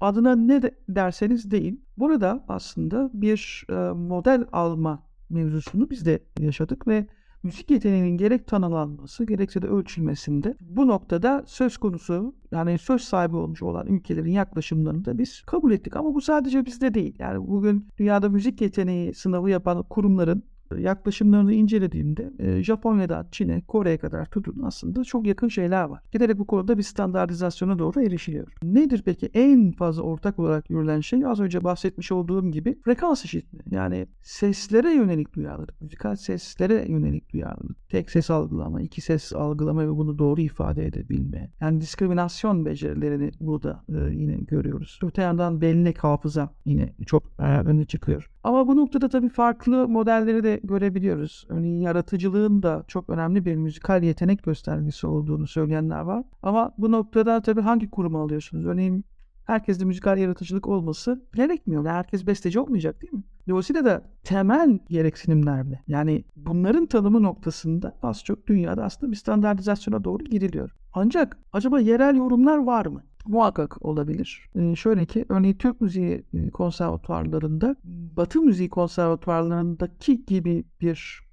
adına 0.00 0.36
ne 0.36 0.62
derseniz 0.88 1.50
deyin. 1.50 1.84
Burada 1.96 2.44
aslında 2.48 3.10
bir 3.12 3.66
e, 3.70 3.74
model 3.92 4.44
alma 4.52 5.02
mevzusunu 5.30 5.90
biz 5.90 6.06
de 6.06 6.22
yaşadık 6.40 6.86
ve 6.88 7.06
müzik 7.42 7.70
yeteneğinin 7.70 8.16
gerek 8.16 8.46
tanılanması 8.46 9.24
gerekse 9.24 9.62
de 9.62 9.66
ölçülmesinde 9.66 10.56
bu 10.60 10.86
noktada 10.86 11.44
söz 11.46 11.76
konusu 11.76 12.34
yani 12.52 12.78
söz 12.78 13.02
sahibi 13.02 13.36
olmuş 13.36 13.62
olan 13.62 13.86
ülkelerin 13.86 14.30
yaklaşımlarını 14.30 15.04
da 15.04 15.18
biz 15.18 15.42
kabul 15.42 15.72
ettik. 15.72 15.96
Ama 15.96 16.14
bu 16.14 16.20
sadece 16.20 16.66
bizde 16.66 16.94
değil. 16.94 17.16
Yani 17.18 17.48
bugün 17.48 17.88
dünyada 17.98 18.28
müzik 18.28 18.60
yeteneği 18.60 19.14
sınavı 19.14 19.50
yapan 19.50 19.82
kurumların 19.82 20.42
yaklaşımlarını 20.76 21.52
incelediğimde 21.52 22.32
e, 22.38 22.62
Japonya'dan 22.62 23.26
Çin'e, 23.32 23.60
Kore'ye 23.60 23.98
kadar 23.98 24.26
tutun 24.26 24.62
aslında 24.62 25.04
çok 25.04 25.26
yakın 25.26 25.48
şeyler 25.48 25.84
var. 25.84 26.02
Giderek 26.12 26.38
bu 26.38 26.46
konuda 26.46 26.78
bir 26.78 26.82
standartizasyona 26.82 27.78
doğru 27.78 28.02
erişiliyor. 28.02 28.52
Nedir 28.62 29.02
peki 29.04 29.30
en 29.34 29.72
fazla 29.72 30.02
ortak 30.02 30.38
olarak 30.38 30.68
görülen 30.68 31.00
şey? 31.00 31.26
Az 31.26 31.40
önce 31.40 31.64
bahsetmiş 31.64 32.12
olduğum 32.12 32.50
gibi 32.50 32.78
frekans 32.84 33.24
eşitliği. 33.24 33.62
Yani 33.70 34.06
seslere 34.22 34.94
yönelik 34.94 35.34
duyarlılık, 35.34 35.80
müzikal 35.80 36.16
seslere 36.16 36.84
yönelik 36.88 37.32
duyarlılık. 37.32 37.88
Tek 37.88 38.10
ses 38.10 38.30
algılama, 38.30 38.82
iki 38.82 39.00
ses 39.00 39.32
algılama 39.32 39.86
ve 39.86 39.96
bunu 39.96 40.18
doğru 40.18 40.40
ifade 40.40 40.86
edebilme. 40.86 41.50
Yani 41.60 41.80
diskriminasyon 41.80 42.64
becerilerini 42.64 43.30
burada 43.40 43.84
e, 43.88 44.14
yine 44.14 44.36
görüyoruz. 44.36 44.98
Öte 45.02 45.22
yandan 45.22 45.60
bellek 45.60 46.04
hafıza 46.04 46.50
yine 46.64 46.94
çok 47.06 47.22
e, 47.38 47.42
öne 47.42 47.84
çıkıyor. 47.84 48.30
Ama 48.44 48.68
bu 48.68 48.76
noktada 48.76 49.08
tabii 49.08 49.28
farklı 49.28 49.88
modelleri 49.88 50.44
de 50.44 50.60
görebiliyoruz. 50.64 51.46
Örneğin 51.48 51.80
yaratıcılığın 51.80 52.62
da 52.62 52.84
çok 52.88 53.10
önemli 53.10 53.44
bir 53.44 53.56
müzikal 53.56 54.02
yetenek 54.02 54.42
göstergesi 54.42 55.06
olduğunu 55.06 55.46
söyleyenler 55.46 56.00
var. 56.00 56.24
Ama 56.42 56.74
bu 56.78 56.92
noktada 56.92 57.42
tabii 57.42 57.60
hangi 57.60 57.90
kurumu 57.90 58.18
alıyorsunuz? 58.22 58.66
Örneğin 58.66 59.04
herkeste 59.44 59.84
müzikal 59.84 60.18
yaratıcılık 60.18 60.66
olması 60.66 61.22
gerekmiyor. 61.34 61.86
Herkes 61.86 62.26
besteci 62.26 62.60
olmayacak 62.60 63.02
değil 63.02 63.12
mi? 63.12 63.22
Dolayısıyla 63.48 63.84
da 63.84 64.02
temel 64.24 64.78
gereksinimlerde 64.88 65.80
yani 65.86 66.24
bunların 66.36 66.86
tanımı 66.86 67.22
noktasında 67.22 67.98
az 68.02 68.24
çok 68.24 68.46
dünyada 68.46 68.84
aslında 68.84 69.12
bir 69.12 69.16
standartizasyona 69.16 70.04
doğru 70.04 70.24
giriliyor. 70.24 70.70
Ancak 70.94 71.38
acaba 71.52 71.80
yerel 71.80 72.16
yorumlar 72.16 72.58
var 72.58 72.86
mı? 72.86 73.02
Muhakkak 73.26 73.84
olabilir. 73.84 74.48
Ee, 74.54 74.76
şöyle 74.76 75.06
ki 75.06 75.24
örneğin 75.28 75.54
Türk 75.54 75.80
müziği 75.80 76.24
e, 76.34 76.50
konservatuvarlarında 76.50 77.76
Batı 78.16 78.40
müziği 78.40 78.68
konservatuvarlarındaki 78.68 80.24
gibi 80.26 80.64
bir 80.80 81.28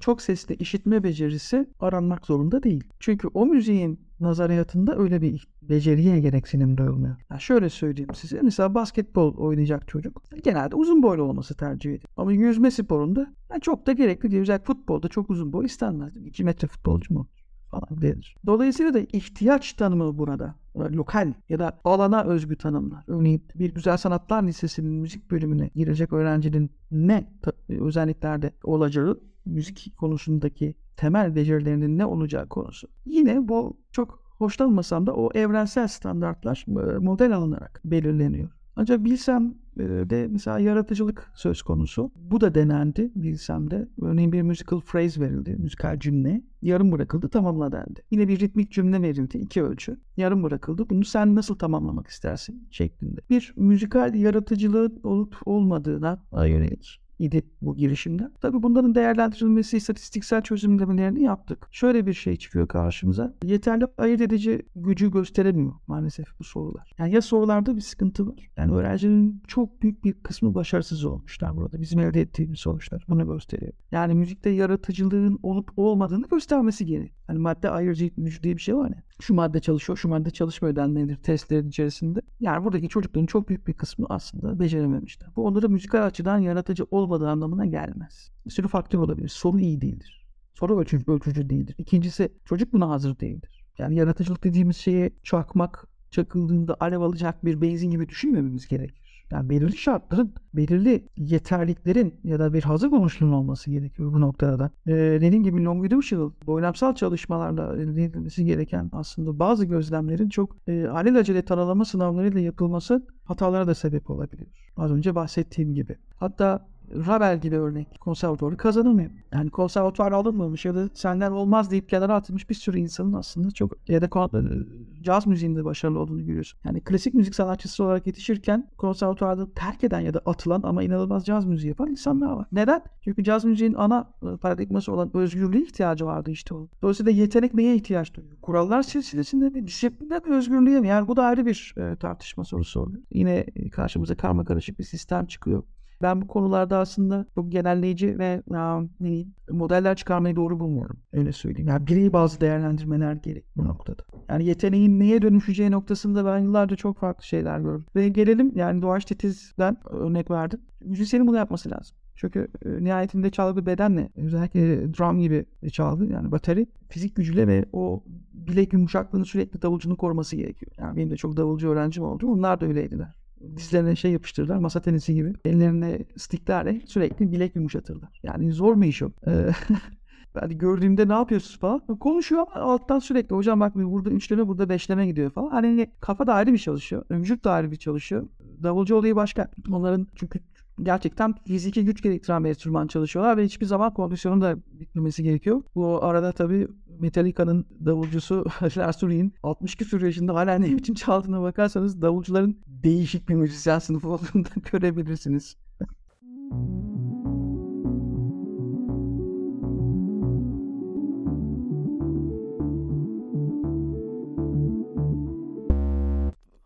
çok 0.00 0.22
sesli 0.22 0.54
işitme 0.54 1.02
becerisi 1.02 1.66
aranmak 1.80 2.26
zorunda 2.26 2.62
değil. 2.62 2.84
Çünkü 3.00 3.28
o 3.28 3.46
müziğin 3.46 4.00
nazariyatında 4.20 4.98
öyle 4.98 5.22
bir 5.22 5.48
beceriye 5.62 6.20
gereksinim 6.20 6.76
duyulmuyor. 6.76 7.16
Yani 7.30 7.40
şöyle 7.40 7.68
söyleyeyim 7.68 8.14
size. 8.14 8.40
Mesela 8.42 8.74
basketbol 8.74 9.36
oynayacak 9.36 9.88
çocuk 9.88 10.22
genelde 10.44 10.76
uzun 10.76 11.02
boylu 11.02 11.22
olması 11.22 11.56
tercih 11.56 11.90
ediyor. 11.90 12.12
Ama 12.16 12.32
yüzme 12.32 12.70
sporunda 12.70 13.34
yani 13.50 13.60
çok 13.60 13.86
da 13.86 13.92
gerekli 13.92 14.30
değil. 14.30 14.42
Özellikle 14.42 14.64
futbolda 14.64 15.08
çok 15.08 15.30
uzun 15.30 15.52
boy 15.52 15.66
istenmez. 15.66 16.16
2 16.16 16.44
metre 16.44 16.68
futbolcu 16.68 17.14
mu? 17.14 17.28
Falan 17.70 18.02
denir. 18.02 18.36
Dolayısıyla 18.46 18.94
da 18.94 18.98
ihtiyaç 18.98 19.72
tanımı 19.72 20.18
burada 20.18 20.54
lokal 20.76 21.32
ya 21.48 21.58
da 21.58 21.80
alana 21.84 22.24
özgü 22.24 22.56
tanımlar. 22.56 23.04
Örneğin 23.06 23.44
bir 23.54 23.74
Güzel 23.74 23.96
Sanatlar 23.96 24.42
Lisesi'nin 24.42 24.92
müzik 24.92 25.30
bölümüne 25.30 25.70
girecek 25.74 26.12
öğrencinin 26.12 26.70
ne 26.90 27.30
özelliklerde 27.68 28.52
olacağı, 28.64 29.20
müzik 29.46 29.96
konusundaki 29.96 30.74
temel 30.96 31.34
becerilerinin 31.34 31.98
ne 31.98 32.06
olacağı 32.06 32.48
konusu. 32.48 32.88
Yine 33.06 33.48
bu 33.48 33.80
çok 33.92 34.22
hoşlanmasam 34.38 35.06
da 35.06 35.14
o 35.14 35.30
evrensel 35.34 35.88
standartlar 35.88 36.64
model 37.00 37.36
alınarak 37.36 37.80
belirleniyor. 37.84 38.50
Ancak 38.76 39.04
bilsem 39.04 39.54
e, 39.76 39.82
de 39.84 40.28
mesela 40.30 40.58
yaratıcılık 40.58 41.30
söz 41.34 41.62
konusu. 41.62 42.12
Bu 42.16 42.40
da 42.40 42.54
denendi 42.54 43.10
bilsem 43.14 43.70
de. 43.70 43.88
Örneğin 44.02 44.32
bir 44.32 44.42
musical 44.42 44.80
phrase 44.80 45.20
verildi, 45.20 45.56
müzikal 45.58 45.98
cümle. 45.98 46.42
Yarım 46.62 46.92
bırakıldı, 46.92 47.28
tamamla 47.28 47.72
dendi. 47.72 48.02
Yine 48.10 48.28
bir 48.28 48.40
ritmik 48.40 48.72
cümle 48.72 49.02
verildi, 49.02 49.38
iki 49.38 49.62
ölçü. 49.62 49.96
Yarım 50.16 50.42
bırakıldı, 50.42 50.90
bunu 50.90 51.04
sen 51.04 51.34
nasıl 51.34 51.54
tamamlamak 51.54 52.06
istersin 52.06 52.68
şeklinde. 52.70 53.20
Bir 53.30 53.54
müzikal 53.56 54.14
yaratıcılığın 54.14 55.00
olup 55.02 55.36
olmadığına 55.46 56.22
yönelik 56.46 57.00
idi 57.20 57.42
bu 57.62 57.76
girişimde. 57.76 58.30
Tabi 58.40 58.62
bunların 58.62 58.94
değerlendirilmesi, 58.94 59.76
istatistiksel 59.76 60.42
çözümlemelerini 60.42 61.22
yaptık. 61.22 61.68
Şöyle 61.70 62.06
bir 62.06 62.12
şey 62.12 62.36
çıkıyor 62.36 62.68
karşımıza. 62.68 63.34
Yeterli 63.44 63.86
ayırt 63.98 64.20
edici 64.20 64.62
gücü 64.76 65.10
gösteremiyor 65.10 65.72
maalesef 65.86 66.26
bu 66.38 66.44
sorular. 66.44 66.92
Yani 66.98 67.14
ya 67.14 67.22
sorularda 67.22 67.76
bir 67.76 67.80
sıkıntı 67.80 68.26
var. 68.26 68.50
Yani 68.56 68.72
öğrencinin 68.72 69.42
çok 69.48 69.82
büyük 69.82 70.04
bir 70.04 70.12
kısmı 70.12 70.54
başarısız 70.54 71.04
olmuşlar 71.04 71.56
burada. 71.56 71.80
Bizim 71.80 72.00
elde 72.00 72.20
ettiğimiz 72.20 72.58
sonuçlar 72.58 73.04
bunu 73.08 73.26
gösteriyor. 73.26 73.72
Yani 73.92 74.14
müzikte 74.14 74.50
yaratıcılığın 74.50 75.38
olup 75.42 75.78
olmadığını 75.78 76.28
göstermesi 76.28 76.86
gerek. 76.86 77.12
Hani 77.26 77.38
madde 77.38 77.70
ayırıcı 77.70 78.06
gücü 78.06 78.42
diye 78.42 78.56
bir 78.56 78.60
şey 78.60 78.76
var 78.76 78.88
ya. 78.88 79.02
Şu 79.20 79.34
madde 79.34 79.60
çalışıyor, 79.60 79.96
şu 79.96 80.08
madde 80.08 80.30
çalışmıyor 80.30 80.76
denmelidir 80.76 81.16
testlerin 81.16 81.68
içerisinde. 81.68 82.20
Yani 82.40 82.64
buradaki 82.64 82.88
çocukların 82.88 83.26
çok 83.26 83.48
büyük 83.48 83.66
bir 83.66 83.72
kısmı 83.72 84.06
aslında 84.08 84.60
becerememişler. 84.60 85.28
Bu 85.36 85.46
onlara 85.46 85.68
müzikal 85.68 86.06
açıdan 86.06 86.38
yaratıcı 86.38 86.84
olmadığı 87.10 87.28
anlamına 87.28 87.66
gelmez. 87.66 88.30
Bir 88.46 88.50
sürü 88.50 88.68
faktör 88.68 88.98
olabilir. 88.98 89.28
Soru 89.28 89.60
iyi 89.60 89.80
değildir. 89.80 90.26
Soru 90.54 90.80
ölçücü, 90.80 91.12
ölçücü 91.12 91.50
değildir. 91.50 91.74
İkincisi 91.78 92.32
çocuk 92.44 92.72
buna 92.72 92.88
hazır 92.88 93.18
değildir. 93.18 93.64
Yani 93.78 93.94
yaratıcılık 93.94 94.44
dediğimiz 94.44 94.76
şeye 94.76 95.10
çakmak, 95.22 95.88
çakıldığında 96.10 96.76
alev 96.80 97.00
alacak 97.00 97.44
bir 97.44 97.60
benzin 97.60 97.90
gibi 97.90 98.08
düşünmememiz 98.08 98.68
gerekir. 98.68 99.00
Yani 99.30 99.50
belirli 99.50 99.76
şartların, 99.76 100.34
belirli 100.54 101.08
yeterliklerin 101.16 102.14
ya 102.24 102.38
da 102.38 102.52
bir 102.52 102.62
hazır 102.62 102.90
buluşunun 102.90 103.32
olması 103.32 103.70
gerekiyor 103.70 104.12
bu 104.12 104.20
noktada 104.20 104.58
da. 104.58 104.70
Ee, 104.86 104.92
dediğim 105.20 105.44
gibi 105.44 105.64
longitudinal, 105.64 106.30
boylamsal 106.46 106.94
çalışmalarla 106.94 107.76
elde 107.76 108.04
edilmesi 108.04 108.44
gereken 108.44 108.90
aslında 108.92 109.38
bazı 109.38 109.64
gözlemlerin 109.64 110.28
çok 110.28 110.56
e, 110.68 110.86
alelacele 110.86 111.42
tanılama 111.42 111.84
sınavlarıyla 111.84 112.40
yapılması 112.40 113.06
hatalara 113.24 113.66
da 113.66 113.74
sebep 113.74 114.10
olabiliyor. 114.10 114.50
Az 114.76 114.90
önce 114.90 115.14
bahsettiğim 115.14 115.74
gibi. 115.74 115.96
Hatta 116.16 116.66
Ravel 116.90 117.40
gibi 117.40 117.56
örnek 117.58 118.00
konservatuarı 118.00 118.56
kazanamıyor. 118.56 119.10
Yani 119.32 119.50
konservatuar 119.50 120.12
alınmamış 120.12 120.64
ya 120.64 120.74
da 120.74 120.88
senden 120.94 121.32
olmaz 121.32 121.70
deyip 121.70 121.88
kenara 121.88 122.14
atılmış 122.14 122.50
bir 122.50 122.54
sürü 122.54 122.78
insanın 122.78 123.12
aslında 123.12 123.50
çok 123.50 123.88
ya 123.88 124.02
da 124.02 124.10
kon- 124.10 124.66
caz 125.02 125.26
müziğinde 125.26 125.64
başarılı 125.64 125.98
olduğunu 125.98 126.26
görüyorsun. 126.26 126.60
Yani 126.64 126.80
klasik 126.80 127.14
müzik 127.14 127.34
sanatçısı 127.34 127.84
olarak 127.84 128.06
yetişirken 128.06 128.68
konservatuarda 128.78 129.52
terk 129.54 129.84
eden 129.84 130.00
ya 130.00 130.14
da 130.14 130.20
atılan 130.26 130.62
ama 130.62 130.82
inanılmaz 130.82 131.24
caz 131.24 131.44
müziği 131.44 131.68
yapan 131.68 131.90
insanlar 131.90 132.32
var. 132.32 132.46
Neden? 132.52 132.82
Çünkü 133.04 133.24
caz 133.24 133.44
müziğin 133.44 133.74
ana 133.74 134.12
e, 134.22 134.36
paradigması 134.36 134.92
olan 134.92 135.10
özgürlüğe 135.16 135.62
ihtiyacı 135.62 136.06
vardı 136.06 136.30
işte 136.30 136.54
o. 136.54 136.68
Dolayısıyla 136.82 137.12
yetenek 137.12 137.54
neye 137.54 137.74
ihtiyaç 137.76 138.14
duyuyor? 138.14 138.36
Kurallar 138.42 138.82
silsilesinde 138.82 139.48
mi? 139.48 139.66
Disiplinde 139.66 140.18
mi? 140.18 140.34
Özgürlüğe 140.34 140.80
mi? 140.80 140.88
Yani 140.88 141.08
bu 141.08 141.16
da 141.16 141.24
ayrı 141.24 141.46
bir 141.46 141.74
e, 141.76 141.96
tartışma 141.96 142.44
sorusu 142.44 142.80
oluyor. 142.80 143.02
Yine 143.10 143.46
e, 143.56 143.70
karşımıza 143.70 144.14
karma 144.14 144.44
karışık 144.44 144.78
bir 144.78 144.84
sistem 144.84 145.26
çıkıyor. 145.26 145.62
Ben 146.02 146.22
bu 146.22 146.26
konularda 146.26 146.78
aslında 146.78 147.26
çok 147.34 147.52
genelleyici 147.52 148.18
ve 148.18 148.42
ya, 148.52 148.82
diyeyim, 149.02 149.34
modeller 149.50 149.96
çıkarmayı 149.96 150.36
doğru 150.36 150.60
bulmuyorum. 150.60 150.96
Öyle 151.12 151.32
söyleyeyim. 151.32 151.68
Yani 151.68 151.86
birey 151.86 152.12
bazı 152.12 152.40
değerlendirmeler 152.40 153.12
gerek 153.14 153.44
bu 153.56 153.64
noktada. 153.64 154.02
Yani 154.28 154.44
yeteneğin 154.44 155.00
neye 155.00 155.22
dönüşeceği 155.22 155.70
noktasında 155.70 156.24
ben 156.24 156.38
yıllarca 156.38 156.76
çok 156.76 156.98
farklı 156.98 157.24
şeyler 157.24 157.60
gördüm. 157.60 157.86
Ve 157.96 158.08
gelelim 158.08 158.52
yani 158.54 158.82
Doğaç 158.82 159.04
Tetiz'den 159.04 159.76
örnek 159.90 160.30
verdim. 160.30 160.60
Müzisyenin 160.84 161.26
bunu 161.26 161.36
yapması 161.36 161.70
lazım. 161.70 161.96
Çünkü 162.14 162.48
e, 162.64 162.84
nihayetinde 162.84 163.30
çalgı 163.30 163.66
bedenle 163.66 164.10
özellikle 164.16 164.94
drum 164.94 165.20
gibi 165.20 165.44
çalgı 165.72 166.04
yani 166.04 166.32
bateri 166.32 166.66
fizik 166.88 167.16
gücüyle 167.16 167.46
ve 167.46 167.64
o 167.72 168.04
bilek 168.32 168.72
yumuşaklığını 168.72 169.24
sürekli 169.24 169.62
davulcunun 169.62 169.94
koruması 169.94 170.36
gerekiyor. 170.36 170.72
Yani 170.78 170.96
benim 170.96 171.10
de 171.10 171.16
çok 171.16 171.36
davulcu 171.36 171.68
öğrencim 171.68 172.04
oldu. 172.04 172.26
Onlar 172.26 172.60
da 172.60 172.66
öyleydiler 172.66 173.19
dizlerine 173.56 173.96
şey 173.96 174.12
yapıştırırlar 174.12 174.56
masa 174.56 174.80
tenisi 174.80 175.14
gibi. 175.14 175.32
Ellerine 175.44 175.98
sticklerle 176.16 176.80
sürekli 176.86 177.32
bilek 177.32 177.56
yumuşatırlar. 177.56 178.20
Yani 178.22 178.52
zor 178.52 178.80
bir 178.80 178.86
iş 178.86 179.02
o. 179.02 179.10
Ee, 179.26 179.50
ben 180.34 180.58
gördüğümde 180.58 181.08
ne 181.08 181.12
yapıyorsunuz 181.12 181.58
falan. 181.58 181.80
Konuşuyor 181.80 182.46
alttan 182.54 182.98
sürekli 182.98 183.36
hocam 183.36 183.60
bak 183.60 183.74
burada 183.74 184.10
üçleme 184.10 184.48
burada 184.48 184.68
beşleme 184.68 185.06
gidiyor 185.06 185.30
falan. 185.30 185.50
Hani 185.50 185.90
kafa 186.00 186.26
da 186.26 186.34
ayrı 186.34 186.52
bir 186.52 186.58
çalışıyor. 186.58 187.04
Ömcük 187.10 187.44
de 187.44 187.50
ayrı 187.50 187.70
bir 187.70 187.76
çalışıyor. 187.76 188.28
Davulcu 188.62 188.96
olayı 188.96 189.16
başka. 189.16 189.50
Onların 189.70 190.06
çünkü 190.16 190.40
gerçekten 190.82 191.34
fiziki 191.46 191.84
güç 191.84 192.02
gerektiren 192.02 192.44
bir 192.44 192.48
enstrüman 192.48 192.86
çalışıyorlar 192.86 193.36
ve 193.36 193.44
hiçbir 193.44 193.66
zaman 193.66 193.94
kondisyonun 193.94 194.40
da 194.40 194.56
bitmemesi 194.66 195.22
gerekiyor. 195.22 195.62
Bu 195.74 196.04
arada 196.04 196.32
tabii 196.32 196.68
Metallica'nın 197.00 197.66
davulcusu 197.86 198.44
Lars 198.76 199.02
Ulrich 199.02 199.34
60 199.42 199.74
küsur 199.74 200.02
yaşında 200.02 200.34
hala 200.34 200.58
ne 200.58 200.76
biçim 200.76 200.94
çaldığına 200.94 201.42
bakarsanız 201.42 202.02
davulcuların 202.02 202.60
değişik 202.66 203.28
bir 203.28 203.34
müzisyen 203.34 203.78
sınıfı 203.78 204.08
olduğunu 204.08 204.44
da 204.44 204.50
görebilirsiniz. 204.72 205.56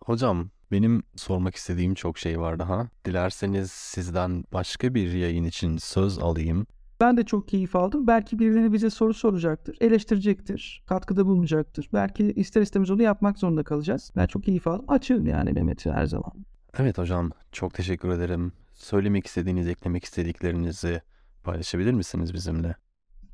Hocam 0.05 0.51
benim 0.73 1.03
sormak 1.17 1.55
istediğim 1.55 1.95
çok 1.95 2.19
şey 2.19 2.41
var 2.41 2.59
daha. 2.59 2.89
Dilerseniz 3.05 3.71
sizden 3.73 4.45
başka 4.53 4.95
bir 4.95 5.13
yayın 5.13 5.45
için 5.45 5.77
söz 5.77 6.19
alayım. 6.19 6.67
Ben 7.01 7.17
de 7.17 7.23
çok 7.25 7.49
keyif 7.49 7.77
aldım. 7.77 8.07
Belki 8.07 8.39
birileri 8.39 8.73
bize 8.73 8.91
soru 8.91 9.15
soracaktır, 9.15 9.77
eleştirecektir, 9.81 10.83
katkıda 10.87 11.27
bulunacaktır. 11.27 11.89
Belki 11.93 12.33
ister 12.33 12.63
istemez 12.63 12.91
onu 12.91 13.03
yapmak 13.03 13.39
zorunda 13.39 13.63
kalacağız. 13.63 14.13
Ben 14.17 14.27
çok 14.27 14.45
keyif 14.45 14.67
aldım. 14.67 14.85
Açığım 14.89 15.27
yani 15.27 15.53
Mehmet 15.53 15.87
her 15.87 16.07
zaman. 16.07 16.33
Evet 16.79 16.99
hocam 16.99 17.31
çok 17.53 17.75
teşekkür 17.75 18.09
ederim. 18.09 18.53
Söylemek 18.73 19.27
istediğiniz, 19.27 19.69
eklemek 19.69 20.05
istediklerinizi 20.05 21.03
paylaşabilir 21.45 21.93
misiniz 21.93 22.35
bizimle? 22.35 22.77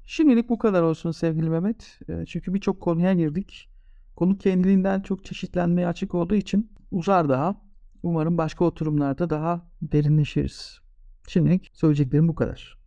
Şimdilik 0.04 0.48
bu 0.48 0.58
kadar 0.58 0.82
olsun 0.82 1.10
sevgili 1.10 1.50
Mehmet. 1.50 1.98
Ee, 2.08 2.24
Çünkü 2.26 2.54
birçok 2.54 2.80
konuya 2.80 3.14
girdik. 3.14 3.68
Konu 4.16 4.38
kendiliğinden 4.38 5.00
çok 5.00 5.24
çeşitlenmeye 5.24 5.86
açık 5.86 6.14
olduğu 6.14 6.34
için 6.34 6.72
uzar 6.90 7.28
daha. 7.28 7.62
Umarım 8.02 8.38
başka 8.38 8.64
oturumlarda 8.64 9.30
daha 9.30 9.70
derinleşiriz. 9.82 10.80
Şimdilik 11.28 11.70
söyleyeceklerim 11.72 12.28
bu 12.28 12.34
kadar. 12.34 12.79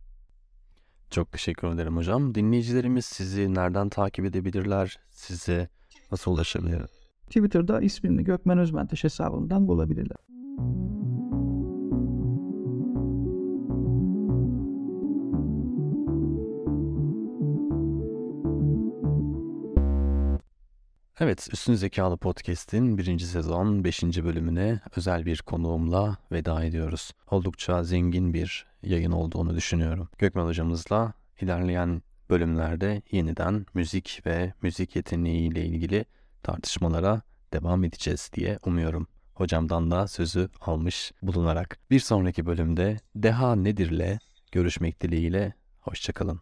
Çok 1.14 1.32
teşekkür 1.32 1.68
ederim 1.68 1.96
hocam. 1.96 2.34
Dinleyicilerimiz 2.34 3.04
sizi 3.04 3.54
nereden 3.54 3.88
takip 3.88 4.24
edebilirler? 4.24 4.98
Size 5.10 5.68
nasıl 6.10 6.30
ulaşabilir? 6.30 6.82
Twitter'da 7.26 7.80
ismini 7.80 8.24
Gökmen 8.24 8.58
Özmenteş 8.58 9.04
hesabından 9.04 9.68
bulabilirler. 9.68 10.16
Evet, 21.20 21.48
Üstün 21.52 21.74
Zekalı 21.74 22.16
Podcast'in 22.16 22.98
birinci 22.98 23.26
sezon 23.26 23.84
5. 23.84 24.02
bölümüne 24.02 24.80
özel 24.96 25.26
bir 25.26 25.38
konuğumla 25.38 26.16
veda 26.32 26.64
ediyoruz. 26.64 27.12
Oldukça 27.30 27.84
zengin 27.84 28.34
bir 28.34 28.66
yayın 28.86 29.12
olduğunu 29.12 29.56
düşünüyorum. 29.56 30.08
Gökmen 30.18 30.44
hocamızla 30.44 31.12
ilerleyen 31.40 32.02
bölümlerde 32.30 33.02
yeniden 33.10 33.66
müzik 33.74 34.22
ve 34.26 34.52
müzik 34.62 34.96
yeteneği 34.96 35.50
ile 35.50 35.64
ilgili 35.64 36.04
tartışmalara 36.42 37.22
devam 37.52 37.84
edeceğiz 37.84 38.30
diye 38.34 38.58
umuyorum. 38.64 39.06
Hocamdan 39.34 39.90
da 39.90 40.08
sözü 40.08 40.48
almış 40.60 41.12
bulunarak. 41.22 41.78
Bir 41.90 42.00
sonraki 42.00 42.46
bölümde 42.46 43.00
Deha 43.16 43.56
Nedir'le 43.56 44.18
görüşmek 44.52 45.00
dileğiyle. 45.00 45.52
Hoşçakalın. 45.80 46.40